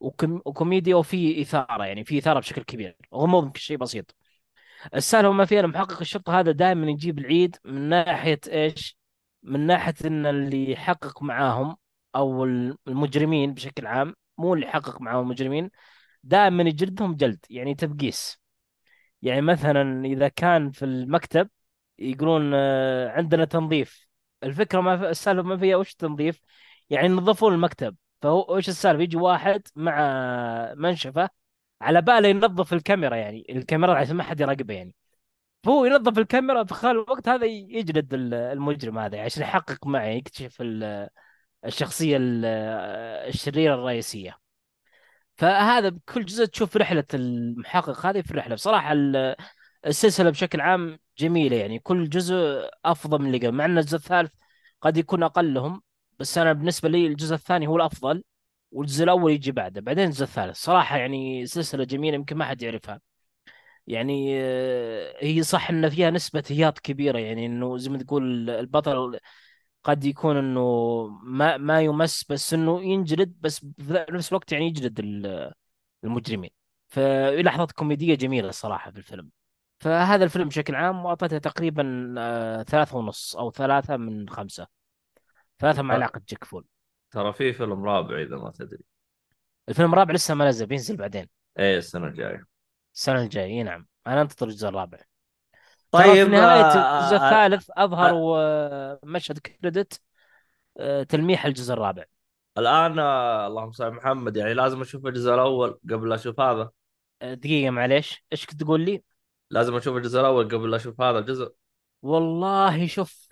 وكوميديا 0.00 0.96
وفي 0.96 1.42
إثارة 1.42 1.84
يعني 1.86 2.04
في 2.04 2.18
إثارة 2.18 2.40
بشكل 2.40 2.62
كبير 2.62 2.96
غموض 3.14 3.56
شيء 3.56 3.76
بسيط. 3.76 4.14
السالفة 4.94 5.32
ما 5.32 5.44
فيها 5.44 5.62
محقق 5.62 6.00
الشرطه 6.00 6.40
هذا 6.40 6.52
دائما 6.52 6.90
يجيب 6.90 7.18
العيد 7.18 7.56
من 7.64 7.88
ناحية 7.88 8.40
إيش؟ 8.48 8.98
من 9.42 9.60
ناحية 9.66 9.94
إن 10.04 10.26
اللي 10.26 10.70
يحقق 10.72 11.22
معاهم 11.22 11.76
أو 12.16 12.44
المجرمين 12.88 13.54
بشكل 13.54 13.86
عام 13.86 14.14
مو 14.38 14.54
اللي 14.54 14.66
يحقق 14.66 15.00
معاهم 15.00 15.20
المجرمين 15.22 15.70
دائما 16.24 16.62
يجلدهم 16.62 17.14
جلد 17.16 17.38
يعني 17.50 17.74
تبقيس. 17.74 18.40
يعني 19.22 19.40
مثلا 19.40 20.04
إذا 20.06 20.28
كان 20.28 20.70
في 20.70 20.84
المكتب 20.84 21.50
يقولون 21.98 22.52
آه، 22.54 23.10
عندنا 23.10 23.44
تنظيف. 23.44 24.08
الفكرة 24.42 24.80
ما 24.80 24.96
في 24.98 25.08
السالفة 25.10 25.42
ما 25.42 25.56
فيها 25.56 25.76
وش 25.76 25.94
تنظيف؟ 25.94 26.40
يعني 26.90 27.06
ينظفون 27.06 27.54
المكتب. 27.54 27.96
فهو 28.22 28.56
وش 28.56 28.68
السالفة؟ 28.68 29.02
يجي 29.02 29.16
واحد 29.16 29.62
مع 29.76 29.94
منشفة 30.76 31.30
على 31.82 32.02
باله 32.02 32.28
ينظف 32.28 32.72
الكاميرا 32.72 33.16
يعني 33.16 33.46
الكاميرا 33.50 33.94
عشان 33.94 34.16
ما 34.16 34.22
حد 34.22 34.40
يراقبه 34.40 34.74
يعني. 34.74 34.94
فهو 35.64 35.84
ينظف 35.84 36.18
الكاميرا 36.18 36.64
في 36.64 36.74
خلال 36.74 36.92
الوقت 36.92 37.28
هذا 37.28 37.46
يجلد 37.46 38.14
ال- 38.14 38.34
المجرم 38.34 38.98
هذا 38.98 39.20
عشان 39.24 39.42
يحقق 39.42 39.86
معه 39.86 40.04
يكتشف 40.06 40.56
ال- 40.60 41.08
الشخصية 41.66 42.16
ال- 42.16 42.44
الشريرة 43.28 43.74
الرئيسية. 43.74 44.38
فهذا 45.36 45.88
بكل 45.88 46.24
جزء 46.24 46.44
تشوف 46.44 46.76
رحلة 46.76 47.04
المحقق 47.14 48.06
هذه 48.06 48.20
في 48.22 48.30
الرحلة. 48.30 48.54
بصراحة 48.54 48.92
ال- 48.92 49.36
السلسلة 49.86 50.30
بشكل 50.30 50.60
عام 50.60 50.98
جميلة 51.18 51.56
يعني 51.56 51.78
كل 51.78 52.08
جزء 52.08 52.36
أفضل 52.84 53.18
من 53.20 53.26
اللي 53.26 53.38
قبل 53.38 53.52
مع 53.56 53.64
إن 53.64 53.78
الجزء 53.78 53.96
الثالث 53.96 54.32
قد 54.82 54.96
يكون 54.96 55.22
أقلهم 55.22 55.82
بس 56.18 56.38
أنا 56.38 56.52
بالنسبة 56.52 56.88
لي 56.88 57.06
الجزء 57.06 57.34
الثاني 57.34 57.66
هو 57.66 57.76
الأفضل. 57.76 58.24
والجزء 58.74 59.04
الأول 59.04 59.32
يجي 59.32 59.52
بعده 59.52 59.82
بعدين 59.82 60.04
الجزء 60.06 60.24
الثالث. 60.24 60.56
صراحة 60.58 60.98
يعني 60.98 61.46
سلسلة 61.46 61.84
جميلة 61.84 62.16
يمكن 62.16 62.36
ما 62.38 62.46
حد 62.46 62.62
يعرفها. 62.62 63.00
يعني 63.86 64.34
آه، 64.42 65.14
هي 65.20 65.42
صح 65.42 65.70
إن 65.70 65.90
فيها 65.90 66.10
نسبة 66.10 66.44
هياط 66.50 66.78
كبيرة 66.78 67.18
يعني 67.18 67.46
إنه 67.46 67.78
زي 67.78 67.90
ما 67.90 67.98
تقول 67.98 68.50
البطل 68.50 69.20
قد 69.84 70.04
يكون 70.04 70.36
إنه 70.36 70.60
ما 71.24 71.56
ما 71.56 71.80
يمس 71.82 72.24
بس 72.30 72.54
إنه 72.54 72.82
ينجلد 72.82 73.34
بس 73.40 73.60
في 73.60 74.06
نفس 74.10 74.28
الوقت 74.32 74.52
يعني 74.52 74.66
يجلد 74.66 75.00
ال- 75.00 75.52
المجرمين. 76.04 76.50
ففي 76.88 77.42
لحظات 77.42 77.72
كوميدية 77.72 78.14
جميلة 78.14 78.48
الصراحة 78.48 78.90
في 78.90 78.98
الفيلم. 78.98 79.30
فهذا 79.80 80.24
الفيلم 80.24 80.48
بشكل 80.48 80.74
عام 80.74 81.04
واعطيته 81.04 81.38
تقريبا 81.38 82.14
آه، 82.18 82.62
ثلاثة 82.62 82.96
ونص 82.98 83.36
أو 83.36 83.50
ثلاثة 83.50 83.96
من 83.96 84.28
خمسة. 84.28 84.66
ثلاثة 85.58 85.82
مع 85.82 85.94
علاقة 85.94 86.20
جيك 86.28 86.44
فول. 86.44 86.64
ترى 87.14 87.32
في 87.32 87.52
فيلم 87.52 87.84
رابع 87.84 88.22
إذا 88.22 88.36
ما 88.36 88.50
تدري. 88.50 88.84
الفيلم 89.68 89.92
الرابع 89.92 90.14
لسه 90.14 90.34
ما 90.34 90.48
نزل 90.48 90.66
بينزل 90.66 90.96
بعدين. 90.96 91.28
إيه 91.58 91.78
السنة 91.78 92.06
الجاية. 92.06 92.46
السنة 92.94 93.22
الجاية 93.22 93.44
إي 93.44 93.62
نعم. 93.62 93.86
أنا 94.06 94.22
أنتظر 94.22 94.46
الجزء 94.46 94.68
الرابع. 94.68 94.98
ترى 95.92 96.02
في 96.02 96.08
طيب 96.08 96.28
نهاية 96.28 96.62
آه 96.62 96.98
الجزء 97.00 97.16
آه 97.16 97.46
الثالث 97.46 97.70
أظهروا 97.76 98.38
آه، 98.38 99.00
مشهد 99.02 99.38
كريدت 99.38 100.00
تلميح 101.08 101.46
الجزء 101.46 101.72
الرابع. 101.74 102.04
الآن 102.58 102.98
اللهم 102.98 103.72
صل 103.72 103.84
على 103.84 103.92
محمد 103.92 104.36
يعني 104.36 104.54
لازم 104.54 104.80
أشوف 104.80 105.06
الجزء 105.06 105.34
الأول 105.34 105.80
قبل 105.90 106.12
أشوف 106.12 106.40
هذا. 106.40 106.70
دقيقة 107.22 107.70
معليش. 107.70 108.24
إيش 108.32 108.46
كنت 108.46 108.62
تقول 108.62 108.80
لي؟ 108.80 109.02
لازم 109.50 109.76
أشوف 109.76 109.96
الجزء 109.96 110.20
الأول 110.20 110.44
قبل 110.48 110.74
أشوف 110.74 111.00
هذا 111.00 111.18
الجزء. 111.18 111.52
والله 112.02 112.86
شوف 112.86 113.28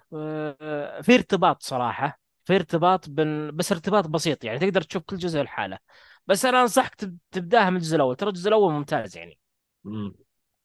في 1.02 1.14
ارتباط 1.14 1.62
صراحة. 1.62 2.21
في 2.44 2.54
ارتباط 2.56 3.08
بن... 3.10 3.56
بس 3.56 3.72
ارتباط 3.72 4.06
بسيط 4.06 4.44
يعني 4.44 4.58
تقدر 4.58 4.82
تشوف 4.82 5.02
كل 5.02 5.16
جزء 5.16 5.42
لحاله. 5.42 5.78
بس 6.26 6.44
أنا 6.44 6.62
أنصحك 6.62 6.94
تب- 6.94 7.18
تبدأها 7.30 7.70
من 7.70 7.76
الجزء 7.76 7.96
الأول. 7.96 8.16
ترى 8.16 8.28
الجزء 8.28 8.48
الأول 8.48 8.72
ممتاز 8.72 9.16
يعني. 9.16 9.38
مم. 9.84 10.14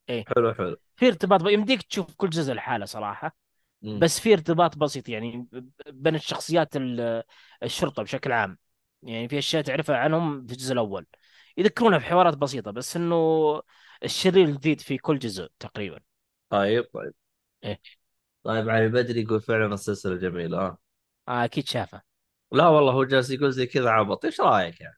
إيه. 0.09 0.25
حلو 0.35 0.53
حلو. 0.53 0.77
في 0.95 1.07
ارتباط 1.07 1.43
ب... 1.43 1.47
يمديك 1.47 1.81
تشوف 1.81 2.15
كل 2.15 2.29
جزء 2.29 2.53
لحاله 2.53 2.85
صراحة. 2.85 3.35
مم. 3.81 3.99
بس 3.99 4.19
في 4.19 4.33
ارتباط 4.33 4.77
بسيط 4.77 5.09
يعني 5.09 5.47
بين 5.87 6.15
الشخصيات 6.15 6.75
ال- 6.75 7.23
الشرطة 7.63 8.03
بشكل 8.03 8.31
عام. 8.31 8.57
يعني 9.03 9.27
في 9.27 9.37
أشياء 9.37 9.63
تعرفها 9.63 9.97
عنهم 9.97 10.45
في 10.45 10.53
الجزء 10.53 10.73
الأول. 10.73 11.05
يذكرونها 11.57 11.99
في 11.99 12.05
حوارات 12.05 12.37
بسيطة 12.37 12.71
بس 12.71 12.95
إنه 12.95 13.61
الشرير 14.03 14.49
جديد 14.49 14.81
في 14.81 14.97
كل 14.97 15.19
جزء 15.19 15.47
تقريبا. 15.59 15.99
طيب 16.49 16.83
طيب. 16.93 17.13
إيه. 17.63 17.79
طيب 18.43 18.69
علي 18.69 18.87
بدري 18.87 19.21
يقول 19.21 19.41
فعلا 19.41 19.73
السلسلة 19.73 20.15
جميلة 20.15 20.57
ها. 20.57 20.77
آه 21.27 21.45
أكيد 21.45 21.67
شافه. 21.67 22.01
لا 22.51 22.67
والله 22.67 22.91
هو 22.93 23.03
جالس 23.03 23.29
يقول 23.29 23.51
زي 23.51 23.65
كذا 23.65 23.89
عبط. 23.89 24.25
إيش 24.25 24.41
رأيك 24.41 24.81
يعني؟ 24.81 24.97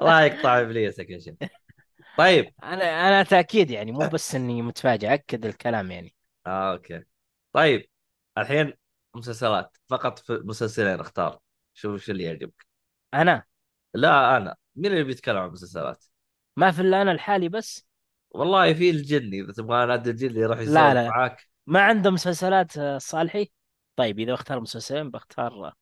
الله 0.00 0.22
يقطع 0.22 0.60
ابليسك 0.60 1.10
يا 1.10 1.18
شيخ. 1.24 1.34
طيب. 2.18 2.52
أنا 2.62 2.84
أنا 3.08 3.22
تأكيد 3.22 3.70
يعني 3.70 3.92
مو 3.92 4.08
بس 4.08 4.34
إني 4.34 4.62
متفاجئ 4.62 5.14
أكد 5.14 5.46
الكلام 5.46 5.90
يعني. 5.90 6.14
آه 6.46 6.72
أوكي. 6.72 7.04
طيب. 7.52 7.88
الحين 8.38 8.72
مسلسلات 9.14 9.76
فقط 9.88 10.18
في 10.18 10.42
مسلسلين 10.44 11.00
اختار. 11.00 11.38
شوف 11.74 11.94
إيش 11.94 12.10
اللي 12.10 12.24
يعجبك. 12.24 12.66
أنا؟ 13.14 13.44
لا 13.94 14.36
أنا. 14.36 14.56
مين 14.76 14.92
اللي 14.92 15.04
بيتكلم 15.04 15.36
عن 15.36 15.50
مسلسلات؟ 15.50 16.04
ما 16.56 16.70
في 16.70 16.82
إلا 16.82 17.02
أنا 17.02 17.12
الحالي 17.12 17.48
بس. 17.48 17.86
والله 18.30 18.74
في 18.74 18.90
الجني 18.90 19.40
إذا 19.40 19.52
تبغى 19.52 19.86
نادي 19.86 20.10
الجني 20.10 20.40
يروح 20.40 20.58
يسولف 20.58 21.08
معاك. 21.08 21.47
ما 21.68 21.80
عنده 21.82 22.10
مسلسلات 22.10 22.78
آه، 22.78 22.98
صالحي؟ 22.98 23.50
طيب 23.96 24.18
إذا 24.18 24.32
بختار 24.32 24.60
مسلسلين 24.60 25.10
بختار 25.10 25.72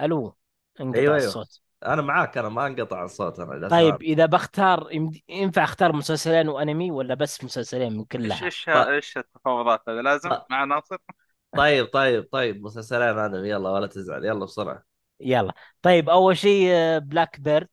ألو 0.00 0.34
انقطع 0.80 0.98
أيوه 1.00 1.14
أيوه. 1.14 1.26
الصوت. 1.26 1.60
أنا 1.86 2.02
معاك 2.02 2.38
أنا 2.38 2.48
ما 2.48 2.66
انقطع 2.66 3.04
الصوت 3.04 3.40
أنا 3.40 3.68
طيب. 3.68 4.02
إذا 4.02 4.26
بختار 4.26 4.88
ينفع 5.28 5.64
أختار 5.64 5.92
مسلسلين 5.92 6.48
وأنمي 6.48 6.90
ولا 6.90 7.14
بس 7.14 7.44
مسلسلين 7.44 7.92
من 7.92 7.98
إيش 7.98 8.08
كلها 8.08 8.44
إيش 8.44 8.64
ط- 8.64 8.68
إيش 8.68 9.18
التفاوضات 9.18 9.82
هذه؟ 9.88 10.00
لازم 10.00 10.28
ط- 10.30 10.46
مع 10.50 10.64
ناصر. 10.64 10.96
طيب 11.56 11.86
طيب 11.92 12.28
طيب 12.32 12.62
مسلسلين 12.62 13.18
أنا 13.18 13.46
يلا 13.46 13.70
ولا 13.70 13.86
تزعل 13.86 14.24
يلا 14.24 14.44
بسرعة. 14.44 14.82
يلا. 15.20 15.52
طيب 15.82 16.08
أول 16.08 16.36
شيء 16.36 16.98
Black 16.98 17.40
Bird 17.40 17.68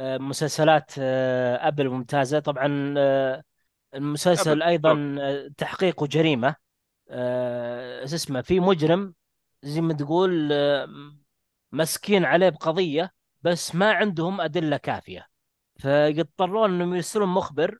مسلسلات 0.00 0.92
آه، 0.98 1.68
Apple 1.68 1.88
ممتازة. 1.88 2.38
طبعا 2.38 2.94
آه، 2.98 3.42
المسلسل 3.94 4.62
أيضا 4.62 5.16
آه، 5.20 5.48
تحقيق 5.58 6.02
وجريمه 6.02 6.56
شو 8.06 8.14
اسمه 8.14 8.40
في 8.42 8.60
مجرم 8.60 9.14
زي 9.62 9.80
ما 9.80 9.94
تقول 9.94 10.52
آه، 10.52 10.88
مسكين 11.72 12.24
عليه 12.24 12.48
بقضية 12.48 13.12
بس 13.42 13.74
ما 13.74 13.92
عندهم 13.92 14.40
أدلة 14.40 14.76
كافية. 14.76 15.26
فيضطرون 15.80 16.70
إنهم 16.74 16.94
يرسلون 16.94 17.28
مخبر 17.28 17.78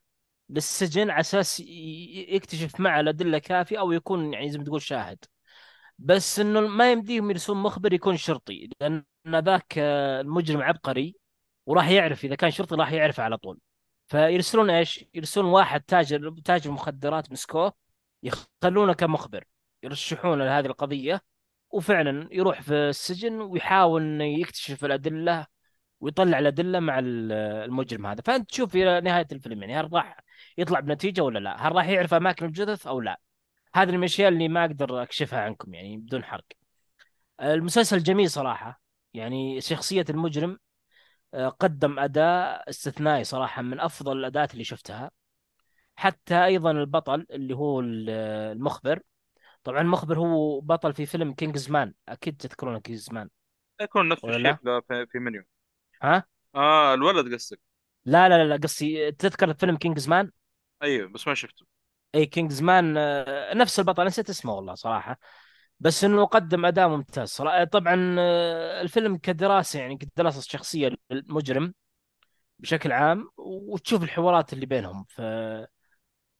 للسجن 0.49 1.09
على 1.09 1.19
أساس 1.19 1.59
يكتشف 1.59 2.79
معه 2.79 2.99
الأدلة 2.99 3.39
كافية 3.39 3.79
أو 3.79 3.91
يكون 3.91 4.33
يعني 4.33 4.49
زي 4.51 4.57
ما 4.57 4.63
تقول 4.63 4.81
شاهد. 4.81 5.17
بس 5.99 6.39
إنه 6.39 6.61
ما 6.61 6.91
يمديهم 6.91 7.29
يرسلون 7.31 7.57
مخبر 7.63 7.93
يكون 7.93 8.17
شرطي 8.17 8.69
لأن 8.81 9.03
ذاك 9.27 9.73
آه، 9.77 10.21
المجرم 10.21 10.61
عبقري 10.61 11.15
وراح 11.65 11.89
يعرف 11.89 12.25
إذا 12.25 12.35
كان 12.35 12.51
شرطي 12.51 12.75
راح 12.75 12.91
يعرفه 12.91 13.23
على 13.23 13.37
طول. 13.37 13.59
فيرسلون 14.09 14.69
إيش؟ 14.69 15.05
يرسلون 15.13 15.45
واحد 15.45 15.81
تاجر 15.81 16.33
تاجر 16.45 16.71
مخدرات 16.71 17.31
مسكوه 17.31 17.73
يخلونه 18.23 18.93
كمخبر 18.93 19.43
يرشحونه 19.83 20.45
لهذه 20.45 20.65
القضية 20.65 21.21
وفعلا 21.71 22.29
يروح 22.31 22.61
في 22.61 22.73
السجن 22.73 23.41
ويحاول 23.41 24.01
إنه 24.01 24.23
يكتشف 24.23 24.85
الأدلة 24.85 25.47
ويطلع 26.01 26.39
الأدلة 26.39 26.79
مع 26.79 26.99
ال- 26.99 27.31
المجرم 27.65 28.05
هذا 28.05 28.21
فأنت 28.25 28.49
تشوف 28.49 28.75
إلى 28.75 29.01
نهاية 29.01 29.27
الفيلم 29.31 29.61
يعني 29.61 29.75
هل 29.79 29.93
راح 29.93 30.17
يطلع 30.57 30.79
بنتيجة 30.79 31.21
ولا 31.21 31.39
لا؟ 31.39 31.67
هل 31.67 31.75
راح 31.75 31.87
يعرف 31.87 32.13
أماكن 32.13 32.45
الجثث 32.45 32.87
أو 32.87 33.01
لا؟ 33.01 33.19
هذه 33.75 33.95
الأشياء 33.95 34.29
اللي 34.29 34.47
ما 34.47 34.65
أقدر 34.65 35.03
أكشفها 35.03 35.39
عنكم 35.39 35.73
يعني 35.73 35.97
بدون 35.97 36.23
حرق. 36.23 36.45
المسلسل 37.41 38.03
جميل 38.03 38.29
صراحة 38.29 38.81
يعني 39.13 39.61
شخصية 39.61 40.05
المجرم 40.09 40.59
قدم 41.35 41.99
أداء 41.99 42.69
استثنائي 42.69 43.23
صراحة 43.23 43.61
من 43.61 43.79
أفضل 43.79 44.17
الأداءات 44.17 44.53
اللي 44.53 44.63
شفتها. 44.63 45.11
حتى 45.95 46.45
أيضا 46.45 46.71
البطل 46.71 47.25
اللي 47.31 47.55
هو 47.55 47.79
ال- 47.79 48.09
المخبر 48.51 49.01
طبعا 49.63 49.81
المخبر 49.81 50.19
هو 50.19 50.61
بطل 50.61 50.93
في 50.93 51.05
فيلم 51.05 51.33
Kingsman 51.33 51.93
أكيد 52.09 52.37
تذكرون 52.37 52.79
Kingsman 52.79 53.29
يكون 53.81 54.09
نفس 54.09 54.23
الشيء؟ 54.25 54.55
في 55.11 55.19
منيو 55.19 55.43
ها؟ 56.01 56.23
آه 56.55 56.93
الولد 56.93 57.33
قصدك 57.33 57.59
لا 58.05 58.29
لا 58.29 58.43
لا 58.45 58.55
قصدي 58.55 59.11
تذكر 59.11 59.53
فيلم 59.53 59.77
Kingsman؟ 59.77 60.31
أيوه 60.83 61.07
بس 61.07 61.27
ما 61.27 61.33
شفته 61.33 61.65
أي 62.15 62.25
Kingsman 62.25 62.97
آه، 62.97 63.53
نفس 63.53 63.79
البطل 63.79 64.05
نسيت 64.05 64.29
اسمه 64.29 64.53
والله 64.53 64.75
صراحة 64.75 65.19
بس 65.79 66.03
إنه 66.03 66.25
قدم 66.25 66.65
أداء 66.65 66.89
ممتاز 66.89 67.27
صراحة. 67.29 67.63
طبعا 67.63 68.15
آه، 68.19 68.81
الفيلم 68.81 69.17
كدراسة 69.17 69.79
يعني 69.79 69.97
كدراسة 69.97 70.41
شخصية 70.41 70.91
للمجرم 71.11 71.73
بشكل 72.59 72.91
عام 72.91 73.29
وتشوف 73.37 74.03
الحوارات 74.03 74.53
اللي 74.53 74.65
بينهم. 74.65 75.05
ف... 75.09 75.21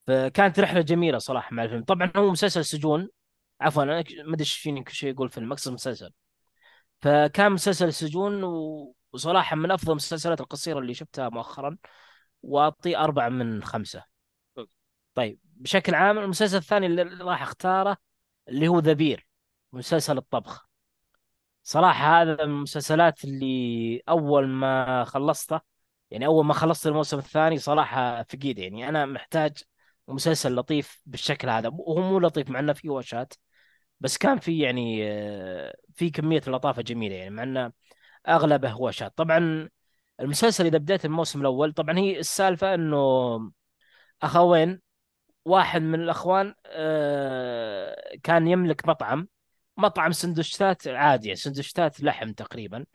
فكانت 0.07 0.59
رحلة 0.59 0.81
جميلة 0.81 1.17
صراحة 1.17 1.53
مع 1.53 1.63
الفيلم. 1.63 1.83
طبعا 1.83 2.11
هو 2.15 2.31
مسلسل 2.31 2.65
سجون. 2.65 3.09
عفوا 3.61 3.83
أنا 3.83 4.03
ما 4.25 4.33
أدري 4.33 4.45
فيني 4.45 4.83
كل 4.83 4.93
شيء 4.93 5.09
يقول 5.09 5.29
فيلم 5.29 5.51
أقصد 5.51 5.73
مسلسل. 5.73 6.11
فكان 7.01 7.51
مسلسل 7.51 7.93
سجون. 7.93 8.43
وصراحة 9.13 9.55
من 9.55 9.71
أفضل 9.71 9.91
المسلسلات 9.91 10.41
القصيرة 10.41 10.79
اللي 10.79 10.93
شفتها 10.93 11.29
مؤخرا 11.29 11.77
واعطيه 12.43 13.03
أربعة 13.03 13.29
من 13.29 13.63
خمسة. 13.63 14.03
طيب 15.13 15.39
بشكل 15.43 15.95
عام 15.95 16.17
المسلسل 16.19 16.57
الثاني 16.57 16.85
اللي 16.85 17.03
راح 17.03 17.41
أختاره 17.41 17.97
اللي 18.49 18.67
هو 18.67 18.79
ذا 18.79 18.93
بير 18.93 19.28
مسلسل 19.73 20.17
الطبخ. 20.17 20.69
صراحة 21.63 22.21
هذا 22.21 22.33
من 22.33 22.39
المسلسلات 22.41 23.23
اللي 23.25 24.01
أول 24.09 24.47
ما 24.47 25.03
خلصته 25.03 25.61
يعني 26.11 26.25
أول 26.25 26.45
ما 26.45 26.53
خلصت 26.53 26.87
الموسم 26.87 27.17
الثاني 27.17 27.57
صراحة 27.57 28.23
فقيد. 28.23 28.59
يعني 28.59 28.89
أنا 28.89 29.05
محتاج 29.05 29.57
مسلسل 30.07 30.55
لطيف 30.55 31.01
بالشكل 31.05 31.49
هذا. 31.49 31.69
وهو 31.73 32.01
مو 32.01 32.19
لطيف 32.19 32.49
مع 32.49 32.59
إنه 32.59 32.73
فيه 32.73 32.89
وشات 32.89 33.33
بس 33.99 34.17
كان 34.17 34.39
في 34.39 34.59
يعني 34.59 34.99
آه، 35.11 35.75
في 35.95 36.09
كمية 36.09 36.41
لطافة 36.47 36.81
جميلة. 36.81 37.15
يعني 37.15 37.29
مع 37.29 37.43
إنه 37.43 37.71
أغلبه 38.27 38.75
وشات 38.81 39.17
طبعا 39.17 39.69
المسلسل 40.19 40.65
إذا 40.65 40.77
بديت 40.77 41.05
الموسم 41.05 41.41
الأول 41.41 41.73
طبعا 41.73 41.97
هي 41.99 42.19
السالفة 42.19 42.73
إنه 42.75 43.51
أخوين 44.23 44.81
واحد 45.45 45.81
من 45.81 46.01
الأخوان 46.01 46.55
آه، 46.65 48.17
كان 48.23 48.47
يملك 48.47 48.89
مطعم. 48.89 49.27
مطعم 49.79 50.11
سندوتشات 50.11 50.87
عادية 50.87 51.33
سندوتشات 51.33 52.01
لحم 52.03 52.31
تقريبا 52.33 52.85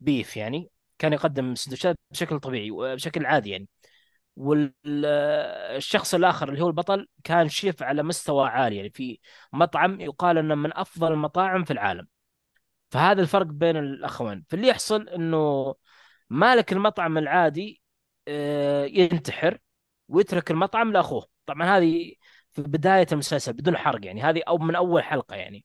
بيف 0.00 0.36
يعني 0.36 0.70
كان 0.98 1.12
يقدم 1.12 1.54
سندوتشات 1.54 1.96
بشكل 2.10 2.40
طبيعي 2.40 2.70
وبشكل 2.70 3.26
عادي 3.26 3.50
يعني. 3.50 3.68
والشخص 4.36 6.14
الآخر 6.14 6.48
اللي 6.48 6.62
هو 6.62 6.68
البطل 6.68 7.08
كان 7.24 7.48
شيف 7.48 7.82
على 7.82 8.02
مستوى 8.02 8.48
عالي 8.48 8.76
يعني 8.76 8.90
في 8.90 9.18
مطعم 9.52 10.00
يقال 10.00 10.38
أنه 10.38 10.54
من 10.54 10.76
أفضل 10.76 11.12
المطاعم 11.12 11.64
في 11.64 11.72
العالم. 11.72 12.08
فهذا 12.90 13.22
الفرق 13.22 13.46
بين 13.46 13.76
الأخوين. 13.76 14.44
فاللي 14.50 14.68
يحصل 14.68 15.08
أنه 15.08 15.74
مالك 16.30 16.72
المطعم 16.72 17.18
العادي 17.18 17.82
آه، 18.28 18.84
ينتحر 18.84 19.58
ويترك 20.08 20.50
المطعم 20.50 20.92
لأخوه. 20.92 21.26
طبعا 21.46 21.78
هذه 21.78 22.14
في 22.52 22.62
بداية 22.62 23.06
المسلسل 23.12 23.52
بدون 23.52 23.76
حرق 23.76 24.06
يعني 24.06 24.22
هذه 24.22 24.42
أو 24.48 24.58
من 24.58 24.74
أول 24.76 25.04
حلقة 25.04 25.36
يعني. 25.36 25.64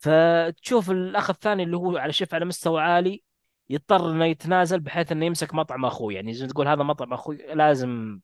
فتشوف 0.00 0.90
الأخ 0.90 1.30
الثاني 1.30 1.62
اللي 1.62 1.76
هو 1.76 1.96
على 1.96 2.12
شيف 2.12 2.34
على 2.34 2.44
مستوى 2.44 2.82
عالي 2.82 3.22
يضطر 3.70 4.10
إنه 4.10 4.24
يتنازل 4.24 4.80
بحيث 4.80 5.12
إنه 5.12 5.26
يمسك 5.26 5.54
مطعم 5.54 5.84
أخوه. 5.84 6.12
يعني 6.12 6.34
زي 6.34 6.46
تقول 6.46 6.68
هذا 6.68 6.82
مطعم 6.82 7.12
أخوي 7.12 7.36
لازم 7.36 8.20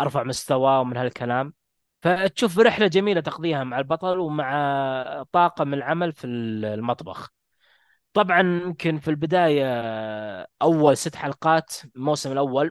أرفع 0.00 0.22
مستواه 0.22 0.80
ومن 0.80 0.96
هالكلام. 0.96 1.54
فتشوف 2.02 2.58
رحلة 2.58 2.86
جميلة 2.86 3.20
تقضيها 3.20 3.64
مع 3.64 3.78
البطل 3.78 4.18
ومع 4.18 5.24
طاقم 5.32 5.74
العمل 5.74 6.12
في 6.12 6.26
المطبخ. 6.26 7.30
طبعا 8.12 8.40
يمكن 8.40 8.98
في 8.98 9.08
البداية 9.08 9.64
أول 10.62 10.96
ست 10.96 11.16
حلقات 11.16 11.74
الموسم 11.96 12.32
الأول 12.32 12.70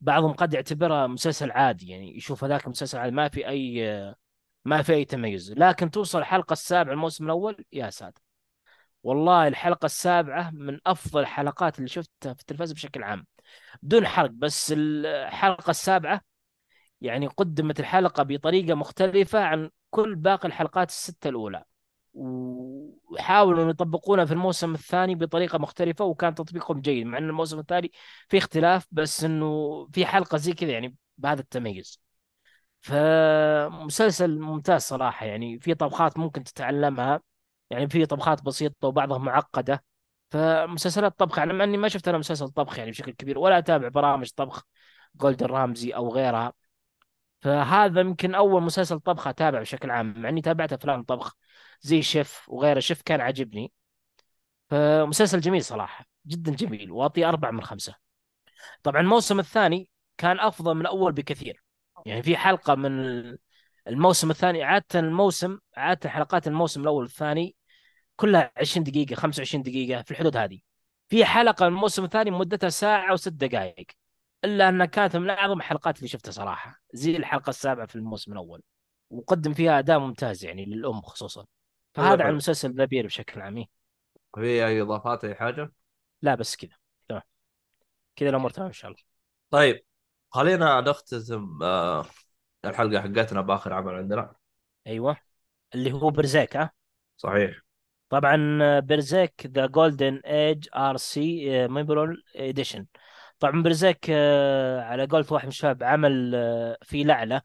بعضهم 0.00 0.32
قد 0.32 0.54
يعتبرها 0.54 1.06
مسلسل 1.06 1.50
عادي. 1.50 1.88
يعني 1.90 2.16
يشوف 2.16 2.44
هذاك 2.44 2.68
مسلسل 2.68 2.98
عادي 2.98 3.16
ما 3.16 3.28
في 3.28 3.48
أي 3.48 4.14
ما 4.64 4.82
في 4.82 4.92
أي 4.94 5.04
تميز. 5.04 5.52
لكن 5.52 5.90
توصل 5.90 6.18
الحلقة 6.18 6.52
السابعة 6.52 6.92
الموسم 6.92 7.24
الأول 7.24 7.64
يا 7.72 7.90
ساتر. 7.90 8.22
والله 9.02 9.48
الحلقة 9.48 9.86
السابعة 9.86 10.50
من 10.50 10.78
أفضل 10.86 11.20
الحلقات 11.20 11.78
اللي 11.78 11.88
شفتها 11.88 12.34
في 12.34 12.40
التلفزيون 12.40 12.74
بشكل 12.74 13.02
عام. 13.02 13.26
بدون 13.82 14.06
حرق 14.06 14.30
بس 14.30 14.74
الحلقة 14.76 15.70
السابعة 15.70 16.20
يعني 17.00 17.26
قدمت 17.26 17.80
الحلقة 17.80 18.22
بطريقة 18.22 18.74
مختلفة 18.74 19.40
عن 19.40 19.70
كل 19.90 20.14
باقي 20.16 20.48
الحلقات 20.48 20.88
الستة 20.88 21.28
الأولى. 21.28 21.64
وحاولوا 22.14 23.70
يطبقونها 23.70 24.24
في 24.24 24.32
الموسم 24.32 24.74
الثاني 24.74 25.14
بطريقة 25.14 25.58
مختلفة 25.58 26.04
وكان 26.04 26.34
تطبيقهم 26.34 26.80
جيد 26.80 27.06
مع 27.06 27.18
إن 27.18 27.28
الموسم 27.28 27.58
الثاني 27.58 27.92
في 28.28 28.38
اختلاف 28.38 28.86
بس 28.90 29.24
إنه 29.24 29.88
في 29.92 30.06
حلقة 30.06 30.38
زي 30.38 30.52
كذا 30.52 30.70
يعني 30.70 30.96
بهذا 31.18 31.40
التميز. 31.40 32.00
فمسلسل 32.80 34.38
ممتاز 34.40 34.82
صراحة 34.82 35.26
يعني 35.26 35.58
في 35.60 35.74
طبخات 35.74 36.18
ممكن 36.18 36.44
تتعلمها 36.44 37.20
يعني 37.70 37.88
في 37.88 38.06
طبخات 38.06 38.42
بسيطة 38.42 38.88
وبعضها 38.88 39.18
معقدة. 39.18 39.84
فمسلسلات 40.30 41.18
طبخ 41.18 41.38
يعني 41.38 41.52
مع 41.52 41.64
أني 41.64 41.76
ما 41.76 41.88
شفت 41.88 42.08
أنا 42.08 42.18
مسلسل 42.18 42.48
طبخ 42.48 42.78
يعني 42.78 42.90
بشكل 42.90 43.12
كبير 43.12 43.38
ولا 43.38 43.58
أتابع 43.58 43.88
برامج 43.88 44.30
طبخ 44.36 44.64
جولدن 45.16 45.46
رامزي 45.46 45.90
أو 45.90 46.14
غيرها. 46.14 46.52
فهذا 47.42 48.00
يمكن 48.00 48.34
أول 48.34 48.62
مسلسل 48.62 49.00
طبخ 49.00 49.26
اتابع 49.26 49.60
بشكل 49.60 49.90
عام 49.90 50.22
مع 50.22 50.28
إني 50.28 50.42
تابعت 50.42 50.72
أفلام 50.72 51.02
طبخ 51.02 51.36
زي 51.80 52.02
شيف 52.02 52.48
وغيره. 52.48 52.80
شيف 52.80 53.02
كان 53.02 53.20
عاجبني. 53.20 53.72
فمسلسل 54.70 55.40
جميل 55.40 55.64
صراحة 55.64 56.06
جدا 56.26 56.54
جميل 56.54 56.90
واعطيه 56.90 57.28
أربعة 57.28 57.50
من 57.50 57.62
خمسة. 57.62 57.94
طبعا 58.82 59.00
الموسم 59.00 59.40
الثاني 59.40 59.90
كان 60.18 60.40
أفضل 60.40 60.74
من 60.74 60.80
الأول 60.80 61.12
بكثير. 61.12 61.62
يعني 62.06 62.22
في 62.22 62.36
حلقة 62.36 62.74
من 62.74 62.90
الموسم 63.88 64.30
الثاني 64.30 64.62
عادة 64.62 65.00
الموسم 65.00 65.58
عادة 65.76 66.08
حلقات 66.10 66.46
الموسم 66.46 66.82
الأول 66.82 67.02
والثاني 67.02 67.56
كلها 68.16 68.52
20 68.56 68.84
دقيقة 68.84 69.14
25 69.14 69.62
دقيقة 69.62 70.02
في 70.02 70.10
الحدود 70.10 70.36
هذه. 70.36 70.60
في 71.08 71.24
حلقة 71.24 71.68
من 71.68 71.74
الموسم 71.74 72.04
الثاني 72.04 72.30
مدتها 72.30 72.68
ساعة 72.68 73.12
وست 73.12 73.28
دقائق 73.28 73.86
إلا 74.44 74.68
أنها 74.68 74.86
كانت 74.86 75.16
من 75.16 75.30
أعظم 75.30 75.58
الحلقات 75.58 75.96
اللي 75.98 76.08
شفتها 76.08 76.30
صراحة. 76.30 76.82
زي 76.92 77.16
الحلقة 77.16 77.50
السابعة 77.50 77.86
في 77.86 77.96
الموسم 77.96 78.32
الأول. 78.32 78.62
وقدم 79.10 79.52
فيها 79.52 79.78
أداء 79.78 79.98
ممتاز 79.98 80.44
يعني 80.44 80.64
للأم 80.64 81.00
خصوصا. 81.02 81.46
فهذا 81.94 82.24
عن 82.24 82.30
المسلسل 82.30 82.74
ذا 82.74 82.84
بير 82.84 83.06
بشكل 83.06 83.40
عام. 83.40 83.64
في 84.34 84.66
أي 84.66 84.82
إضافات 84.82 85.24
أي 85.24 85.34
حاجة؟ 85.34 85.72
لا 86.22 86.34
بس 86.34 86.56
كذا. 86.56 86.76
تمام. 87.08 87.22
كذا 88.16 88.28
الأمور 88.28 88.50
تمام 88.50 88.66
إن 88.66 88.72
شاء 88.72 88.90
الله. 88.90 89.02
طيب. 89.50 89.89
خلينا 90.30 90.80
نختتم 90.80 91.58
آه، 91.62 92.06
الحلقة 92.64 93.02
حقتنا 93.02 93.40
بآخر 93.40 93.72
عمل 93.72 93.94
عندنا. 93.94 94.34
أيوه. 94.86 95.16
اللي 95.74 95.92
هو 95.92 96.10
Berserk 96.10 96.56
ها؟ 96.56 96.70
صحيح. 97.16 97.60
طبعا 98.08 98.58
Berserk 98.80 99.46
The 99.46 99.66
Golden 99.66 100.16
Age 100.24 100.68
Arc 100.76 101.68
Memorial 101.68 102.22
Edition 102.36 102.86
طبعا 103.40 103.62
Berserk 103.62 104.06
آه، 104.10 104.80
على 104.80 105.06
قولة 105.06 105.26
واحد 105.30 105.44
من 105.44 105.48
الشباب 105.48 105.82
عمل 105.82 106.32
آه، 106.34 106.78
في 106.82 107.04
لعلة 107.04 107.42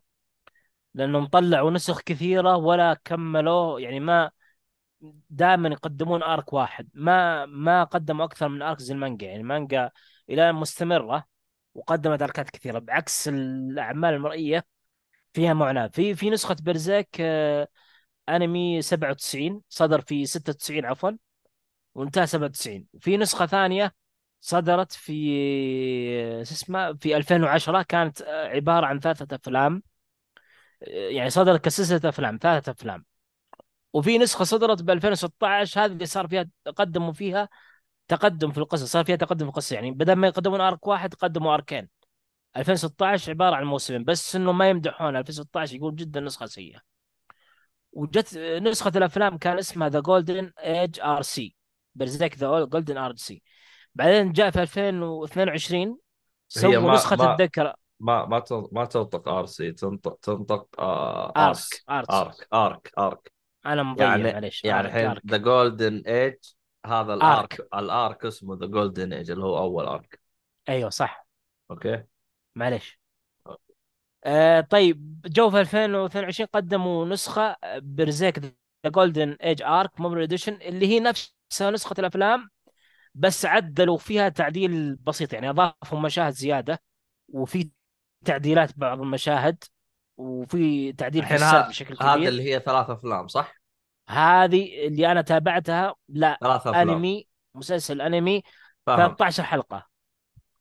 لأنهم 0.94 1.26
طلعوا 1.26 1.72
نسخ 1.72 2.02
كثيرة 2.02 2.56
ولا 2.58 2.94
كملوا 3.06 3.80
يعني 3.80 4.00
ما 4.00 4.32
دائما 5.30 5.70
يقدمون 5.70 6.24
ارك 6.24 6.54
واحد. 6.54 6.90
ما 6.94 7.46
ما 7.46 7.84
قدموا 7.84 8.26
أكثر 8.26 8.48
من 8.48 8.62
ارك 8.62 8.80
زي 8.80 8.94
المانجا. 8.94 9.28
يعني 9.28 9.42
المانجا 9.42 9.92
إلى 10.30 10.54
مستمرة. 10.54 11.26
وقدمت 11.76 12.22
اركات 12.22 12.50
كثيرة 12.50 12.80
بعكس 12.80 13.28
الأعمال 13.28 14.14
المرئية 14.14 14.66
فيها 15.34 15.54
معاناة. 15.54 15.88
في 15.88 16.16
في 16.16 16.30
نسخة 16.30 16.56
برزيك 16.64 17.10
آه، 17.22 17.68
أنمي 18.30 18.82
97 18.82 19.62
صدر 19.70 20.02
في 20.02 20.26
96 20.26 20.86
عفوا 20.86 21.12
وانتهى 21.96 22.28
97 22.28 22.88
وفي 22.94 23.18
نسخة 23.18 23.46
ثانية 23.46 23.96
صدرت 24.42 24.92
في 24.92 25.14
آه، 26.42 26.44
شو 26.44 26.54
اسمه 26.54 26.94
في 26.94 27.18
2010 27.18 27.82
كانت 27.84 28.22
آه، 28.22 28.48
عبارة 28.48 28.86
عن 28.86 29.00
ثلاثة 29.00 29.36
أفلام. 29.36 29.84
يعني 30.88 31.30
صدرت 31.30 31.66
كسلسلة 31.66 32.10
أفلام 32.10 32.40
ثلاثة 32.42 32.72
أفلام. 32.72 33.06
وفي 33.94 34.18
نسخة 34.18 34.46
صدرت 34.46 34.82
ب 34.84 34.90
2016 34.90 35.86
هذه 35.86 35.92
اللي 35.92 36.06
صار 36.06 36.28
فيها 36.28 36.48
قدموا 36.78 37.14
فيها 37.14 37.50
تقدم 38.08 38.52
في 38.52 38.58
القصة 38.58 38.86
صار 38.86 39.06
فيها 39.06 39.16
تقدم 39.16 39.46
في 39.46 39.50
القصة. 39.50 39.74
يعني 39.74 39.92
بدل 39.92 40.14
ما 40.14 40.28
يقدمون 40.28 40.62
arc 40.62 40.88
واحد 40.88 41.14
قدموا 41.14 41.54
اركين 41.54 41.90
2016 42.58 43.32
عبارة 43.32 43.56
عن 43.56 43.64
موسمين 43.64 44.04
بس 44.04 44.36
إنه 44.36 44.52
ما 44.52 44.70
يمدحون. 44.70 45.16
2016 45.16 45.76
يقول 45.76 45.96
جدا 45.96 46.20
نسخة 46.20 46.46
سيئة. 46.46 46.96
وجت 47.96 48.38
نسخة 48.38 48.92
الأفلام 48.96 49.38
كان 49.38 49.58
اسمها 49.58 49.90
The 49.90 50.00
Golden 50.00 50.52
Age 50.60 51.00
ARC 51.00 51.56
Berserk 51.96 52.38
The 52.38 52.66
Golden 52.66 52.98
ARC 52.98 53.44
بعدين 53.96 54.32
جاء 54.32 54.50
في 54.50 54.62
2022 54.62 55.98
سووا 56.48 56.94
نسخة 56.94 57.16
ما 57.16 57.34
الذكرى. 57.34 57.74
ما 58.00 58.26
ما 58.26 58.44
ما 58.72 58.86
تنطق 58.86 59.28
ARC 59.28 59.72
تنطق 59.72 60.18
تنطق 60.22 60.68
آه 60.80 61.34
arc 61.38 61.58
arc 61.90 62.10
arc 62.10 62.48
arc 62.54 62.92
arc 62.98 63.32
أنا 63.66 63.84
مضيع 63.84 64.08
يعني 64.08 64.24
معليش. 64.24 64.64
يعني 64.64 64.88
الحين 64.88 65.16
The 65.28 65.38
Golden 65.38 66.04
Age 66.08 66.36
هذا 66.86 67.14
ال 67.14 67.25
arc 67.25 67.60
arc. 67.62 67.68
ال 67.74 67.87
arc 67.87 68.26
اسمه 68.26 68.56
The 68.56 68.66
Golden 68.66 69.14
Age 69.14 69.32
اللي 69.32 69.44
هو 69.44 69.58
أول 69.58 69.86
arc. 69.86 70.20
أيوه 70.70 70.90
صح. 70.90 71.28
okay؟ 71.72 72.04
معليش. 72.56 73.00
آه 74.26 74.62
طيب 74.62 75.22
جو 75.26 75.50
في 75.50 75.60
2022 75.62 76.48
قدموا 76.54 77.06
نسخة 77.06 77.56
Berserk 77.78 78.40
The 78.40 78.52
Golden 78.86 79.32
Age 79.44 79.62
Arc 79.62 80.00
Memorial 80.02 80.22
Edition 80.22 80.54
اللي 80.54 80.88
هي 80.88 81.00
نفسها 81.00 81.72
نسخة 81.72 81.96
الأفلام 82.00 82.50
بس 83.16 83.46
عدلوا 83.46 83.98
فيها 83.98 84.30
تعديل 84.30 84.96
بسيط 84.96 85.34
يعني 85.34 85.50
أضافوا 85.50 86.00
مشاهد 86.00 86.34
زيادة 86.34 86.82
وفي 87.30 87.70
تعديلات 88.26 88.80
بعض 88.80 89.02
المشاهد 89.02 89.64
وفي 90.18 90.94
تعديل 90.94 91.22
في 91.26 91.34
الحين 91.36 91.48
السرد 91.48 91.64
ها- 91.64 91.68
بشكل 91.70 91.98
هذا 92.02 92.16
كبير. 92.16 92.28
اللي 92.28 92.44
هي 92.54 92.60
ثلاث 92.60 92.90
أفلام 92.90 93.28
صح؟ 93.28 93.56
هذه 94.10 94.88
اللي 94.88 95.12
أنا 95.12 95.22
تابعتها 95.22 95.96
لا 96.10 96.38
أنمي 96.68 97.28
مسلسل 97.56 98.02
أنمي 98.02 98.44
فاهم. 98.86 98.98
13 98.98 99.44
حلقة. 99.44 99.88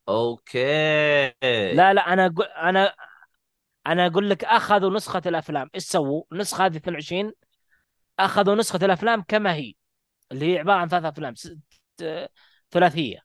أوكي. 0.09 1.29
لا 1.75 1.95
لا 1.95 2.13
أنا 2.13 2.27
أقول 2.27 2.47
أنا 2.47 2.95
أنا 3.87 4.07
أقول 4.07 4.31
لك 4.31 4.45
أخذوا 4.45 4.91
نسخة 4.91 5.23
الأفلام. 5.27 5.71
إيش 5.75 5.83
سووا؟ 5.83 6.25
النسخة 6.33 6.67
هذه 6.67 6.77
22 6.77 7.33
أخذوا 8.19 8.55
نسخة 8.55 8.85
الأفلام 8.85 9.23
كما 9.23 9.55
هي 9.55 9.73
اللي 10.33 10.55
هي 10.55 10.59
عبارة 10.59 10.79
عن 10.79 10.89
ثلاث 10.89 11.05
أفلام. 11.05 11.35
ثلاثية. 12.71 13.19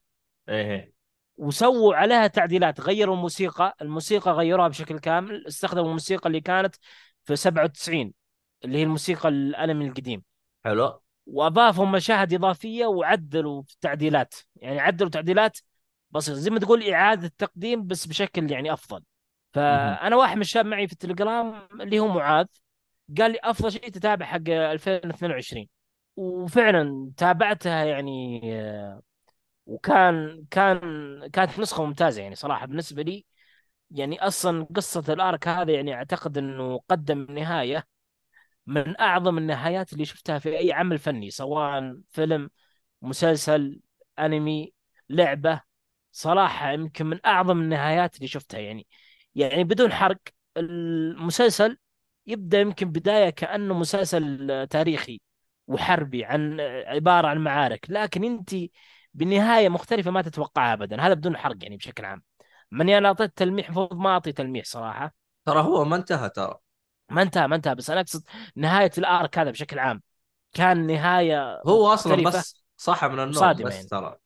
إيه 0.49 0.99
وسووا 1.39 1.95
عليها 1.95 2.27
تعديلات 2.27 2.81
غيروا 2.81 3.15
الموسيقى 3.15 3.75
الموسيقى 3.81 4.31
غيروها 4.31 4.67
بشكل 4.67 4.99
كامل 4.99 5.47
استخدموا 5.47 5.85
الموسيقى 5.85 6.27
اللي 6.27 6.41
كانت 6.41 6.75
في 7.25 7.35
97 7.35 8.13
اللي 8.65 8.77
هي 8.77 8.83
الموسيقى 8.83 9.29
الأنمي 9.29 9.87
القديم. 9.87 10.23
حلو. 10.65 11.01
وأضافوا 11.25 11.85
مشاهد 11.85 12.33
إضافية 12.33 12.85
وعدلوا 12.85 13.61
في 13.61 13.73
التعديلات. 13.73 14.35
يعني 14.55 14.79
عدلوا 14.79 15.09
تعديلات 15.09 15.59
بسيطة 16.11 16.37
زي 16.37 16.49
ما 16.49 16.59
تقول 16.59 16.89
إعادة 16.89 17.31
تقديم 17.37 17.87
بس 17.87 18.05
بشكل 18.05 18.51
يعني 18.51 18.73
أفضل. 18.73 19.03
فأنا 19.53 20.15
واحد 20.15 20.35
من 20.35 20.41
الشباب 20.41 20.65
معي 20.65 20.87
في 20.87 20.93
التليجرام 20.93 21.67
اللي 21.81 21.99
هو 21.99 22.07
معاذ 22.07 22.45
قال 23.17 23.31
لي 23.31 23.39
أفضل 23.43 23.71
شيء 23.71 23.89
تتابع 23.89 24.25
حق 24.25 24.41
2022 24.49 25.69
وفعلا 26.15 27.11
تابعتها 27.17 27.85
يعني 27.85 28.41
آه، 28.61 29.01
وكان 29.65 30.45
كان 30.51 30.81
كانت 31.33 31.59
نسخة 31.59 31.85
ممتازة 31.85 32.21
يعني 32.21 32.35
صراحة 32.35 32.65
بالنسبة 32.65 33.01
لي. 33.03 33.25
يعني 33.91 34.21
أصلا 34.27 34.67
قصة 34.75 35.03
الأرك 35.13 35.47
هذا 35.47 35.71
يعني 35.73 35.93
أعتقد 35.93 36.37
إنه 36.37 36.79
قدم 36.89 37.27
نهاية 37.29 37.87
من 38.69 38.99
أعظم 38.99 39.37
النهايات 39.37 39.93
اللي 39.93 40.05
شفتها 40.05 40.39
في 40.39 40.57
أي 40.57 40.73
عمل 40.73 40.99
فني 40.99 41.29
سواء 41.31 41.97
فيلم 42.11 42.49
مسلسل 43.01 43.79
أنمي 44.19 44.73
لعبة. 45.09 45.61
صراحة 46.11 46.71
يمكن 46.71 47.05
من 47.05 47.19
أعظم 47.25 47.61
النهايات 47.61 48.15
اللي 48.15 48.27
شفتها 48.27 48.59
يعني 48.59 48.87
يعني 49.35 49.63
بدون 49.63 49.91
حرق. 49.93 50.19
المسلسل 50.57 51.77
يبدأ 52.27 52.59
يمكن 52.59 52.91
بداية 52.91 53.29
كأنه 53.29 53.73
مسلسل 53.73 54.67
تاريخي 54.69 55.21
وحربي 55.67 56.25
عن 56.25 56.59
عبارة 56.87 57.27
عن 57.27 57.37
معارك 57.37 57.85
لكن 57.89 58.23
أنت 58.23 58.55
بنهاية 59.13 59.69
مختلفة 59.69 60.11
ما 60.11 60.21
تتوقعها 60.21 60.73
ابدا. 60.73 61.01
هذا 61.01 61.13
بدون 61.13 61.37
حرق 61.37 61.57
يعني 61.61 61.77
بشكل 61.77 62.05
عام. 62.05 62.23
من 62.71 62.89
أنا 62.89 63.07
أعطيت 63.07 63.37
تلميح 63.37 63.65
المفروض 63.65 63.93
ما 63.93 64.09
أعطي 64.09 64.31
تلميح 64.31 64.65
صراحة. 64.65 65.13
ترى 65.45 65.61
هو 65.61 65.85
ما 65.85 65.95
انتهى 65.95 66.29
ترى. 66.29 66.68
ما 67.11 67.21
انتهى 67.21 67.47
ما 67.47 67.55
انتهى. 67.55 67.75
بس 67.75 67.89
أنا 67.89 68.01
أقصد 68.01 68.23
نهاية 68.55 68.91
الارك 68.97 69.39
هذا 69.39 69.51
بشكل 69.51 69.79
عام. 69.79 70.01
كان 70.53 70.87
نهاية 70.87 71.61
هو 71.67 71.93
أصلا. 71.93 72.23
بس 72.23 72.55
صحى 72.77 73.07
من 73.07 73.13
النوم 73.19 73.33
صادمة 73.33 73.67
بس 73.67 73.75
يعني. 73.75 73.87
ترى. 73.87 74.17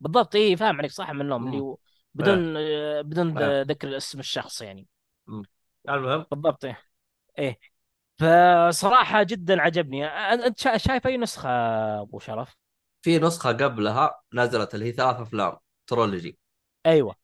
بالضبط. 0.00 0.34
اي 0.34 0.56
فاهم 0.56 0.78
عليك. 0.78 0.90
صح 0.90 1.10
من 1.10 1.20
النوم 1.20 1.46
اللي. 1.46 1.60
هو 1.60 1.78
بدون 2.14 2.54
آه، 2.56 3.00
بدون 3.00 3.38
إيه. 3.38 3.62
ذكر 3.62 3.96
اسم 3.96 4.20
الشخص 4.20 4.62
يعني. 4.62 4.86
المهم. 5.88 6.26
بالضبط. 6.30 6.64
إيه. 6.64 6.78
إيه. 7.38 7.58
فصراحة 8.18 9.22
جدا 9.22 9.62
عجبني. 9.62 10.06
أنت 10.06 10.58
شا- 10.58 10.76
شايف 10.76 11.06
أي 11.06 11.16
نسخة 11.16 11.48
أبو 12.00 12.18
شرف؟ 12.18 12.56
في 13.02 13.18
نسخة 13.18 13.52
قبلها 13.52 14.20
نزلت 14.34 14.74
اللي 14.74 14.86
هي 14.86 14.92
ثلاث 14.92 15.20
أفلام 15.20 15.56
trilogy. 15.86 16.38
أيوه. 16.86 17.16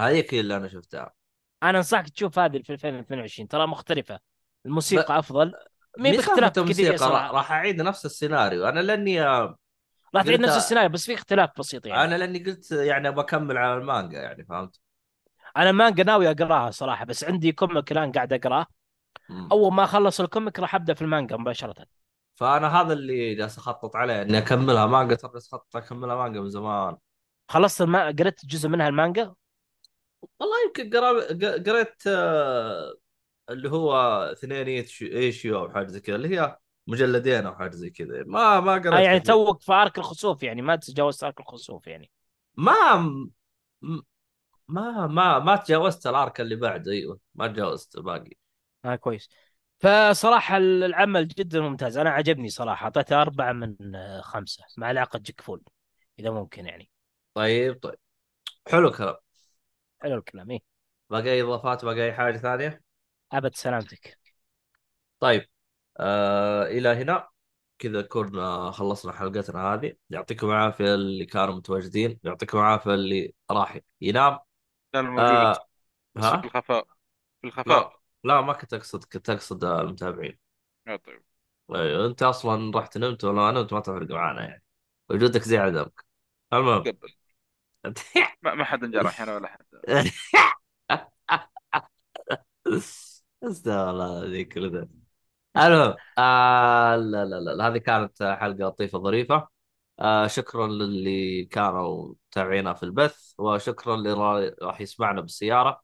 هذيك 0.00 0.34
اللي 0.34 0.56
أنا 0.56 0.68
شفتها. 0.68 1.14
أنا 1.62 1.78
أنصحك 1.78 2.08
تشوف 2.08 2.38
هذه 2.38 2.62
في 2.62 2.72
2022 2.72 3.48
ترى 3.48 3.66
مختلفة. 3.66 4.20
الموسيقى 4.66 5.18
أفضل. 5.18 5.54
مي 5.98 6.10
مي 6.10 6.16
باختلاف 6.16 6.58
كثير 6.58 7.00
راح, 7.00 7.52
أعيد 7.52 7.82
نفس 7.82 8.06
السيناريو. 8.06 8.68
أنا 8.68 8.80
لأني 8.80 9.22
راح 9.24 10.24
تعيد 10.24 10.40
نفس 10.40 10.56
السيناريو 10.56 10.88
بس 10.90 11.06
في 11.06 11.14
اختلاف 11.14 11.50
بسيط 11.58 11.86
يعني. 11.86 12.04
أنا 12.04 12.18
لأني 12.18 12.44
قلت 12.44 12.72
يعني 12.72 13.10
بكمل 13.10 13.58
على 13.58 13.74
المانجا 13.74 14.18
يعني 14.18 14.44
فهمت؟ 14.44 14.80
أنا 15.56 15.72
مانجا 15.72 16.04
ناوي 16.04 16.30
أقراها 16.30 16.70
صراحة 16.70 17.04
بس 17.04 17.24
عندي 17.24 17.52
comic 17.52 17.92
الآن 17.92 18.12
قاعد 18.12 18.32
أقرأه. 18.32 18.66
أول 19.52 19.72
ما 19.72 19.84
أخلص 19.84 20.20
ال 20.20 20.27
comic 20.27 20.60
راح 20.60 20.74
أبدأ 20.74 20.94
في 20.94 21.02
المانجا 21.02 21.36
مباشرة. 21.36 21.86
فأنا 22.34 22.80
هذا 22.80 22.92
اللي 22.92 23.34
جالس 23.34 23.58
أخطط 23.58 23.96
عليه 23.96 24.22
إني 24.22 24.38
أكملها 24.38 24.86
مانجا. 24.86 25.14
ترى 25.14 25.30
أخطط 25.36 25.76
أكملها 25.76 26.16
مانجا 26.16 26.40
من 26.40 26.48
زمان. 26.48 26.96
خلصت 27.48 27.82
الما... 27.82 28.06
قريت 28.06 28.46
جزء 28.46 28.68
منها 28.68 28.88
المانجا؟ 28.88 29.34
والله 30.40 30.56
يمكن 30.66 30.90
قرا- 30.90 31.70
قريت 31.70 32.02
آه، 32.06 32.94
اللي 33.50 33.70
هو 33.70 33.94
اثنين 34.32 34.66
issue 35.02 35.58
أو 35.58 35.70
حاجة 35.70 35.86
زي 35.86 36.00
كذا 36.00 36.16
اللي 36.16 36.38
هي 36.40 36.58
مجلدين 36.86 37.46
أو 37.46 37.54
حاجة 37.54 37.70
زي 37.70 37.90
كذا. 37.90 38.24
ما 38.24 38.60
ما 38.60 38.72
قريت 38.72 38.92
آه 38.92 38.98
يعني. 38.98 39.20
توك 39.20 39.62
في 39.62 39.72
أرك 39.72 39.98
الخسوف 39.98 40.42
يعني 40.42 40.62
ما 40.62 40.76
تجاوزت 40.76 41.24
أرك 41.24 41.40
الخسوف 41.40 41.86
يعني. 41.86 42.10
ما 42.56 42.96
م- 42.96 43.30
ما 44.68 45.06
ما 45.06 45.38
ما 45.38 45.56
تجاوزت 45.56 46.06
الأرك 46.06 46.40
اللي 46.40 46.56
بعده 46.56 46.92
أيوه 46.92 47.20
ما 47.34 47.46
تجاوزت 47.48 47.96
الباقي. 47.96 48.30
آه 48.84 48.96
كويس. 48.96 49.28
فصراحة 49.78 50.56
العمل 50.56 51.28
جدا 51.28 51.60
ممتاز. 51.60 51.98
أنا 51.98 52.10
عجبني 52.10 52.48
صراحة 52.48 52.84
أعطيته 52.84 53.22
أربعة 53.22 53.52
من 53.52 53.94
آه، 53.94 54.20
خمسة 54.20 54.64
مع 54.76 54.90
العقد 54.90 55.22
جيك 55.22 55.40
فول 55.40 55.62
إذا 56.18 56.30
ممكن 56.30 56.66
يعني. 56.66 56.90
طيب 57.34 57.80
طيب. 57.82 57.98
حلو 58.68 58.88
الكلام. 58.88 59.16
حلو 60.02 60.18
الكلام 60.18 60.50
إيه. 60.50 60.60
باقي 61.10 61.30
اي 61.32 61.42
إضافات 61.42 61.84
باقي 61.84 62.04
أي 62.04 62.12
حاجة 62.12 62.36
ثانية؟ 62.36 62.82
أبد 63.32 63.54
سلامتك. 63.54 64.18
طيب 65.20 65.46
آه 66.00 66.62
إلى 66.62 66.88
هنا. 66.88 67.28
كذا 67.78 68.02
كنا 68.02 68.70
خلصنا 68.70 69.12
حلقتنا 69.12 69.74
هذه. 69.74 69.92
يعطيكم 70.10 70.50
العافية 70.50 70.94
اللي 70.94 71.26
كانوا 71.26 71.54
متواجدين. 71.54 72.20
يعطيكم 72.24 72.58
العافية 72.58 72.94
اللي 72.94 73.34
راح 73.50 73.78
ينام. 74.00 74.38
آه 74.94 75.68
ها؟ 76.16 76.40
في 76.40 76.46
الخفاء. 76.46 76.86
في 77.40 77.46
الخفاء. 77.46 77.78
لا 78.24 78.34
لا 78.34 78.40
ما 78.40 78.52
كنت 78.52 78.74
أقصد 78.74 79.04
كنت 79.04 79.30
أقصد 79.30 79.64
المتابعين. 79.64 80.38
يا 80.86 80.96
طيب. 80.96 81.22
أيوة، 81.74 82.06
أنت 82.06 82.22
أصلا 82.22 82.78
رحت 82.78 82.98
نمت 82.98 83.24
ولا 83.24 83.50
أنا؟ 83.50 83.58
وانت 83.58 83.72
ما 83.72 83.80
تفرق 83.80 84.10
معنا 84.10 84.48
يعني. 84.48 84.62
وجودك 85.08 85.42
زي 85.42 85.58
عدمك 85.58 86.04
المهم. 86.52 86.84
ما 88.42 88.64
حد 88.64 88.84
انجرح 88.84 89.20
هنا 89.20 89.34
ولا 89.34 89.48
حد. 89.48 89.66
استغفر 93.42 93.90
الله 93.90 94.24
ذيك 94.26 94.56
المهم 94.56 94.88
آه 96.18 96.96
لا 96.96 97.24
لا 97.24 97.40
لا 97.40 97.68
هذه 97.68 97.78
كانت 97.78 98.22
حلقة 98.22 98.64
لطيفة 98.68 98.98
ظريفة. 98.98 99.48
آه 100.00 100.26
شكرا 100.26 100.66
للي 100.68 101.44
كانوا 101.44 102.14
متابعينا 102.30 102.74
في 102.74 102.82
البث 102.82 103.34
وشكرا 103.38 103.94
اللي 103.94 104.12
را- 104.12 104.56
راح 104.62 104.80
يسمعنا 104.80 105.20
بالسيارة. 105.20 105.82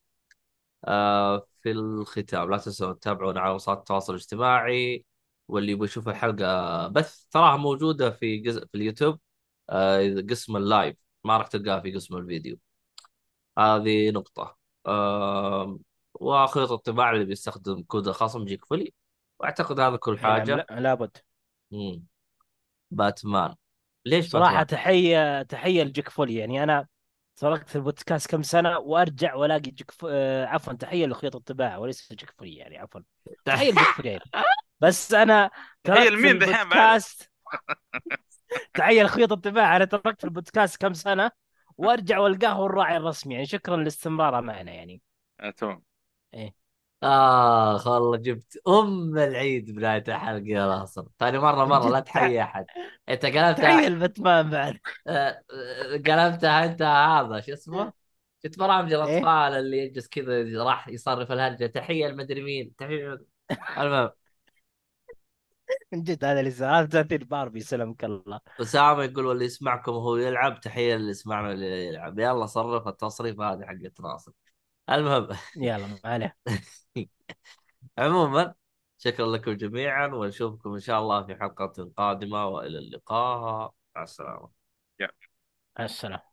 آه 0.85 1.47
في 1.63 1.71
الختام 1.73 2.51
لا 2.51 2.59
تنسوا 2.59 2.93
تتابعونا 2.93 3.41
على 3.41 3.55
وسائل 3.55 3.79
التواصل 3.79 4.15
الاجتماعي 4.15 5.07
واللي 5.49 5.73
يبغى 5.73 5.85
يشوف 5.87 6.09
الحلقة 6.09 6.89
بث 6.89 7.27
تراها 7.31 7.57
موجودة 7.57 8.11
في 8.11 8.39
جزء 8.39 8.67
في 8.67 8.75
اليوتيوب. 8.75 9.21
آه 9.71 10.23
قسم 10.31 10.57
اللايف 10.57 10.97
ما 11.25 11.37
راح 11.39 11.47
تلقاها 11.49 11.81
في 11.81 11.93
قسم 11.95 12.17
الفيديو. 12.17 12.59
هذه 13.59 14.11
نقطة. 14.11 14.57
آه 14.87 15.79
وخيط 16.23 16.73
الطباعة 16.73 17.13
اللي 17.13 17.25
بيستخدم 17.25 17.83
كود 17.83 18.09
الخصم 18.09 18.43
يجيك 18.43 18.65
فلي 18.65 18.95
وأعتقد 19.41 19.81
هذا 19.81 19.97
كل 19.97 20.19
نعم 20.21 20.21
حاجة. 20.21 20.55
لا- 20.55 20.67
لابد 20.71 21.17
مم. 21.73 22.07
باتمان. 22.93 23.57
ليش 24.07 24.33
صراحة 24.33 24.63
باتمان؟ 24.63 24.63
تحية 24.63 25.43
تحية 25.43 25.83
لجيك 25.83 26.09
فول 26.09 26.31
يعني 26.31 26.63
أنا 26.63 26.89
تركت 27.37 27.77
البودكاست 27.77 28.31
كم 28.31 28.43
سنة 28.43 28.79
وأرجع 28.79 29.35
وألاقي 29.35 29.61
جيك 29.61 29.91
ف... 29.91 30.07
آه، 30.11 30.47
عفوا 30.47 30.73
تحية 30.73 31.07
لخيط 31.07 31.37
الطباعة 31.37 31.79
وليس 31.81 32.13
جيك 32.13 32.31
فول 32.39 32.49
يعني 32.49 32.79
عفوا. 32.79 33.01
تحية 33.45 33.71
لجيك 33.73 33.91
فول 33.93 34.07
يعني. 34.07 34.33
بس 34.81 35.15
أنا 35.15 35.51
تحية 35.85 36.09
تركت 36.09 36.11
لمين 36.11 36.39
دحين 36.39 36.69
بعد؟ 36.69 37.03
البودكاست 37.03 37.31
تحية 38.75 39.03
لخيط 39.03 39.33
الطباعة 39.33 39.77
أنا 39.77 39.85
تركت 39.85 40.25
البودكاست 40.25 40.77
كم 40.81 40.95
سنة 40.95 41.31
وأرجع 41.77 42.19
وألقاه 42.19 42.49
هو 42.53 42.67
الراعي 42.67 42.97
الرسمي. 42.97 43.35
يعني 43.35 43.47
شكرا 43.47 43.77
لاستمراره 43.77 44.41
معنا 44.41 44.73
يعني. 44.73 45.03
آه، 45.41 45.51
تمام 46.33 46.53
آه 47.03 47.89
والله 47.89 48.17
جبت 48.17 48.59
أم 48.69 49.19
العيد 49.19 49.71
بداية 49.77 50.05
الحلقة 50.09 50.45
يا 50.47 50.67
ناصر 50.67 51.05
ثاني 51.19 51.39
مرة 51.39 51.65
مرة 51.65 51.89
لا 51.91 52.01
تحيي 52.01 52.43
أنت 53.09 53.27
تحية 53.27 53.41
قلبتها 53.41 53.89
لباتمان 53.89 54.51
بعد. 54.51 54.79
آه، 55.07 55.43
آه، 55.51 55.93
قلبتها 55.93 56.65
أنت 56.65 56.83
هذا 56.83 57.41
شو 57.41 57.53
اسمه؟ 57.53 57.93
شفت 58.45 58.59
برامج 58.59 58.93
إيه؟ 58.93 59.03
الأطفال 59.05 59.59
اللي 59.59 59.79
يجلس 59.79 60.09
كذا 60.09 60.65
راح 60.65 60.89
يصرف 60.89 61.33
الهرجة 61.33 61.67
تحية 61.67 62.07
المدري 62.07 62.43
مين. 62.43 62.77
تحية 62.77 63.19
المهم. 63.79 64.11
من 65.93 66.03
جد 66.03 66.25
هذا 66.25 66.41
اللي 66.41 66.51
صار 66.51 66.87
تمثيل 66.87 67.25
باربي 67.25 67.61
سلمك 67.61 68.05
الله. 68.05 68.41
اسامه 68.61 69.05
يقول 69.05 69.27
واللي 69.27 69.45
يسمعكم 69.45 69.93
وهو 69.93 70.17
يلعب 70.17 70.61
تحية 70.61 70.95
اللي 70.95 71.11
يسمعنا 71.11 71.49
واللي 71.49 71.87
يلعب. 71.87 72.19
يلا 72.19 72.47
صرف 72.47 72.89
التصريف 72.89 73.41
هذه 73.41 73.65
حقت 73.65 74.01
ناصر. 74.01 74.33
المهم. 74.91 75.29
يلا 75.57 75.87
ما 75.87 76.01
عليه. 76.05 76.37
عموما 77.99 78.55
شكرا 78.99 79.27
لكم 79.27 79.53
جميعا 79.53 80.07
ونشوفكم 80.07 80.73
إن 80.75 80.81
شاء 80.81 81.01
الله 81.01 81.27
في 81.27 81.35
حلقة 81.37 81.93
قادمة 81.97 82.47
وإلى 82.49 82.79
اللقاء. 82.79 83.75
مع 83.97 84.03
السلامة. 84.03 84.63
السلامة. 85.81 86.32